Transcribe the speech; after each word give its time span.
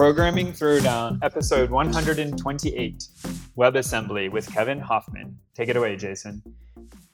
Programming 0.00 0.50
Throwdown, 0.50 1.18
episode 1.20 1.68
128 1.68 3.08
WebAssembly 3.54 4.32
with 4.32 4.50
Kevin 4.50 4.80
Hoffman. 4.80 5.36
Take 5.54 5.68
it 5.68 5.76
away, 5.76 5.94
Jason. 5.96 6.42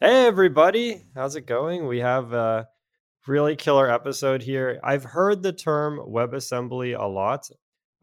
Hey, 0.00 0.24
everybody. 0.26 1.02
How's 1.12 1.34
it 1.34 1.48
going? 1.48 1.88
We 1.88 1.98
have 1.98 2.32
a 2.32 2.68
really 3.26 3.56
killer 3.56 3.90
episode 3.90 4.40
here. 4.40 4.78
I've 4.84 5.02
heard 5.02 5.42
the 5.42 5.52
term 5.52 5.98
WebAssembly 5.98 6.96
a 6.96 7.06
lot. 7.06 7.50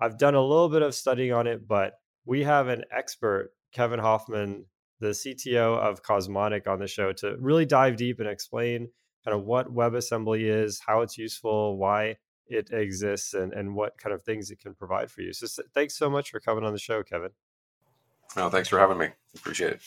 I've 0.02 0.18
done 0.18 0.36
a 0.36 0.41
little 0.41 0.68
bit 0.68 0.82
of 0.82 0.94
studying 0.94 1.31
on 1.31 1.48
it, 1.48 1.66
but 1.66 1.94
we 2.26 2.44
have 2.44 2.68
an 2.68 2.84
expert, 2.91 3.52
Kevin 3.72 4.02
Hoffman, 4.02 4.66
the 5.00 5.12
CTO 5.12 5.77
of 5.77 6.04
Cosmonic, 6.04 6.68
on 6.68 6.80
the 6.80 6.88
show 6.88 7.13
to 7.13 7.38
really 7.40 7.66
dive 7.66 7.95
deep 7.95 8.20
and 8.20 8.27
explain 8.27 8.90
kind 9.23 9.34
of 9.34 9.45
what 9.45 9.73
WebAssembly 9.73 10.41
is, 10.41 10.81
how 10.86 11.04
it's 11.04 11.18
useful, 11.18 11.77
why 11.77 12.18
it 12.48 12.72
exists 12.72 13.34
and, 13.34 13.54
and 13.54 13.76
what 13.76 13.98
kind 13.98 14.14
of 14.14 14.24
things 14.24 14.52
it 14.52 14.60
can 14.60 14.74
provide 14.74 15.10
for 15.10 15.22
you. 15.22 15.34
So 15.34 15.48
thanks 15.74 15.96
so 15.98 16.10
much 16.10 16.32
for 16.32 16.40
coming 16.40 16.64
on 16.64 16.74
the 16.74 16.80
show, 16.80 17.04
Kevin. 17.04 17.32
Well, 18.36 18.50
thanks 18.50 18.70
for 18.70 18.80
having 18.80 18.98
me. 18.98 19.08
Appreciate 19.36 19.74
it. 19.74 19.82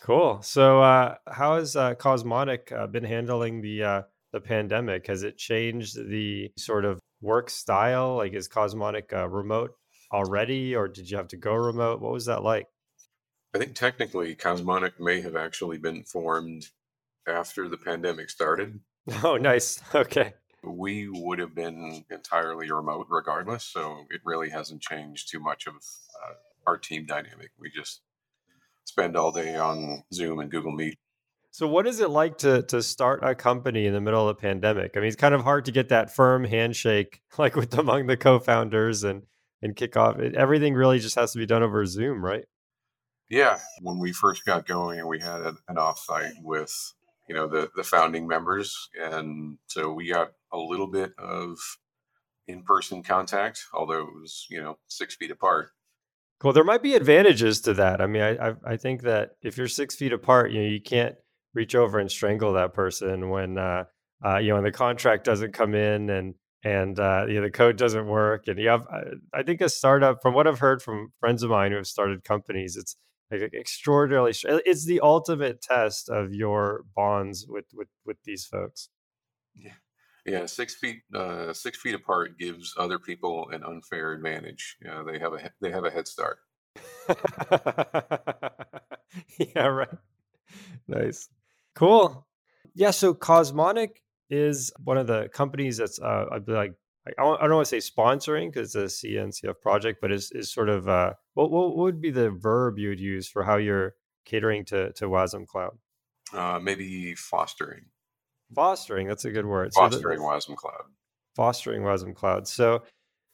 Cool. 0.00 0.40
So, 0.42 0.82
uh, 0.82 1.16
how 1.28 1.56
has 1.56 1.76
uh, 1.76 1.94
Cosmonic 1.94 2.72
uh, 2.72 2.86
been 2.86 3.04
handling 3.04 3.60
the 3.60 3.82
uh, 3.82 4.02
the 4.32 4.40
pandemic? 4.40 5.06
Has 5.08 5.24
it 5.24 5.36
changed 5.36 5.96
the 5.96 6.50
sort 6.56 6.86
of 6.86 7.00
work 7.20 7.50
style? 7.50 8.16
Like, 8.16 8.32
is 8.32 8.48
Cosmonic 8.48 9.12
uh, 9.12 9.28
remote 9.28 9.72
already, 10.10 10.74
or 10.74 10.88
did 10.88 11.10
you 11.10 11.18
have 11.18 11.28
to 11.28 11.36
go 11.36 11.54
remote? 11.54 12.00
What 12.00 12.12
was 12.12 12.24
that 12.26 12.42
like? 12.42 12.66
I 13.54 13.58
think 13.58 13.74
technically, 13.74 14.34
Cosmonic 14.34 14.98
may 14.98 15.20
have 15.20 15.36
actually 15.36 15.76
been 15.76 16.04
formed 16.04 16.68
after 17.28 17.68
the 17.68 17.78
pandemic 17.78 18.30
started. 18.30 18.80
Oh, 19.24 19.38
nice. 19.38 19.82
Okay 19.94 20.34
we 20.62 21.08
would 21.08 21.38
have 21.38 21.54
been 21.54 22.04
entirely 22.10 22.70
remote 22.70 23.06
regardless. 23.08 23.64
So 23.64 24.04
it 24.10 24.20
really 24.24 24.50
hasn't 24.50 24.82
changed 24.82 25.30
too 25.30 25.40
much 25.40 25.66
of 25.66 25.74
uh, 25.74 26.34
our 26.66 26.76
team 26.76 27.06
dynamic. 27.06 27.50
We 27.58 27.70
just 27.70 28.02
spend 28.84 29.16
all 29.16 29.32
day 29.32 29.56
on 29.56 30.04
Zoom 30.12 30.40
and 30.40 30.50
Google 30.50 30.72
Meet. 30.72 30.98
So 31.52 31.66
what 31.66 31.86
is 31.86 32.00
it 32.00 32.10
like 32.10 32.38
to 32.38 32.62
to 32.62 32.82
start 32.82 33.20
a 33.24 33.34
company 33.34 33.86
in 33.86 33.92
the 33.92 34.00
middle 34.00 34.28
of 34.28 34.36
a 34.36 34.40
pandemic? 34.40 34.92
I 34.94 35.00
mean, 35.00 35.08
it's 35.08 35.16
kind 35.16 35.34
of 35.34 35.42
hard 35.42 35.64
to 35.64 35.72
get 35.72 35.88
that 35.88 36.14
firm 36.14 36.44
handshake 36.44 37.22
like 37.38 37.56
with 37.56 37.76
among 37.76 38.06
the 38.06 38.16
co-founders 38.16 39.04
and 39.04 39.22
and 39.62 39.74
kick 39.74 39.96
off. 39.96 40.18
It, 40.18 40.34
everything 40.34 40.74
really 40.74 40.98
just 40.98 41.16
has 41.16 41.32
to 41.32 41.38
be 41.38 41.46
done 41.46 41.62
over 41.62 41.84
Zoom, 41.86 42.24
right? 42.24 42.44
Yeah, 43.28 43.58
when 43.80 43.98
we 43.98 44.12
first 44.12 44.44
got 44.44 44.66
going, 44.66 44.98
and 44.98 45.08
we 45.08 45.20
had 45.20 45.42
an 45.42 45.76
offsite 45.76 46.32
with 46.42 46.72
you 47.28 47.34
know 47.34 47.46
the 47.46 47.70
the 47.74 47.84
founding 47.84 48.26
members, 48.26 48.88
and 49.00 49.58
so 49.66 49.92
we 49.92 50.08
got 50.08 50.32
a 50.52 50.58
little 50.58 50.86
bit 50.86 51.12
of 51.18 51.58
in-person 52.46 53.02
contact, 53.02 53.64
although 53.72 54.00
it 54.00 54.14
was 54.20 54.46
you 54.50 54.60
know 54.60 54.78
six 54.88 55.14
feet 55.16 55.30
apart. 55.30 55.70
Well, 56.42 56.52
there 56.52 56.64
might 56.64 56.82
be 56.82 56.94
advantages 56.94 57.60
to 57.62 57.74
that. 57.74 58.00
I 58.00 58.06
mean, 58.06 58.22
I 58.22 58.48
I, 58.48 58.54
I 58.64 58.76
think 58.76 59.02
that 59.02 59.32
if 59.42 59.56
you're 59.56 59.68
six 59.68 59.94
feet 59.94 60.12
apart, 60.12 60.52
you 60.52 60.62
know, 60.62 60.68
you 60.68 60.80
can't 60.80 61.16
reach 61.54 61.74
over 61.74 61.98
and 61.98 62.10
strangle 62.10 62.52
that 62.54 62.72
person 62.72 63.28
when 63.28 63.58
uh, 63.58 63.84
uh, 64.24 64.38
you 64.38 64.48
know 64.48 64.54
when 64.54 64.64
the 64.64 64.72
contract 64.72 65.24
doesn't 65.24 65.52
come 65.52 65.74
in 65.74 66.10
and 66.10 66.34
and 66.64 66.98
uh, 66.98 67.24
you 67.28 67.34
know 67.34 67.42
the 67.42 67.50
code 67.50 67.76
doesn't 67.76 68.06
work. 68.06 68.48
And 68.48 68.58
you 68.58 68.68
have, 68.68 68.86
I 69.34 69.42
think, 69.42 69.60
a 69.60 69.68
startup. 69.68 70.22
From 70.22 70.34
what 70.34 70.46
I've 70.46 70.58
heard 70.58 70.82
from 70.82 71.12
friends 71.20 71.42
of 71.42 71.50
mine 71.50 71.70
who 71.70 71.76
have 71.76 71.86
started 71.86 72.24
companies, 72.24 72.76
it's 72.76 72.96
like 73.30 73.54
extraordinarily 73.54 74.32
it's 74.44 74.86
the 74.86 75.00
ultimate 75.00 75.62
test 75.62 76.08
of 76.08 76.34
your 76.34 76.84
bonds 76.96 77.46
with 77.48 77.66
with 77.72 77.88
with 78.04 78.16
these 78.24 78.44
folks 78.44 78.88
yeah 79.54 79.72
yeah 80.26 80.46
six 80.46 80.74
feet 80.74 81.02
uh 81.14 81.52
six 81.52 81.78
feet 81.78 81.94
apart 81.94 82.38
gives 82.38 82.74
other 82.78 82.98
people 82.98 83.48
an 83.50 83.62
unfair 83.64 84.12
advantage. 84.12 84.76
Yeah 84.84 85.02
they 85.06 85.18
have 85.18 85.32
a 85.32 85.50
they 85.60 85.70
have 85.70 85.84
a 85.84 85.90
head 85.90 86.08
start. 86.08 86.38
Yeah 89.38 89.66
right. 89.66 89.88
Nice. 90.86 91.28
Cool. 91.74 92.26
Yeah 92.74 92.92
so 92.92 93.12
cosmonic 93.14 94.02
is 94.28 94.72
one 94.84 94.96
of 94.96 95.08
the 95.08 95.28
companies 95.32 95.78
that's 95.78 95.98
uh 95.98 96.24
i'd 96.30 96.46
be 96.46 96.52
like 96.52 96.72
I 97.06 97.12
don't 97.22 97.54
want 97.54 97.66
to 97.66 97.80
say 97.80 97.90
sponsoring 97.90 98.52
because 98.52 98.74
it's 98.74 99.02
a 99.02 99.06
CNCF 99.06 99.60
project, 99.60 100.00
but 100.02 100.12
is 100.12 100.30
is 100.32 100.52
sort 100.52 100.68
of 100.68 100.88
uh, 100.88 101.14
what 101.34 101.50
what 101.50 101.76
would 101.76 102.00
be 102.00 102.10
the 102.10 102.30
verb 102.30 102.78
you 102.78 102.90
would 102.90 103.00
use 103.00 103.28
for 103.28 103.42
how 103.42 103.56
you're 103.56 103.94
catering 104.24 104.64
to 104.66 104.92
to 104.92 105.06
WASM 105.06 105.46
Cloud? 105.46 105.78
Uh, 106.32 106.60
maybe 106.62 107.14
fostering. 107.14 107.86
Fostering, 108.54 109.06
that's 109.06 109.24
a 109.24 109.30
good 109.30 109.46
word. 109.46 109.72
Fostering 109.74 110.18
so 110.18 110.24
the, 110.24 110.28
WASM 110.28 110.56
Cloud. 110.56 110.82
Fostering 111.36 111.82
WASM 111.82 112.14
Cloud. 112.14 112.48
So 112.48 112.82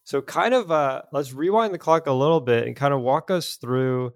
so 0.04 0.22
kind 0.22 0.54
of 0.54 0.70
uh, 0.70 1.02
let's 1.12 1.32
rewind 1.32 1.74
the 1.74 1.78
clock 1.78 2.06
a 2.06 2.12
little 2.12 2.40
bit 2.40 2.66
and 2.66 2.76
kind 2.76 2.94
of 2.94 3.00
walk 3.00 3.30
us 3.30 3.56
through, 3.56 4.12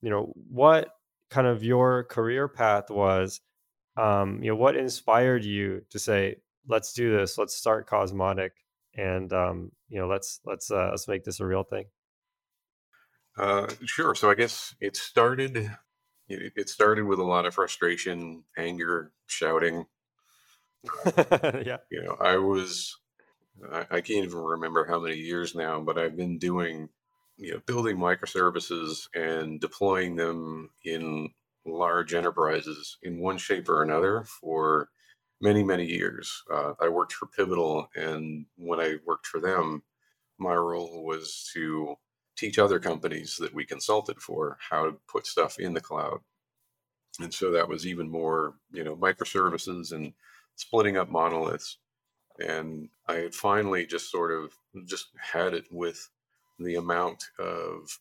you 0.00 0.10
know, 0.10 0.32
what 0.50 0.88
kind 1.30 1.46
of 1.46 1.62
your 1.62 2.04
career 2.04 2.48
path 2.48 2.90
was. 2.90 3.40
Um, 3.96 4.42
you 4.42 4.50
know, 4.50 4.56
what 4.56 4.76
inspired 4.76 5.44
you 5.44 5.82
to 5.90 5.98
say, 5.98 6.36
let's 6.68 6.92
do 6.92 7.16
this, 7.16 7.36
let's 7.36 7.54
start 7.54 7.88
Cosmonic 7.88 8.52
and 8.98 9.32
um, 9.32 9.70
you 9.88 9.98
know 9.98 10.08
let's 10.08 10.40
let's 10.44 10.70
uh, 10.70 10.88
let's 10.90 11.08
make 11.08 11.24
this 11.24 11.40
a 11.40 11.46
real 11.46 11.62
thing. 11.62 11.84
Uh, 13.38 13.68
sure. 13.84 14.14
So 14.14 14.30
I 14.30 14.34
guess 14.34 14.74
it 14.80 14.96
started. 14.96 15.70
It 16.28 16.68
started 16.68 17.06
with 17.06 17.20
a 17.20 17.24
lot 17.24 17.46
of 17.46 17.54
frustration, 17.54 18.44
anger, 18.58 19.12
shouting. 19.26 19.86
yeah. 21.64 21.78
You 21.90 22.02
know, 22.02 22.16
I 22.20 22.36
was. 22.36 22.96
I, 23.72 23.80
I 23.90 24.00
can't 24.00 24.24
even 24.24 24.38
remember 24.38 24.86
how 24.86 25.00
many 25.00 25.16
years 25.16 25.54
now, 25.54 25.80
but 25.80 25.98
I've 25.98 26.16
been 26.16 26.38
doing, 26.38 26.88
you 27.36 27.52
know, 27.52 27.60
building 27.66 27.96
microservices 27.96 29.08
and 29.14 29.60
deploying 29.60 30.16
them 30.16 30.70
in 30.84 31.30
large 31.66 32.14
enterprises 32.14 32.98
in 33.02 33.20
one 33.20 33.38
shape 33.38 33.68
or 33.68 33.82
another 33.82 34.24
for 34.40 34.88
many, 35.40 35.62
many 35.62 35.86
years. 35.86 36.42
Uh, 36.52 36.74
I 36.80 36.88
worked 36.88 37.12
for 37.12 37.26
Pivotal, 37.26 37.88
and 37.94 38.46
when 38.56 38.80
I 38.80 38.96
worked 39.06 39.26
for 39.26 39.40
them, 39.40 39.82
my 40.38 40.54
role 40.54 41.04
was 41.04 41.50
to 41.54 41.96
teach 42.36 42.58
other 42.58 42.78
companies 42.78 43.36
that 43.40 43.54
we 43.54 43.64
consulted 43.64 44.20
for 44.20 44.56
how 44.70 44.86
to 44.86 44.96
put 45.10 45.26
stuff 45.26 45.58
in 45.58 45.74
the 45.74 45.80
cloud. 45.80 46.20
And 47.20 47.34
so 47.34 47.50
that 47.50 47.68
was 47.68 47.86
even 47.86 48.08
more, 48.08 48.54
you 48.70 48.84
know, 48.84 48.94
microservices 48.94 49.92
and 49.92 50.12
splitting 50.58 50.98
up 50.98 51.10
monoliths. 51.10 51.78
And 52.40 52.90
I 53.08 53.14
had 53.16 53.34
finally 53.34 53.86
just 53.86 54.12
sort 54.12 54.32
of 54.32 54.52
just 54.86 55.08
had 55.18 55.54
it 55.54 55.66
with 55.72 56.10
the 56.60 56.76
amount 56.76 57.24
of 57.40 58.00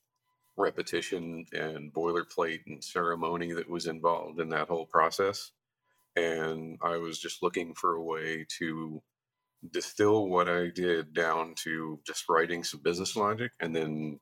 repetition 0.58 1.46
and 1.54 1.94
boilerplate 1.94 2.62
and 2.68 2.84
ceremony 2.84 3.54
that 3.54 3.70
was 3.70 3.88
involved 3.88 4.42
in 4.42 4.50
that 4.50 4.70
whole 4.70 4.88
process 4.88 5.52
and 6.18 6.80
I 6.84 6.98
was 6.98 7.20
just 7.20 7.44
looking 7.44 7.76
for 7.76 7.96
a 7.96 8.04
way 8.04 8.46
to 8.60 9.02
distill 9.72 10.30
what 10.30 10.50
I 10.50 10.70
did 10.70 11.14
down 11.14 11.56
to 11.64 12.00
just 12.08 12.30
writing 12.30 12.64
some 12.64 12.82
business 12.82 13.16
logic 13.18 13.52
and 13.60 13.76
then 13.76 14.20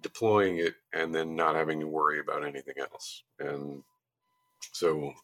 deploying 0.00 0.58
it 0.58 0.74
and 0.94 1.14
then 1.14 1.36
not 1.36 1.56
having 1.56 1.80
to 1.80 1.88
worry 1.88 2.20
about 2.20 2.44
anything 2.44 2.76
else. 2.80 3.24
And 3.40 3.84
so 4.72 5.14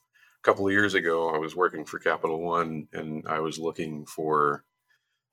couple 0.49 0.67
of 0.67 0.73
years 0.73 0.95
ago, 0.95 1.29
I 1.29 1.37
was 1.37 1.55
working 1.55 1.85
for 1.85 1.99
Capital 1.99 2.41
One 2.41 2.89
and 2.95 3.23
I 3.29 3.41
was 3.41 3.59
looking 3.59 4.07
for, 4.07 4.65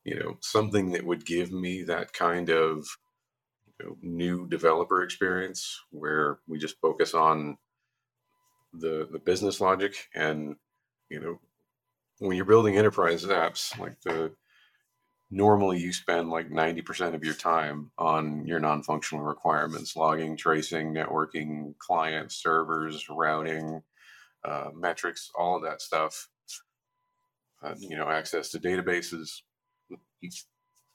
you 0.04 0.20
know, 0.20 0.38
something 0.42 0.92
that 0.92 1.06
would 1.06 1.26
give 1.26 1.54
me 1.54 1.84
that 1.84 2.12
kind 2.12 2.50
of 2.50 2.86
you 3.80 3.86
know, 3.86 3.98
new 4.02 4.46
developer 4.46 5.04
experience 5.04 5.80
where 5.90 6.40
we 6.50 6.60
just 6.60 6.82
focus 6.82 7.14
on 7.14 7.58
the 8.74 9.08
the 9.10 9.20
business 9.20 9.62
logic 9.62 9.96
and 10.14 10.58
you 11.10 11.22
know 11.22 11.40
when 12.20 12.36
you're 12.36 12.44
building 12.44 12.78
enterprise 12.78 13.24
apps 13.24 13.78
like 13.80 13.96
the 14.02 14.34
normally 15.32 15.80
you 15.80 15.94
spend 15.94 16.30
like 16.30 16.50
90% 16.50 17.16
of 17.16 17.24
your 17.24 17.34
time 17.34 17.90
on 17.98 18.46
your 18.46 18.60
non-functional 18.60 19.24
requirements 19.24 19.96
logging 19.96 20.36
tracing 20.36 20.94
networking 20.94 21.74
clients 21.78 22.36
servers 22.36 23.08
routing 23.10 23.82
uh, 24.46 24.70
metrics 24.74 25.32
all 25.38 25.58
of 25.58 25.64
that 25.64 25.82
stuff 25.82 26.30
uh, 27.64 27.74
you 27.80 27.98
know 27.98 28.10
access 28.10 28.50
to 28.50 28.60
databases 28.60 29.42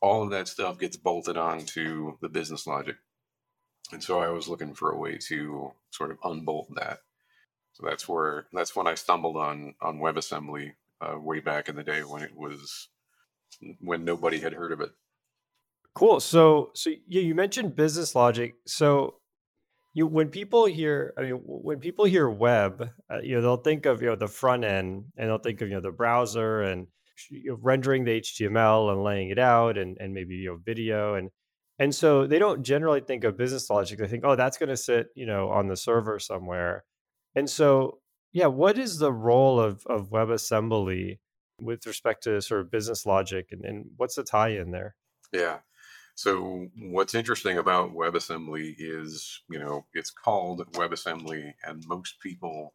all 0.01 0.23
of 0.23 0.31
that 0.31 0.49
stuff 0.49 0.79
gets 0.79 0.97
bolted 0.97 1.37
onto 1.37 2.17
the 2.21 2.29
business 2.29 2.67
logic 2.67 2.97
and 3.93 4.03
so 4.03 4.21
i 4.21 4.29
was 4.29 4.49
looking 4.49 4.75
for 4.75 4.93
a 4.93 4.99
way 4.99 5.19
to 5.19 5.73
sort 5.91 6.11
of 6.11 6.19
unbolt 6.25 6.69
that 6.75 7.01
so 7.73 7.87
that's 7.87 8.09
where 8.09 8.47
that's 8.53 8.75
when 8.75 8.87
I 8.87 8.95
stumbled 8.95 9.37
on 9.37 9.75
on 9.81 9.99
WebAssembly 9.99 10.73
uh, 11.01 11.19
way 11.19 11.41
back 11.41 11.69
in 11.69 11.77
the 11.77 11.83
day 11.83 12.01
when 12.01 12.23
it 12.23 12.37
was 12.37 12.89
when 13.81 14.05
nobody 14.05 14.39
had 14.39 14.53
heard 14.53 14.73
of 14.73 14.81
it. 14.81 14.91
Cool. 15.95 16.21
So 16.21 16.71
so 16.75 16.91
yeah, 17.09 17.23
you 17.23 17.35
mentioned 17.35 17.77
business 17.77 18.15
logic. 18.15 18.55
So 18.67 19.20
you 19.93 20.07
when 20.07 20.29
people 20.29 20.67
hear 20.67 21.13
I 21.19 21.23
mean 21.23 21.41
when 21.45 21.81
people 21.81 22.05
hear 22.05 22.29
web, 22.29 22.91
uh, 23.11 23.21
you 23.23 23.35
know 23.37 23.43
they'll 23.43 23.57
think 23.57 23.87
of 23.87 24.03
you 24.03 24.09
know 24.09 24.17
the 24.17 24.29
front 24.29 24.65
end 24.65 25.05
and 25.17 25.29
they'll 25.29 25.39
think 25.39 25.61
of 25.61 25.69
you 25.69 25.75
know 25.75 25.81
the 25.81 25.91
browser 25.93 26.63
and 26.63 26.87
you 27.31 27.51
know, 27.51 27.59
rendering 27.61 28.05
the 28.05 28.21
HTML 28.21 28.93
and 28.93 29.03
laying 29.05 29.31
it 29.31 29.39
out 29.39 29.77
and 29.79 29.97
and 30.01 30.15
maybe 30.15 30.37
you 30.37 30.51
know 30.51 30.59
video 30.65 31.15
and 31.15 31.31
And 31.79 31.95
so 31.95 32.27
they 32.27 32.39
don't 32.39 32.63
generally 32.63 33.01
think 33.01 33.25
of 33.25 33.39
business 33.39 33.71
logic. 33.71 33.99
They 33.99 34.07
think, 34.07 34.25
oh, 34.25 34.37
that's 34.37 34.59
going 34.59 34.69
to 34.69 34.77
sit, 34.77 35.09
you 35.17 35.27
know, 35.27 35.49
on 35.49 35.69
the 35.69 35.77
server 35.77 36.19
somewhere. 36.19 36.85
And 37.35 37.49
so, 37.49 38.01
yeah, 38.33 38.49
what 38.49 38.79
is 38.79 38.99
the 38.99 39.13
role 39.13 39.59
of, 39.59 39.87
of 39.87 40.11
WebAssembly 40.11 41.19
with 41.61 41.87
respect 41.87 42.25
to 42.25 42.43
sort 42.43 42.61
of 42.61 42.71
business 42.71 43.07
logic 43.07 43.47
and, 43.53 43.65
and 43.65 43.87
what's 43.97 44.17
the 44.17 44.25
tie 44.25 44.51
in 44.51 44.73
there? 44.73 44.95
Yeah. 45.33 45.59
So 46.15 46.69
what's 46.77 47.15
interesting 47.15 47.59
about 47.59 47.95
WebAssembly 47.95 48.75
is, 48.79 49.43
you 49.49 49.59
know, 49.59 49.87
it's 49.95 50.11
called 50.11 50.71
WebAssembly 50.73 51.55
and 51.65 51.87
most 51.87 52.21
people 52.21 52.75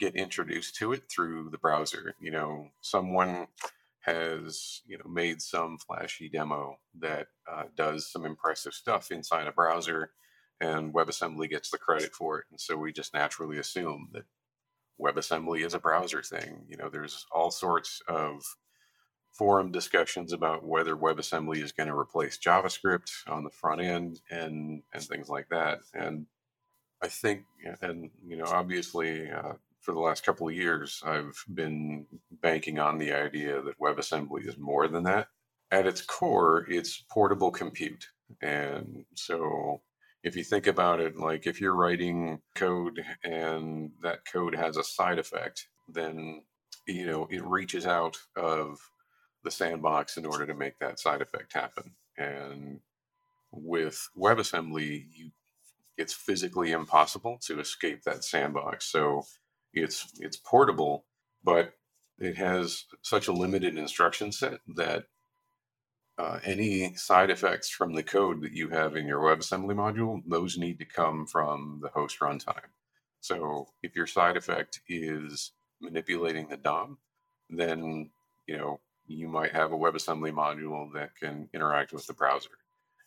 get 0.00 0.16
introduced 0.16 0.76
to 0.76 0.92
it 0.92 1.04
through 1.10 1.50
the 1.50 1.58
browser. 1.58 2.14
You 2.20 2.30
know, 2.32 2.68
someone 2.80 3.46
has 4.00 4.82
you 4.86 4.98
know 4.98 5.10
made 5.10 5.40
some 5.40 5.78
flashy 5.78 6.28
demo 6.28 6.76
that 7.00 7.28
uh, 7.50 7.64
does 7.76 8.10
some 8.10 8.24
impressive 8.26 8.74
stuff 8.74 9.10
inside 9.10 9.46
a 9.46 9.52
browser, 9.52 10.10
and 10.60 10.92
WebAssembly 10.92 11.48
gets 11.50 11.70
the 11.70 11.78
credit 11.78 12.12
for 12.12 12.40
it. 12.40 12.44
And 12.50 12.60
so 12.60 12.76
we 12.76 12.92
just 12.92 13.14
naturally 13.14 13.58
assume 13.58 14.08
that 14.12 14.24
WebAssembly 15.00 15.64
is 15.64 15.74
a 15.74 15.78
browser 15.78 16.22
thing. 16.22 16.64
You 16.68 16.76
know, 16.76 16.88
there's 16.88 17.26
all 17.32 17.50
sorts 17.50 18.02
of 18.08 18.42
forum 19.34 19.72
discussions 19.72 20.32
about 20.32 20.64
whether 20.64 20.96
WebAssembly 20.96 21.62
is 21.62 21.72
going 21.72 21.88
to 21.88 21.98
replace 21.98 22.38
JavaScript 22.38 23.10
on 23.26 23.44
the 23.44 23.50
front 23.50 23.80
end 23.80 24.20
and 24.30 24.82
and 24.92 25.02
things 25.02 25.28
like 25.28 25.48
that. 25.50 25.80
And 25.92 26.26
I 27.02 27.08
think, 27.08 27.42
and 27.82 28.10
you 28.26 28.36
know, 28.36 28.46
obviously, 28.46 29.30
uh, 29.30 29.54
for 29.80 29.92
the 29.92 30.00
last 30.00 30.24
couple 30.24 30.48
of 30.48 30.54
years, 30.54 31.02
I've 31.04 31.44
been 31.52 32.06
banking 32.30 32.78
on 32.78 32.98
the 32.98 33.12
idea 33.12 33.60
that 33.60 33.78
WebAssembly 33.78 34.48
is 34.48 34.56
more 34.56 34.88
than 34.88 35.04
that. 35.04 35.28
At 35.70 35.86
its 35.86 36.00
core, 36.00 36.64
it's 36.68 37.04
portable 37.10 37.50
compute. 37.50 38.06
And 38.40 39.04
so 39.14 39.82
if 40.22 40.34
you 40.36 40.44
think 40.44 40.66
about 40.66 41.00
it, 41.00 41.18
like 41.18 41.46
if 41.46 41.60
you're 41.60 41.74
writing 41.74 42.40
code 42.54 43.04
and 43.22 43.90
that 44.02 44.20
code 44.24 44.54
has 44.54 44.76
a 44.76 44.84
side 44.84 45.18
effect, 45.18 45.68
then 45.88 46.42
you 46.86 47.06
know 47.06 47.26
it 47.30 47.44
reaches 47.44 47.86
out 47.86 48.16
of 48.36 48.78
the 49.44 49.50
sandbox 49.50 50.16
in 50.16 50.26
order 50.26 50.46
to 50.46 50.54
make 50.54 50.78
that 50.78 50.98
side 50.98 51.22
effect 51.22 51.52
happen. 51.52 51.92
And 52.16 52.80
with 53.52 54.08
WebAssembly, 54.16 55.06
you 55.12 55.30
it's 55.96 56.12
physically 56.12 56.72
impossible 56.72 57.38
to 57.46 57.60
escape 57.60 58.02
that 58.02 58.24
sandbox. 58.24 58.86
So 58.86 59.24
it's 59.72 60.12
it's 60.18 60.36
portable, 60.36 61.04
but 61.42 61.74
it 62.18 62.36
has 62.36 62.84
such 63.02 63.28
a 63.28 63.32
limited 63.32 63.76
instruction 63.76 64.32
set 64.32 64.60
that 64.76 65.04
uh, 66.16 66.38
any 66.44 66.94
side 66.94 67.30
effects 67.30 67.70
from 67.70 67.94
the 67.94 68.02
code 68.02 68.40
that 68.42 68.52
you 68.52 68.68
have 68.68 68.94
in 68.94 69.06
your 69.06 69.20
WebAssembly 69.20 69.74
module, 69.74 70.22
those 70.26 70.56
need 70.56 70.78
to 70.78 70.84
come 70.84 71.26
from 71.26 71.80
the 71.82 71.88
host 71.88 72.20
runtime. 72.20 72.70
So 73.20 73.68
if 73.82 73.96
your 73.96 74.06
side 74.06 74.36
effect 74.36 74.80
is 74.88 75.52
manipulating 75.80 76.48
the 76.48 76.56
DOM, 76.56 76.98
then 77.50 78.10
you 78.46 78.56
know 78.56 78.80
you 79.06 79.28
might 79.28 79.52
have 79.52 79.72
a 79.72 79.76
WebAssembly 79.76 80.32
module 80.32 80.92
that 80.94 81.16
can 81.16 81.48
interact 81.54 81.92
with 81.92 82.06
the 82.06 82.14
browser. 82.14 82.50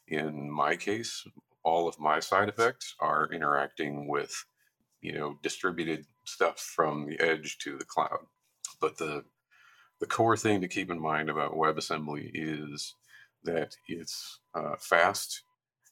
In 0.08 0.50
my 0.50 0.76
case, 0.76 1.26
all 1.64 1.88
of 1.88 2.00
my 2.00 2.20
side 2.20 2.50
effects 2.50 2.96
are 3.00 3.30
interacting 3.32 4.08
with 4.08 4.46
you 5.02 5.14
know 5.14 5.38
distributed 5.44 6.06
stuff 6.26 6.60
from 6.60 7.08
the 7.08 7.20
edge 7.20 7.58
to 7.60 7.78
the 7.78 7.86
cloud. 7.86 8.26
But 8.80 8.98
the 8.98 9.26
the 10.00 10.08
core 10.08 10.38
thing 10.38 10.62
to 10.62 10.68
keep 10.68 10.92
in 10.92 11.00
mind 11.00 11.30
about 11.30 11.56
WebAssembly 11.56 12.32
is 12.34 12.94
that 13.44 13.76
it's 13.88 14.40
uh, 14.54 14.76
fast, 14.80 15.44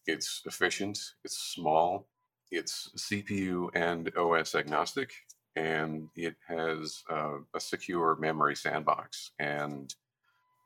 it's 0.05 0.43
efficient, 0.45 0.99
it's 1.23 1.37
small, 1.37 2.07
it's 2.51 2.91
CPU 2.97 3.69
and 3.73 4.11
OS 4.15 4.55
agnostic, 4.55 5.11
and 5.55 6.09
it 6.15 6.35
has 6.47 7.03
uh, 7.09 7.37
a 7.53 7.59
secure 7.59 8.17
memory 8.19 8.55
sandbox. 8.55 9.31
And 9.39 9.93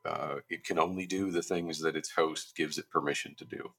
uh, 0.05 0.35
it 0.49 0.63
can 0.63 0.79
only 0.79 1.05
do 1.05 1.31
the 1.31 1.41
things 1.41 1.79
that 1.81 1.95
its 1.95 2.11
host 2.11 2.55
gives 2.55 2.77
it 2.77 2.89
permission 2.89 3.35
to 3.37 3.45
do. 3.45 3.71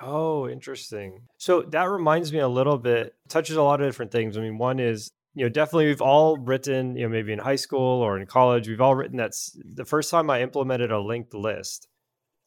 Oh, 0.00 0.48
interesting. 0.48 1.22
So 1.38 1.62
that 1.62 1.84
reminds 1.84 2.32
me 2.32 2.38
a 2.38 2.48
little 2.48 2.78
bit, 2.78 3.14
touches 3.28 3.56
a 3.56 3.62
lot 3.62 3.80
of 3.80 3.88
different 3.88 4.12
things. 4.12 4.36
I 4.36 4.40
mean, 4.40 4.58
one 4.58 4.78
is, 4.78 5.10
you 5.34 5.44
know, 5.44 5.48
definitely 5.48 5.86
we've 5.86 6.00
all 6.00 6.36
written, 6.36 6.96
you 6.96 7.02
know, 7.02 7.08
maybe 7.08 7.32
in 7.32 7.38
high 7.40 7.56
school 7.56 8.00
or 8.02 8.18
in 8.18 8.26
college, 8.26 8.68
we've 8.68 8.80
all 8.80 8.94
written 8.94 9.16
that 9.16 9.32
the 9.56 9.84
first 9.84 10.10
time 10.10 10.30
I 10.30 10.42
implemented 10.42 10.92
a 10.92 11.00
linked 11.00 11.34
list, 11.34 11.88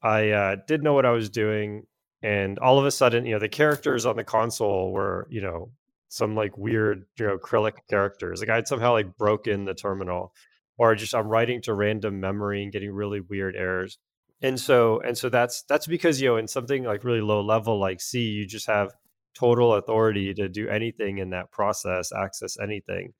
I 0.01 0.29
uh, 0.29 0.55
didn't 0.67 0.83
know 0.83 0.93
what 0.93 1.05
I 1.05 1.11
was 1.11 1.29
doing. 1.29 1.85
And 2.21 2.59
all 2.59 2.79
of 2.79 2.85
a 2.85 2.91
sudden, 2.91 3.25
you 3.25 3.33
know, 3.33 3.39
the 3.39 3.49
characters 3.49 4.05
on 4.05 4.15
the 4.15 4.23
console 4.23 4.93
were, 4.93 5.27
you 5.29 5.41
know, 5.41 5.71
some 6.13 6.35
like 6.35 6.57
weird, 6.57 7.05
you 7.17 7.27
know, 7.27 7.37
acrylic 7.37 7.73
characters. 7.89 8.39
Like 8.39 8.49
I 8.49 8.55
had 8.55 8.67
somehow 8.67 8.93
like 8.93 9.17
broken 9.17 9.65
the 9.65 9.73
terminal 9.73 10.31
or 10.77 10.93
just 10.95 11.15
I'm 11.15 11.27
writing 11.27 11.61
to 11.63 11.73
random 11.73 12.19
memory 12.19 12.63
and 12.63 12.71
getting 12.71 12.91
really 12.91 13.19
weird 13.19 13.55
errors 13.55 13.97
and 14.43 14.59
so 14.59 14.99
and 14.99 15.17
so 15.17 15.29
that's 15.29 15.63
that's 15.63 15.87
because 15.87 16.21
you 16.21 16.29
know 16.29 16.37
in 16.37 16.47
something 16.47 16.83
like 16.83 17.03
really 17.03 17.21
low 17.21 17.41
level 17.41 17.79
like 17.79 18.01
c 18.01 18.19
you 18.19 18.45
just 18.45 18.67
have 18.67 18.91
total 19.33 19.73
authority 19.73 20.33
to 20.33 20.47
do 20.47 20.67
anything 20.67 21.17
in 21.17 21.31
that 21.31 21.49
process 21.51 22.11
access 22.11 22.57
anything 22.61 23.13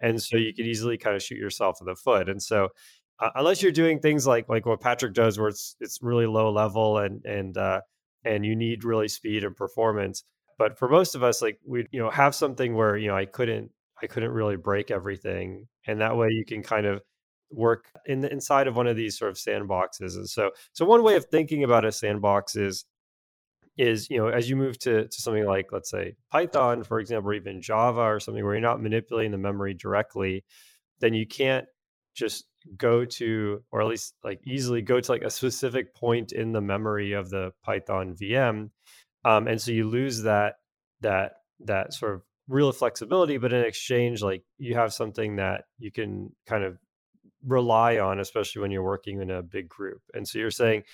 and 0.00 0.22
so 0.22 0.36
you 0.36 0.52
could 0.54 0.66
easily 0.66 0.96
kind 0.96 1.16
of 1.16 1.22
shoot 1.22 1.38
yourself 1.38 1.78
in 1.80 1.86
the 1.86 1.96
foot 1.96 2.28
and 2.28 2.42
so 2.42 2.68
uh, 3.20 3.30
unless 3.34 3.62
you're 3.62 3.72
doing 3.72 3.98
things 3.98 4.26
like 4.26 4.48
like 4.48 4.66
what 4.66 4.80
patrick 4.80 5.14
does 5.14 5.38
where 5.38 5.48
it's 5.48 5.74
it's 5.80 5.98
really 6.02 6.26
low 6.26 6.52
level 6.52 6.98
and 6.98 7.24
and 7.24 7.56
uh 7.56 7.80
and 8.24 8.44
you 8.44 8.54
need 8.54 8.84
really 8.84 9.08
speed 9.08 9.42
and 9.44 9.56
performance 9.56 10.24
but 10.58 10.78
for 10.78 10.88
most 10.88 11.14
of 11.14 11.22
us 11.22 11.40
like 11.40 11.58
we 11.66 11.86
you 11.90 12.00
know 12.00 12.10
have 12.10 12.34
something 12.34 12.74
where 12.74 12.96
you 12.96 13.08
know 13.08 13.16
i 13.16 13.24
couldn't 13.24 13.70
i 14.02 14.06
couldn't 14.06 14.30
really 14.30 14.56
break 14.56 14.90
everything 14.90 15.66
and 15.86 16.00
that 16.00 16.16
way 16.16 16.28
you 16.30 16.44
can 16.44 16.62
kind 16.62 16.86
of 16.86 17.00
work 17.50 17.86
in 18.06 18.20
the 18.20 18.30
inside 18.32 18.66
of 18.66 18.76
one 18.76 18.86
of 18.86 18.96
these 18.96 19.18
sort 19.18 19.30
of 19.30 19.36
sandboxes. 19.36 20.16
And 20.16 20.28
so, 20.28 20.50
so 20.72 20.84
one 20.84 21.02
way 21.02 21.16
of 21.16 21.26
thinking 21.26 21.64
about 21.64 21.84
a 21.84 21.92
sandbox 21.92 22.56
is 22.56 22.84
is 23.76 24.10
you 24.10 24.18
know 24.18 24.26
as 24.26 24.50
you 24.50 24.56
move 24.56 24.76
to, 24.76 25.06
to 25.06 25.22
something 25.22 25.46
like 25.46 25.66
let's 25.70 25.88
say 25.88 26.16
python 26.32 26.82
for 26.82 26.98
example 26.98 27.30
or 27.30 27.34
even 27.34 27.62
java 27.62 28.00
or 28.00 28.18
something 28.18 28.44
where 28.44 28.54
you're 28.54 28.60
not 28.60 28.82
manipulating 28.82 29.30
the 29.30 29.38
memory 29.38 29.72
directly 29.72 30.44
then 30.98 31.14
you 31.14 31.24
can't 31.24 31.64
just 32.12 32.46
go 32.76 33.04
to 33.04 33.62
or 33.70 33.80
at 33.80 33.86
least 33.86 34.14
like 34.24 34.40
easily 34.44 34.82
go 34.82 34.98
to 34.98 35.12
like 35.12 35.22
a 35.22 35.30
specific 35.30 35.94
point 35.94 36.32
in 36.32 36.50
the 36.50 36.60
memory 36.60 37.12
of 37.12 37.30
the 37.30 37.52
python 37.62 38.16
vm 38.20 38.68
um, 39.24 39.48
and 39.48 39.60
so 39.60 39.70
you 39.70 39.88
lose 39.88 40.22
that 40.22 40.54
that 41.00 41.32
that 41.60 41.92
sort 41.92 42.14
of 42.14 42.22
real 42.48 42.72
flexibility 42.72 43.36
but 43.36 43.52
in 43.52 43.62
exchange 43.62 44.22
like 44.22 44.42
you 44.56 44.74
have 44.74 44.92
something 44.92 45.36
that 45.36 45.64
you 45.78 45.92
can 45.92 46.30
kind 46.46 46.64
of 46.64 46.78
rely 47.44 47.98
on, 47.98 48.20
especially 48.20 48.62
when 48.62 48.70
you're 48.70 48.82
working 48.82 49.20
in 49.20 49.30
a 49.30 49.42
big 49.42 49.68
group. 49.68 50.02
And 50.14 50.26
so 50.26 50.38
you're 50.38 50.50
saying, 50.50 50.84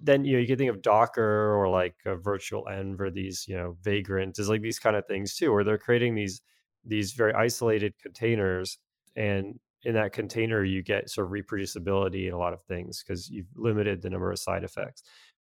then 0.00 0.24
you 0.24 0.34
know 0.34 0.38
you 0.38 0.46
can 0.46 0.58
think 0.58 0.70
of 0.70 0.80
Docker 0.80 1.56
or 1.56 1.68
like 1.68 1.96
a 2.06 2.14
virtual 2.14 2.68
env 2.70 3.00
or 3.00 3.10
these 3.10 3.46
you 3.48 3.56
know 3.56 3.76
Vagrant 3.82 4.38
is 4.38 4.48
like 4.48 4.62
these 4.62 4.78
kind 4.78 4.94
of 4.94 5.06
things 5.06 5.34
too, 5.34 5.52
where 5.52 5.64
they're 5.64 5.78
creating 5.78 6.14
these 6.14 6.40
these 6.84 7.12
very 7.12 7.34
isolated 7.34 7.94
containers, 8.00 8.78
and 9.16 9.58
in 9.84 9.94
that 9.94 10.12
container 10.12 10.62
you 10.62 10.82
get 10.84 11.10
sort 11.10 11.26
of 11.26 11.32
reproducibility 11.32 12.26
and 12.26 12.34
a 12.34 12.38
lot 12.38 12.52
of 12.52 12.62
things 12.62 13.02
because 13.02 13.28
you've 13.28 13.48
limited 13.56 14.02
the 14.02 14.10
number 14.10 14.30
of 14.30 14.38
side 14.38 14.62
effects. 14.62 15.02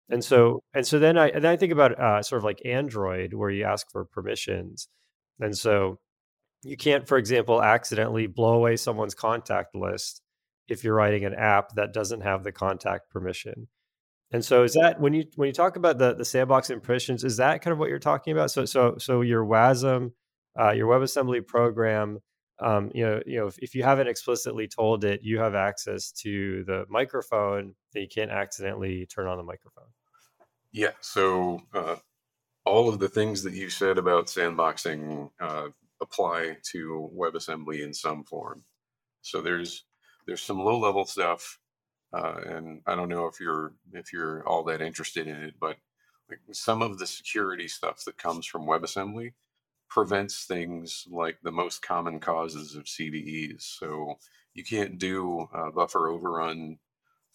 And 0.08 0.24
so 0.24 0.62
and 0.74 0.86
so 0.86 0.98
then 0.98 1.18
I 1.18 1.28
and 1.28 1.42
then 1.44 1.52
I 1.52 1.56
think 1.56 1.72
about 1.72 1.98
uh, 1.98 2.22
sort 2.22 2.38
of 2.38 2.44
like 2.44 2.60
Android 2.64 3.34
where 3.34 3.50
you 3.50 3.64
ask 3.64 3.90
for 3.90 4.04
permissions, 4.04 4.88
and 5.40 5.56
so 5.56 5.98
you 6.62 6.76
can't, 6.76 7.06
for 7.06 7.18
example, 7.18 7.62
accidentally 7.62 8.26
blow 8.26 8.54
away 8.54 8.76
someone's 8.76 9.14
contact 9.14 9.74
list 9.74 10.22
if 10.68 10.82
you're 10.84 10.94
writing 10.94 11.24
an 11.24 11.34
app 11.34 11.74
that 11.76 11.92
doesn't 11.92 12.22
have 12.22 12.44
the 12.44 12.52
contact 12.52 13.10
permission. 13.10 13.68
And 14.32 14.44
so 14.44 14.64
is 14.64 14.74
that 14.74 15.00
when 15.00 15.14
you 15.14 15.24
when 15.36 15.46
you 15.46 15.52
talk 15.52 15.76
about 15.76 15.98
the 15.98 16.14
the 16.14 16.24
sandbox 16.24 16.70
and 16.70 16.82
permissions, 16.82 17.24
is 17.24 17.36
that 17.36 17.62
kind 17.62 17.72
of 17.72 17.78
what 17.78 17.88
you're 17.88 17.98
talking 17.98 18.32
about? 18.32 18.50
So 18.50 18.64
so 18.64 18.96
so 18.98 19.20
your 19.20 19.44
WASM, 19.44 20.12
uh, 20.58 20.72
your 20.72 20.88
WebAssembly 20.88 21.46
program, 21.46 22.18
um, 22.58 22.90
you 22.94 23.04
know, 23.04 23.20
you 23.26 23.38
know, 23.38 23.46
if, 23.46 23.58
if, 23.58 23.74
you 23.74 23.82
haven't 23.82 24.08
explicitly 24.08 24.66
told 24.66 25.04
it 25.04 25.22
you 25.22 25.38
have 25.38 25.54
access 25.54 26.10
to 26.12 26.64
the 26.64 26.86
microphone, 26.88 27.74
then 27.92 28.02
you 28.02 28.08
can't 28.08 28.30
accidentally 28.30 29.06
turn 29.06 29.26
on 29.26 29.36
the 29.36 29.42
microphone. 29.42 29.88
Yeah. 30.72 30.92
So 31.00 31.60
uh, 31.74 31.96
all 32.64 32.88
of 32.88 32.98
the 32.98 33.08
things 33.08 33.42
that 33.42 33.52
you 33.52 33.68
said 33.68 33.98
about 33.98 34.26
sandboxing 34.26 35.30
uh, 35.38 35.68
apply 36.00 36.56
to 36.72 37.10
WebAssembly 37.14 37.82
in 37.82 37.92
some 37.92 38.24
form. 38.24 38.64
So 39.22 39.40
there's 39.40 39.84
there's 40.26 40.42
some 40.42 40.58
low 40.58 40.78
level 40.78 41.04
stuff, 41.04 41.58
uh, 42.12 42.40
and 42.46 42.80
I 42.86 42.94
don't 42.94 43.08
know 43.08 43.26
if 43.26 43.38
you're 43.38 43.74
if 43.92 44.12
you're 44.12 44.46
all 44.46 44.64
that 44.64 44.80
interested 44.80 45.26
in 45.26 45.36
it, 45.36 45.54
but 45.60 45.76
like 46.28 46.40
some 46.52 46.82
of 46.82 46.98
the 46.98 47.06
security 47.06 47.68
stuff 47.68 48.04
that 48.04 48.18
comes 48.18 48.46
from 48.46 48.66
WebAssembly 48.66 49.32
prevents 49.88 50.44
things 50.44 51.04
like 51.10 51.38
the 51.42 51.52
most 51.52 51.82
common 51.82 52.20
causes 52.20 52.74
of 52.74 52.84
CVEs. 52.84 53.62
So 53.62 54.14
you 54.54 54.64
can't 54.64 54.98
do 54.98 55.48
uh, 55.54 55.70
buffer 55.70 56.08
overrun 56.08 56.78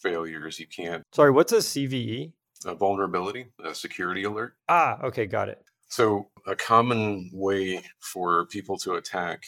failures. 0.00 0.58
You 0.58 0.66
can't. 0.66 1.02
Sorry, 1.12 1.30
what's 1.30 1.52
a 1.52 1.58
CVE? 1.58 2.32
a 2.64 2.74
vulnerability, 2.74 3.46
a 3.64 3.74
security 3.74 4.24
alert. 4.24 4.54
Ah, 4.68 4.98
okay, 5.02 5.26
got 5.26 5.48
it. 5.48 5.62
So, 5.88 6.28
a 6.46 6.56
common 6.56 7.30
way 7.32 7.82
for 8.00 8.46
people 8.46 8.78
to 8.78 8.94
attack 8.94 9.44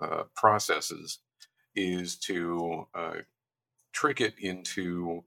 uh, 0.00 0.24
processes 0.34 1.18
is 1.74 2.16
to 2.16 2.86
uh, 2.94 3.14
trick 3.92 4.20
it 4.20 4.34
into 4.38 5.24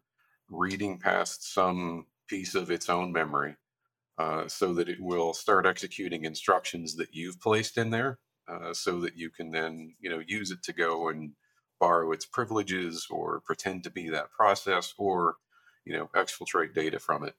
reading 0.49 0.97
past 0.97 1.53
some 1.53 2.05
piece 2.27 2.55
of 2.55 2.71
its 2.71 2.89
own 2.89 3.11
memory 3.11 3.55
uh, 4.19 4.47
so 4.49 4.73
that 4.73 4.89
it 4.89 4.99
will 4.99 5.33
start 5.33 5.65
executing 5.65 6.25
instructions 6.25 6.97
that 6.97 7.13
you've 7.13 7.39
placed 7.39 7.77
in 7.77 7.89
there 7.89 8.19
uh, 8.49 8.73
so 8.73 8.99
that 8.99 9.15
you 9.15 9.29
can 9.29 9.51
then 9.51 9.95
you 9.99 10.09
know 10.09 10.21
use 10.27 10.51
it 10.51 10.61
to 10.61 10.73
go 10.73 11.07
and 11.07 11.31
borrow 11.79 12.11
its 12.11 12.25
privileges 12.25 13.07
or 13.09 13.41
pretend 13.45 13.81
to 13.83 13.89
be 13.89 14.09
that 14.09 14.29
process 14.31 14.93
or 14.97 15.37
you 15.85 15.93
know 15.93 16.09
exfiltrate 16.15 16.73
data 16.73 16.99
from 16.99 17.23
it. 17.23 17.35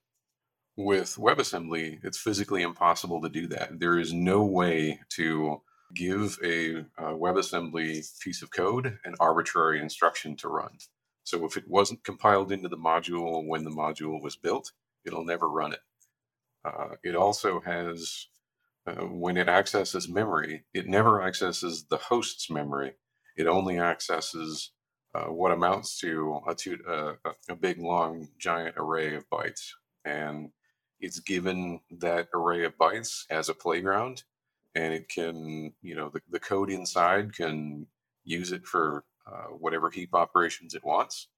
With 0.77 1.17
WebAssembly 1.17 2.01
it's 2.03 2.19
physically 2.19 2.63
impossible 2.63 3.21
to 3.21 3.29
do 3.29 3.47
that. 3.49 3.79
There 3.79 3.99
is 3.99 4.15
no 4.15 4.43
way 4.43 5.01
to 5.11 5.61
give 5.95 6.39
a, 6.43 6.77
a 6.97 7.13
WebAssembly 7.15 8.21
piece 8.21 8.41
of 8.43 8.51
code 8.53 8.99
an 9.05 9.17
arbitrary 9.21 9.81
instruction 9.83 10.35
to 10.37 10.49
run. 10.49 10.79
So 11.25 11.45
if 11.45 11.59
it 11.59 11.69
wasn't 11.69 12.05
compiled 12.05 12.51
into 12.51 12.69
the 12.69 12.79
module 12.79 13.47
when 13.47 13.65
the 13.65 13.71
module 13.71 14.23
was 14.23 14.37
built 14.37 14.73
it'll 15.05 15.25
never 15.25 15.49
run 15.49 15.73
it 15.73 15.81
uh, 16.65 16.97
it 17.03 17.15
also 17.15 17.61
has 17.61 18.29
uh, 18.87 19.05
when 19.07 19.37
it 19.37 19.49
accesses 19.49 20.09
memory 20.09 20.65
it 20.75 20.87
never 20.87 21.23
accesses 21.23 21.87
the 21.91 21.97
host's 21.99 22.51
memory 22.51 22.93
it 23.37 23.47
only 23.47 23.79
accesses 23.79 24.73
uh, 25.15 25.25
what 25.25 25.53
amounts 25.53 25.99
to 25.99 26.41
a, 26.47 26.55
two, 26.55 26.79
uh, 26.89 27.15
a 27.49 27.57
big, 27.57 27.79
long, 27.81 28.29
giant 28.39 28.75
array 28.77 29.15
of 29.15 29.29
bytes. 29.29 29.71
And 30.05 30.51
it's 31.01 31.21
given 31.21 31.81
that 31.99 32.29
array 32.35 32.65
of 32.65 32.77
bytes 32.79 33.25
as 33.31 33.49
a 33.49 33.55
playground, 33.55 34.23
and 34.75 34.95
it 34.95 35.09
can, 35.09 35.73
you 35.83 35.97
know, 35.97 36.11
the, 36.11 36.21
the 36.31 36.41
code 36.41 36.71
inside 36.71 37.35
can 37.35 37.87
use 38.25 38.53
it 38.53 38.67
for 38.67 39.05
uh, 39.27 39.49
whatever 39.59 39.91
heap 39.91 40.15
operations 40.15 40.75
it 40.75 40.85
wants. 40.85 41.29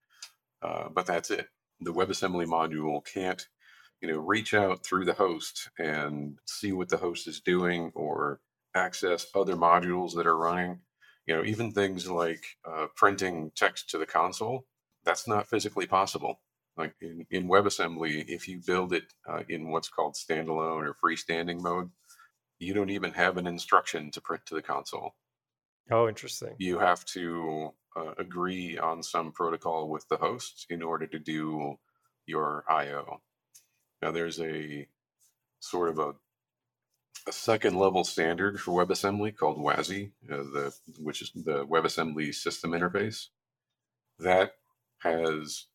Uh, 0.61 0.89
but 0.89 1.07
that's 1.07 1.31
it. 1.31 1.49
The 1.81 1.93
WebAssembly 1.93 2.47
module 2.47 3.05
can't, 3.05 3.47
you 4.03 4.09
know, 4.09 4.19
reach 4.19 4.53
out 4.53 4.85
through 4.85 5.07
the 5.07 5.15
host 5.15 5.71
and 5.79 6.39
see 6.47 6.73
what 6.73 6.91
the 6.91 6.99
host 6.99 7.27
is 7.27 7.41
doing 7.41 7.93
or 7.95 8.41
access 8.75 9.27
other 9.35 9.57
modules 9.57 10.15
that 10.17 10.27
are 10.27 10.37
running 10.37 10.81
you 11.27 11.37
know, 11.37 11.45
even 11.45 11.73
things 11.73 12.11
like 12.11 12.45
uh, 12.65 12.89
printing 12.97 13.53
text 13.55 13.91
to 13.91 13.99
the 13.99 14.07
console, 14.07 14.67
that's 15.05 15.29
not 15.29 15.49
physically 15.49 15.87
possible. 15.87 16.41
Like 16.77 16.95
in, 17.01 17.27
in 17.31 17.49
WebAssembly, 17.49 18.25
if 18.29 18.49
you 18.49 18.61
build 18.67 18.93
it 18.93 19.05
uh, 19.29 19.43
in 19.49 19.71
what's 19.71 19.89
called 19.89 20.15
standalone 20.15 20.87
or 20.87 20.95
freestanding 20.95 21.61
mode, 21.61 21.91
you 22.59 22.75
don't 22.75 22.91
even 22.91 23.13
have 23.13 23.37
an 23.37 23.47
instruction 23.47 24.11
to 24.13 24.21
print 24.21 24.47
to 24.47 24.55
the 24.55 24.63
console. 24.63 25.15
Oh, 25.91 26.09
interesting. 26.09 26.55
You 26.59 26.79
have 26.79 27.05
to 27.07 27.73
uh, 27.97 28.15
agree 28.19 28.79
on 28.79 29.03
some 29.03 29.33
protocol 29.33 29.91
with 29.91 30.09
the 30.09 30.17
host 30.17 30.67
in 30.71 30.83
order 30.83 31.07
to 31.07 31.19
do 31.19 31.77
your 32.27 32.65
I/O. 32.69 33.21
Now, 34.03 34.11
there's 34.11 34.41
a 34.41 34.89
sort 35.61 35.89
of 35.89 35.99
a 35.99 36.15
a 37.27 37.33
second 37.33 37.77
level 37.77 38.05
standard 38.05 38.61
for 38.61 38.85
WebAssembly 38.85 39.37
called 39.37 39.59
WASI, 39.59 40.11
uh, 40.31 40.37
the, 40.39 40.75
which 40.99 41.23
is 41.23 41.31
the 41.35 41.65
WebAssembly 41.67 42.35
system 42.35 42.73
interface. 42.73 43.27
That 44.19 44.53
has 45.03 45.67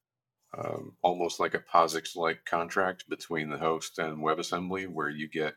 um, 0.58 0.98
almost 1.02 1.40
like 1.40 1.54
a 1.54 1.60
POSIX 1.60 2.16
like 2.16 2.46
contract 2.46 3.06
between 3.10 3.50
the 3.50 3.58
host 3.58 3.98
and 3.98 4.18
WebAssembly, 4.18 4.88
where 4.90 5.10
you 5.10 5.30
get 5.30 5.56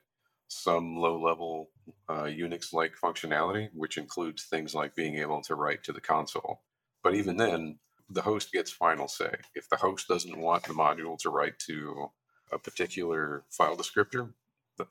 some 0.49 0.97
low 0.97 1.21
level 1.21 1.71
uh, 2.09 2.25
Unix 2.25 2.73
like 2.73 2.93
functionality, 3.03 3.69
which 3.75 3.97
includes 3.99 4.45
things 4.45 4.75
like 4.75 4.95
being 4.95 5.17
able 5.17 5.43
to 5.43 5.55
write 5.55 5.83
to 5.85 5.93
the 5.93 6.01
console. 6.01 6.63
But 7.03 7.15
even 7.15 7.37
then, 7.37 7.79
the 8.09 8.23
host 8.23 8.53
gets 8.53 8.71
final 8.71 9.09
say. 9.09 9.35
If 9.55 9.69
the 9.69 9.77
host 9.77 10.09
doesn't 10.09 10.39
want 10.39 10.65
the 10.65 10.75
module 10.75 11.19
to 11.21 11.31
write 11.31 11.59
to 11.67 12.11
a 12.53 12.59
particular 12.59 13.45
file 13.51 13.77
descriptor, 13.77 14.33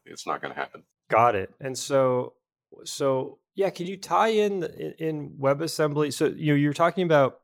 it's 0.05 0.27
not 0.27 0.41
going 0.41 0.53
to 0.53 0.59
happen. 0.59 0.83
Got 1.09 1.35
it. 1.35 1.51
And 1.59 1.77
so, 1.77 2.33
so 2.83 3.39
yeah, 3.55 3.69
can 3.69 3.87
you 3.87 3.97
tie 3.97 4.29
in 4.29 4.63
in 4.99 5.31
WebAssembly? 5.39 6.13
So 6.13 6.27
you 6.27 6.53
know, 6.53 6.57
you're 6.57 6.73
talking 6.73 7.03
about 7.03 7.39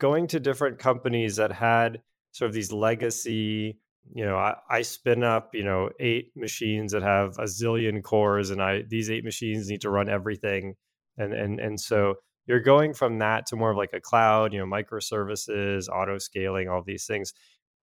going 0.00 0.26
to 0.28 0.40
different 0.40 0.78
companies 0.78 1.36
that 1.36 1.52
had 1.52 2.00
sort 2.32 2.48
of 2.48 2.54
these 2.54 2.72
legacy. 2.72 3.78
You 4.14 4.24
know, 4.24 4.36
I, 4.36 4.56
I 4.70 4.82
spin 4.82 5.22
up 5.22 5.50
you 5.54 5.64
know 5.64 5.90
eight 6.00 6.32
machines 6.36 6.92
that 6.92 7.02
have 7.02 7.38
a 7.38 7.44
zillion 7.44 8.02
cores, 8.02 8.50
and 8.50 8.62
I 8.62 8.82
these 8.88 9.10
eight 9.10 9.24
machines 9.24 9.68
need 9.68 9.82
to 9.82 9.90
run 9.90 10.08
everything, 10.08 10.74
and 11.18 11.34
and 11.34 11.60
and 11.60 11.80
so 11.80 12.14
you're 12.46 12.60
going 12.60 12.94
from 12.94 13.18
that 13.18 13.46
to 13.46 13.56
more 13.56 13.70
of 13.70 13.76
like 13.76 13.92
a 13.92 14.00
cloud, 14.00 14.52
you 14.52 14.58
know, 14.58 14.66
microservices, 14.66 15.88
auto 15.88 16.18
scaling, 16.18 16.68
all 16.68 16.82
these 16.82 17.06
things, 17.06 17.32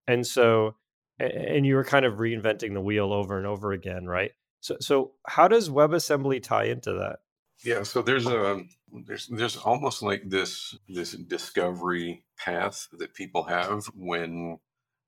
and 0.07 0.25
so 0.25 0.75
and 1.19 1.65
you 1.65 1.75
were 1.75 1.83
kind 1.83 2.05
of 2.05 2.15
reinventing 2.15 2.73
the 2.73 2.81
wheel 2.81 3.11
over 3.11 3.38
and 3.38 3.45
over 3.45 3.71
again, 3.71 4.05
right? 4.05 4.31
So, 4.61 4.77
so 4.79 5.11
how 5.27 5.47
does 5.47 5.69
WebAssembly 5.69 6.43
tie 6.43 6.65
into 6.65 6.93
that? 6.93 7.19
Yeah, 7.63 7.83
so 7.83 8.01
there's 8.01 8.25
a 8.25 8.63
there's 9.05 9.27
there's 9.27 9.57
almost 9.57 10.01
like 10.01 10.23
this 10.25 10.77
this 10.88 11.11
discovery 11.11 12.23
path 12.38 12.88
that 12.97 13.13
people 13.13 13.43
have 13.43 13.85
when 13.93 14.59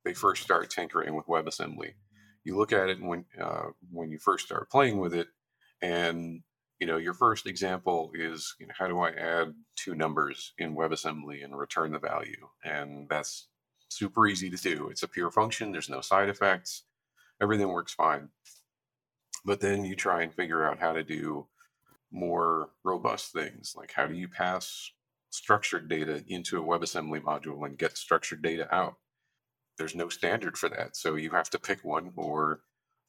they 0.04 0.12
first 0.12 0.42
start 0.42 0.70
tinkering 0.70 1.14
with 1.14 1.26
WebAssembly. 1.26 1.94
You 2.44 2.58
look 2.58 2.72
at 2.72 2.90
it 2.90 3.00
when 3.00 3.24
uh, 3.40 3.70
when 3.90 4.10
you 4.10 4.18
first 4.18 4.46
start 4.46 4.70
playing 4.70 4.98
with 4.98 5.14
it, 5.14 5.28
and 5.80 6.42
you 6.78 6.86
know 6.86 6.98
your 6.98 7.14
first 7.14 7.46
example 7.46 8.10
is 8.14 8.54
you 8.60 8.66
know, 8.66 8.74
how 8.78 8.86
do 8.86 9.00
I 9.00 9.12
add 9.12 9.54
two 9.76 9.94
numbers 9.94 10.52
in 10.58 10.76
WebAssembly 10.76 11.42
and 11.42 11.56
return 11.56 11.92
the 11.92 11.98
value, 11.98 12.48
and 12.62 13.08
that's 13.08 13.48
super 13.92 14.26
easy 14.26 14.50
to 14.50 14.56
do. 14.56 14.88
It's 14.88 15.02
a 15.02 15.08
pure 15.08 15.30
function. 15.30 15.72
There's 15.72 15.88
no 15.88 16.00
side 16.00 16.28
effects. 16.28 16.84
Everything 17.40 17.68
works 17.68 17.92
fine. 17.94 18.28
But 19.44 19.60
then 19.60 19.84
you 19.84 19.96
try 19.96 20.22
and 20.22 20.34
figure 20.34 20.64
out 20.64 20.78
how 20.78 20.92
to 20.92 21.02
do 21.02 21.46
more 22.12 22.70
robust 22.84 23.32
things, 23.32 23.74
like 23.76 23.92
how 23.92 24.06
do 24.06 24.14
you 24.14 24.28
pass 24.28 24.90
structured 25.30 25.88
data 25.88 26.22
into 26.28 26.60
a 26.60 26.64
WebAssembly 26.64 27.22
module 27.22 27.66
and 27.66 27.78
get 27.78 27.96
structured 27.96 28.42
data 28.42 28.72
out? 28.74 28.94
There's 29.78 29.94
no 29.94 30.08
standard 30.08 30.58
for 30.58 30.68
that. 30.68 30.94
So 30.96 31.16
you 31.16 31.30
have 31.30 31.48
to 31.50 31.58
pick 31.58 31.82
one, 31.82 32.12
or 32.16 32.60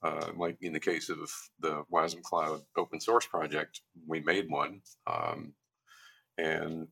uh, 0.01 0.29
like 0.37 0.57
in 0.61 0.73
the 0.73 0.79
case 0.79 1.09
of 1.09 1.31
the 1.59 1.83
WASM 1.91 2.23
Cloud 2.23 2.61
open 2.77 2.99
source 2.99 3.25
project, 3.25 3.81
we 4.07 4.21
made 4.21 4.49
one. 4.49 4.81
Um, 5.05 5.53
and 6.37 6.87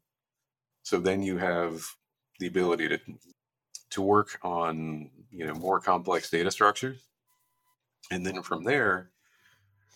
so 0.84 1.00
then 1.00 1.24
you 1.24 1.38
have 1.38 1.82
the 2.40 2.48
ability 2.48 2.90
to 2.90 3.00
to 3.92 4.02
work 4.02 4.40
on 4.44 5.10
you 5.32 5.46
know 5.46 5.54
more 5.54 5.80
complex 5.80 6.30
data 6.30 6.52
structures. 6.52 7.08
And 8.12 8.26
then 8.26 8.42
from 8.42 8.64
there 8.64 9.12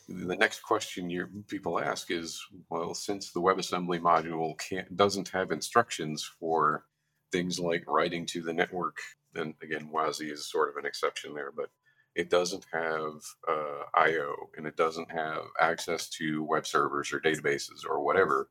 the 0.07 0.35
next 0.35 0.61
question 0.61 1.09
your 1.09 1.29
people 1.47 1.79
ask 1.79 2.11
is 2.11 2.39
well 2.69 2.93
since 2.93 3.31
the 3.31 3.41
webassembly 3.41 3.99
module 3.99 4.57
can't 4.59 4.95
doesn't 4.95 5.29
have 5.29 5.51
instructions 5.51 6.23
for 6.39 6.85
things 7.31 7.59
like 7.59 7.83
writing 7.87 8.25
to 8.25 8.41
the 8.41 8.53
network 8.53 8.97
and 9.33 9.55
again 9.63 9.89
WASI 9.91 10.31
is 10.31 10.49
sort 10.49 10.69
of 10.69 10.75
an 10.77 10.85
exception 10.85 11.33
there 11.33 11.51
but 11.51 11.69
it 12.15 12.29
doesn't 12.29 12.65
have 12.71 13.13
uh, 13.47 13.83
io 13.95 14.49
and 14.55 14.65
it 14.65 14.77
doesn't 14.77 15.11
have 15.11 15.43
access 15.59 16.07
to 16.09 16.43
web 16.43 16.65
servers 16.65 17.11
or 17.11 17.19
databases 17.19 17.85
or 17.87 18.01
whatever. 18.03 18.49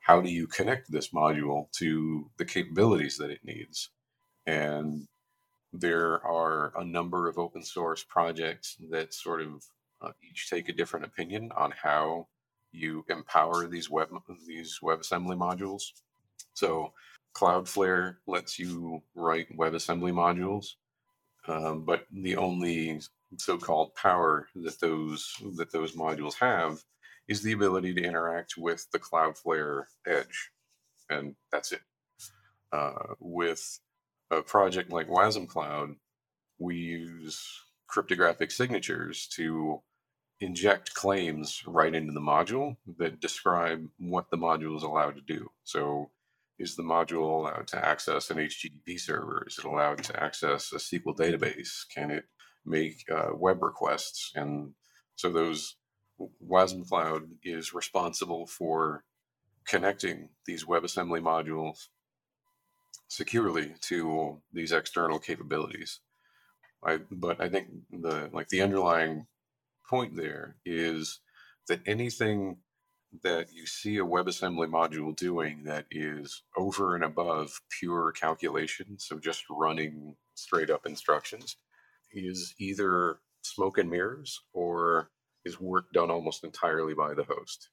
How 0.00 0.20
do 0.22 0.30
you 0.30 0.46
connect 0.46 0.90
this 0.90 1.10
module 1.10 1.70
to 1.72 2.30
the 2.38 2.46
capabilities 2.46 3.18
that 3.18 3.30
it 3.30 3.44
needs 3.44 3.90
and 4.46 5.06
there 5.72 6.24
are 6.24 6.72
a 6.76 6.84
number 6.84 7.28
of 7.28 7.38
open 7.38 7.62
source 7.62 8.04
projects 8.04 8.76
that 8.90 9.12
sort 9.12 9.42
of 9.42 9.64
uh, 10.00 10.12
each 10.28 10.48
take 10.48 10.68
a 10.68 10.72
different 10.72 11.04
opinion 11.04 11.50
on 11.56 11.72
how 11.72 12.28
you 12.72 13.04
empower 13.08 13.66
these 13.66 13.90
web 13.90 14.08
these 14.46 14.78
WebAssembly 14.82 15.36
modules. 15.36 15.82
So 16.54 16.92
Cloudflare 17.34 18.16
lets 18.26 18.58
you 18.58 19.02
write 19.14 19.56
WebAssembly 19.56 20.12
modules, 20.12 20.74
um, 21.48 21.84
but 21.84 22.06
the 22.12 22.36
only 22.36 23.00
so-called 23.36 23.94
power 23.96 24.46
that 24.54 24.78
those 24.80 25.34
that 25.56 25.72
those 25.72 25.92
modules 25.96 26.34
have 26.34 26.82
is 27.26 27.42
the 27.42 27.52
ability 27.52 27.94
to 27.94 28.02
interact 28.04 28.56
with 28.56 28.86
the 28.92 28.98
Cloudflare 28.98 29.84
edge, 30.06 30.50
and 31.10 31.34
that's 31.50 31.72
it. 31.72 31.80
Uh, 32.72 33.14
with 33.20 33.80
a 34.38 34.42
project 34.42 34.90
like 34.90 35.08
WASM 35.08 35.48
Cloud, 35.48 35.96
we 36.58 36.76
use 36.76 37.62
cryptographic 37.86 38.50
signatures 38.50 39.26
to 39.36 39.82
inject 40.40 40.94
claims 40.94 41.62
right 41.66 41.94
into 41.94 42.12
the 42.12 42.20
module 42.20 42.76
that 42.98 43.20
describe 43.20 43.88
what 43.98 44.30
the 44.30 44.36
module 44.36 44.76
is 44.76 44.82
allowed 44.82 45.14
to 45.14 45.20
do. 45.20 45.50
So 45.62 46.10
is 46.58 46.76
the 46.76 46.82
module 46.82 47.40
allowed 47.40 47.66
to 47.68 47.84
access 47.84 48.30
an 48.30 48.38
HTTP 48.38 48.98
server? 48.98 49.44
Is 49.46 49.58
it 49.58 49.64
allowed 49.64 50.02
to 50.04 50.22
access 50.22 50.72
a 50.72 50.76
SQL 50.76 51.16
database? 51.16 51.84
Can 51.92 52.10
it 52.10 52.24
make 52.64 53.04
uh, 53.10 53.30
web 53.34 53.62
requests? 53.62 54.32
And 54.34 54.72
so 55.16 55.30
those 55.30 55.76
WASM 56.46 56.88
Cloud 56.88 57.22
is 57.42 57.74
responsible 57.74 58.46
for 58.46 59.04
connecting 59.66 60.28
these 60.46 60.64
WebAssembly 60.64 61.20
modules 61.22 61.88
securely 63.08 63.74
to 63.82 64.40
these 64.52 64.72
external 64.72 65.18
capabilities. 65.18 66.00
I, 66.84 66.98
but 67.10 67.40
I 67.40 67.48
think 67.48 67.68
the 67.90 68.30
like 68.32 68.48
the 68.48 68.62
underlying 68.62 69.26
point 69.88 70.16
there 70.16 70.56
is 70.64 71.20
that 71.68 71.80
anything 71.86 72.58
that 73.22 73.52
you 73.52 73.66
see 73.66 73.98
a 73.98 74.04
WebAssembly 74.04 74.68
module 74.68 75.14
doing 75.14 75.64
that 75.64 75.86
is 75.90 76.42
over 76.56 76.94
and 76.94 77.04
above 77.04 77.60
pure 77.78 78.12
calculation, 78.12 78.98
so 78.98 79.18
just 79.18 79.44
running 79.48 80.16
straight 80.34 80.70
up 80.70 80.84
instructions, 80.84 81.56
is 82.12 82.54
either 82.58 83.18
smoke 83.42 83.78
and 83.78 83.90
mirrors 83.90 84.40
or 84.52 85.10
is 85.44 85.60
work 85.60 85.92
done 85.92 86.10
almost 86.10 86.44
entirely 86.44 86.94
by 86.94 87.14
the 87.14 87.24
host. 87.24 87.70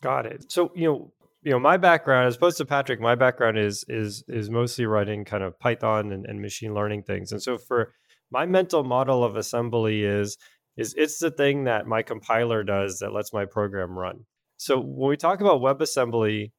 Got 0.00 0.26
it. 0.26 0.52
So 0.52 0.70
you 0.74 0.86
know, 0.86 1.12
you 1.44 1.50
know, 1.50 1.58
my 1.58 1.76
background, 1.76 2.26
as 2.26 2.36
opposed 2.36 2.56
to 2.56 2.64
Patrick, 2.64 3.00
my 3.00 3.14
background 3.14 3.58
is 3.58 3.84
is 3.88 4.24
is 4.28 4.48
mostly 4.48 4.86
writing 4.86 5.24
kind 5.24 5.44
of 5.44 5.58
Python 5.60 6.10
and, 6.10 6.24
and 6.26 6.40
machine 6.40 6.74
learning 6.74 7.02
things. 7.02 7.32
And 7.32 7.42
so 7.42 7.58
for 7.58 7.92
my 8.30 8.46
mental 8.46 8.82
model 8.82 9.22
of 9.22 9.36
assembly 9.36 10.04
is 10.04 10.38
is 10.78 10.94
it's 10.96 11.18
the 11.18 11.30
thing 11.30 11.64
that 11.64 11.86
my 11.86 12.02
compiler 12.02 12.64
does 12.64 12.98
that 13.00 13.12
lets 13.12 13.32
my 13.32 13.44
program 13.44 13.96
run. 13.96 14.24
So 14.56 14.80
when 14.80 15.10
we 15.10 15.16
talk 15.16 15.42
about 15.42 15.60
WebAssembly, 15.60 16.50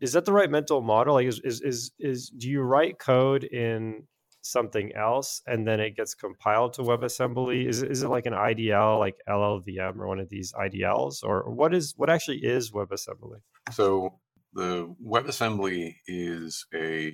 is 0.00 0.12
that 0.12 0.24
the 0.24 0.32
right 0.32 0.50
mental 0.50 0.80
model? 0.82 1.14
Like 1.14 1.26
is 1.26 1.40
is 1.42 1.60
is, 1.62 1.90
is 1.98 2.30
do 2.30 2.48
you 2.48 2.62
write 2.62 3.00
code 3.00 3.42
in 3.42 4.04
something 4.50 4.94
else 4.94 5.42
and 5.46 5.66
then 5.66 5.80
it 5.80 5.96
gets 5.96 6.14
compiled 6.14 6.74
to 6.74 6.82
WebAssembly? 6.82 7.66
Is 7.68 7.82
is 7.82 8.02
it 8.02 8.08
like 8.08 8.26
an 8.26 8.32
IDL 8.32 8.98
like 8.98 9.16
LLVM 9.28 9.98
or 9.98 10.06
one 10.06 10.20
of 10.20 10.28
these 10.28 10.52
IDLs 10.52 11.22
or 11.22 11.50
what 11.50 11.74
is 11.74 11.94
what 11.96 12.10
actually 12.10 12.38
is 12.38 12.70
WebAssembly? 12.70 13.40
So 13.72 14.20
the 14.52 14.94
WebAssembly 15.04 15.96
is 16.06 16.66
a 16.74 17.12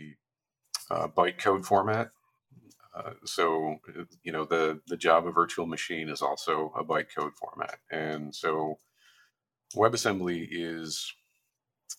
uh, 0.90 1.08
bytecode 1.08 1.64
format. 1.64 2.10
Uh, 2.94 3.12
so 3.24 3.76
you 4.22 4.32
know 4.32 4.44
the 4.44 4.80
the 4.86 4.96
Java 4.96 5.30
virtual 5.30 5.66
machine 5.66 6.08
is 6.08 6.20
also 6.20 6.72
a 6.76 6.84
bytecode 6.84 7.32
format, 7.40 7.78
and 7.90 8.34
so 8.34 8.76
WebAssembly 9.74 10.46
is 10.50 11.12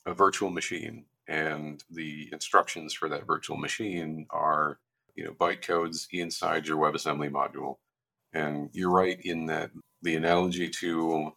a 0.06 0.14
virtual 0.14 0.50
machine, 0.50 1.06
and 1.28 1.84
the 1.90 2.30
instructions 2.32 2.94
for 2.94 3.10
that 3.10 3.26
virtual 3.26 3.58
machine 3.58 4.28
are, 4.30 4.80
you 5.16 5.24
know, 5.24 5.32
bytecodes 5.32 6.08
inside 6.12 6.68
your 6.68 6.78
WebAssembly 6.78 7.32
module. 7.32 7.78
And 8.34 8.70
you're 8.74 8.92
right 8.92 9.20
in 9.24 9.46
that 9.48 9.72
the 10.02 10.16
analogy 10.16 10.70
to 10.70 11.32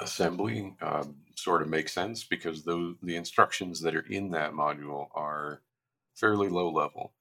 assembly 0.00 0.74
um, 0.80 1.16
sort 1.36 1.62
of 1.62 1.68
makes 1.68 1.92
sense 1.92 2.24
because 2.24 2.64
those 2.64 2.94
the 3.02 3.16
instructions 3.16 3.80
that 3.82 3.96
are 3.96 4.06
in 4.08 4.30
that 4.30 4.52
module 4.52 5.08
are 5.14 5.62
fairly 6.14 6.48
low 6.48 6.70
level. 6.70 7.12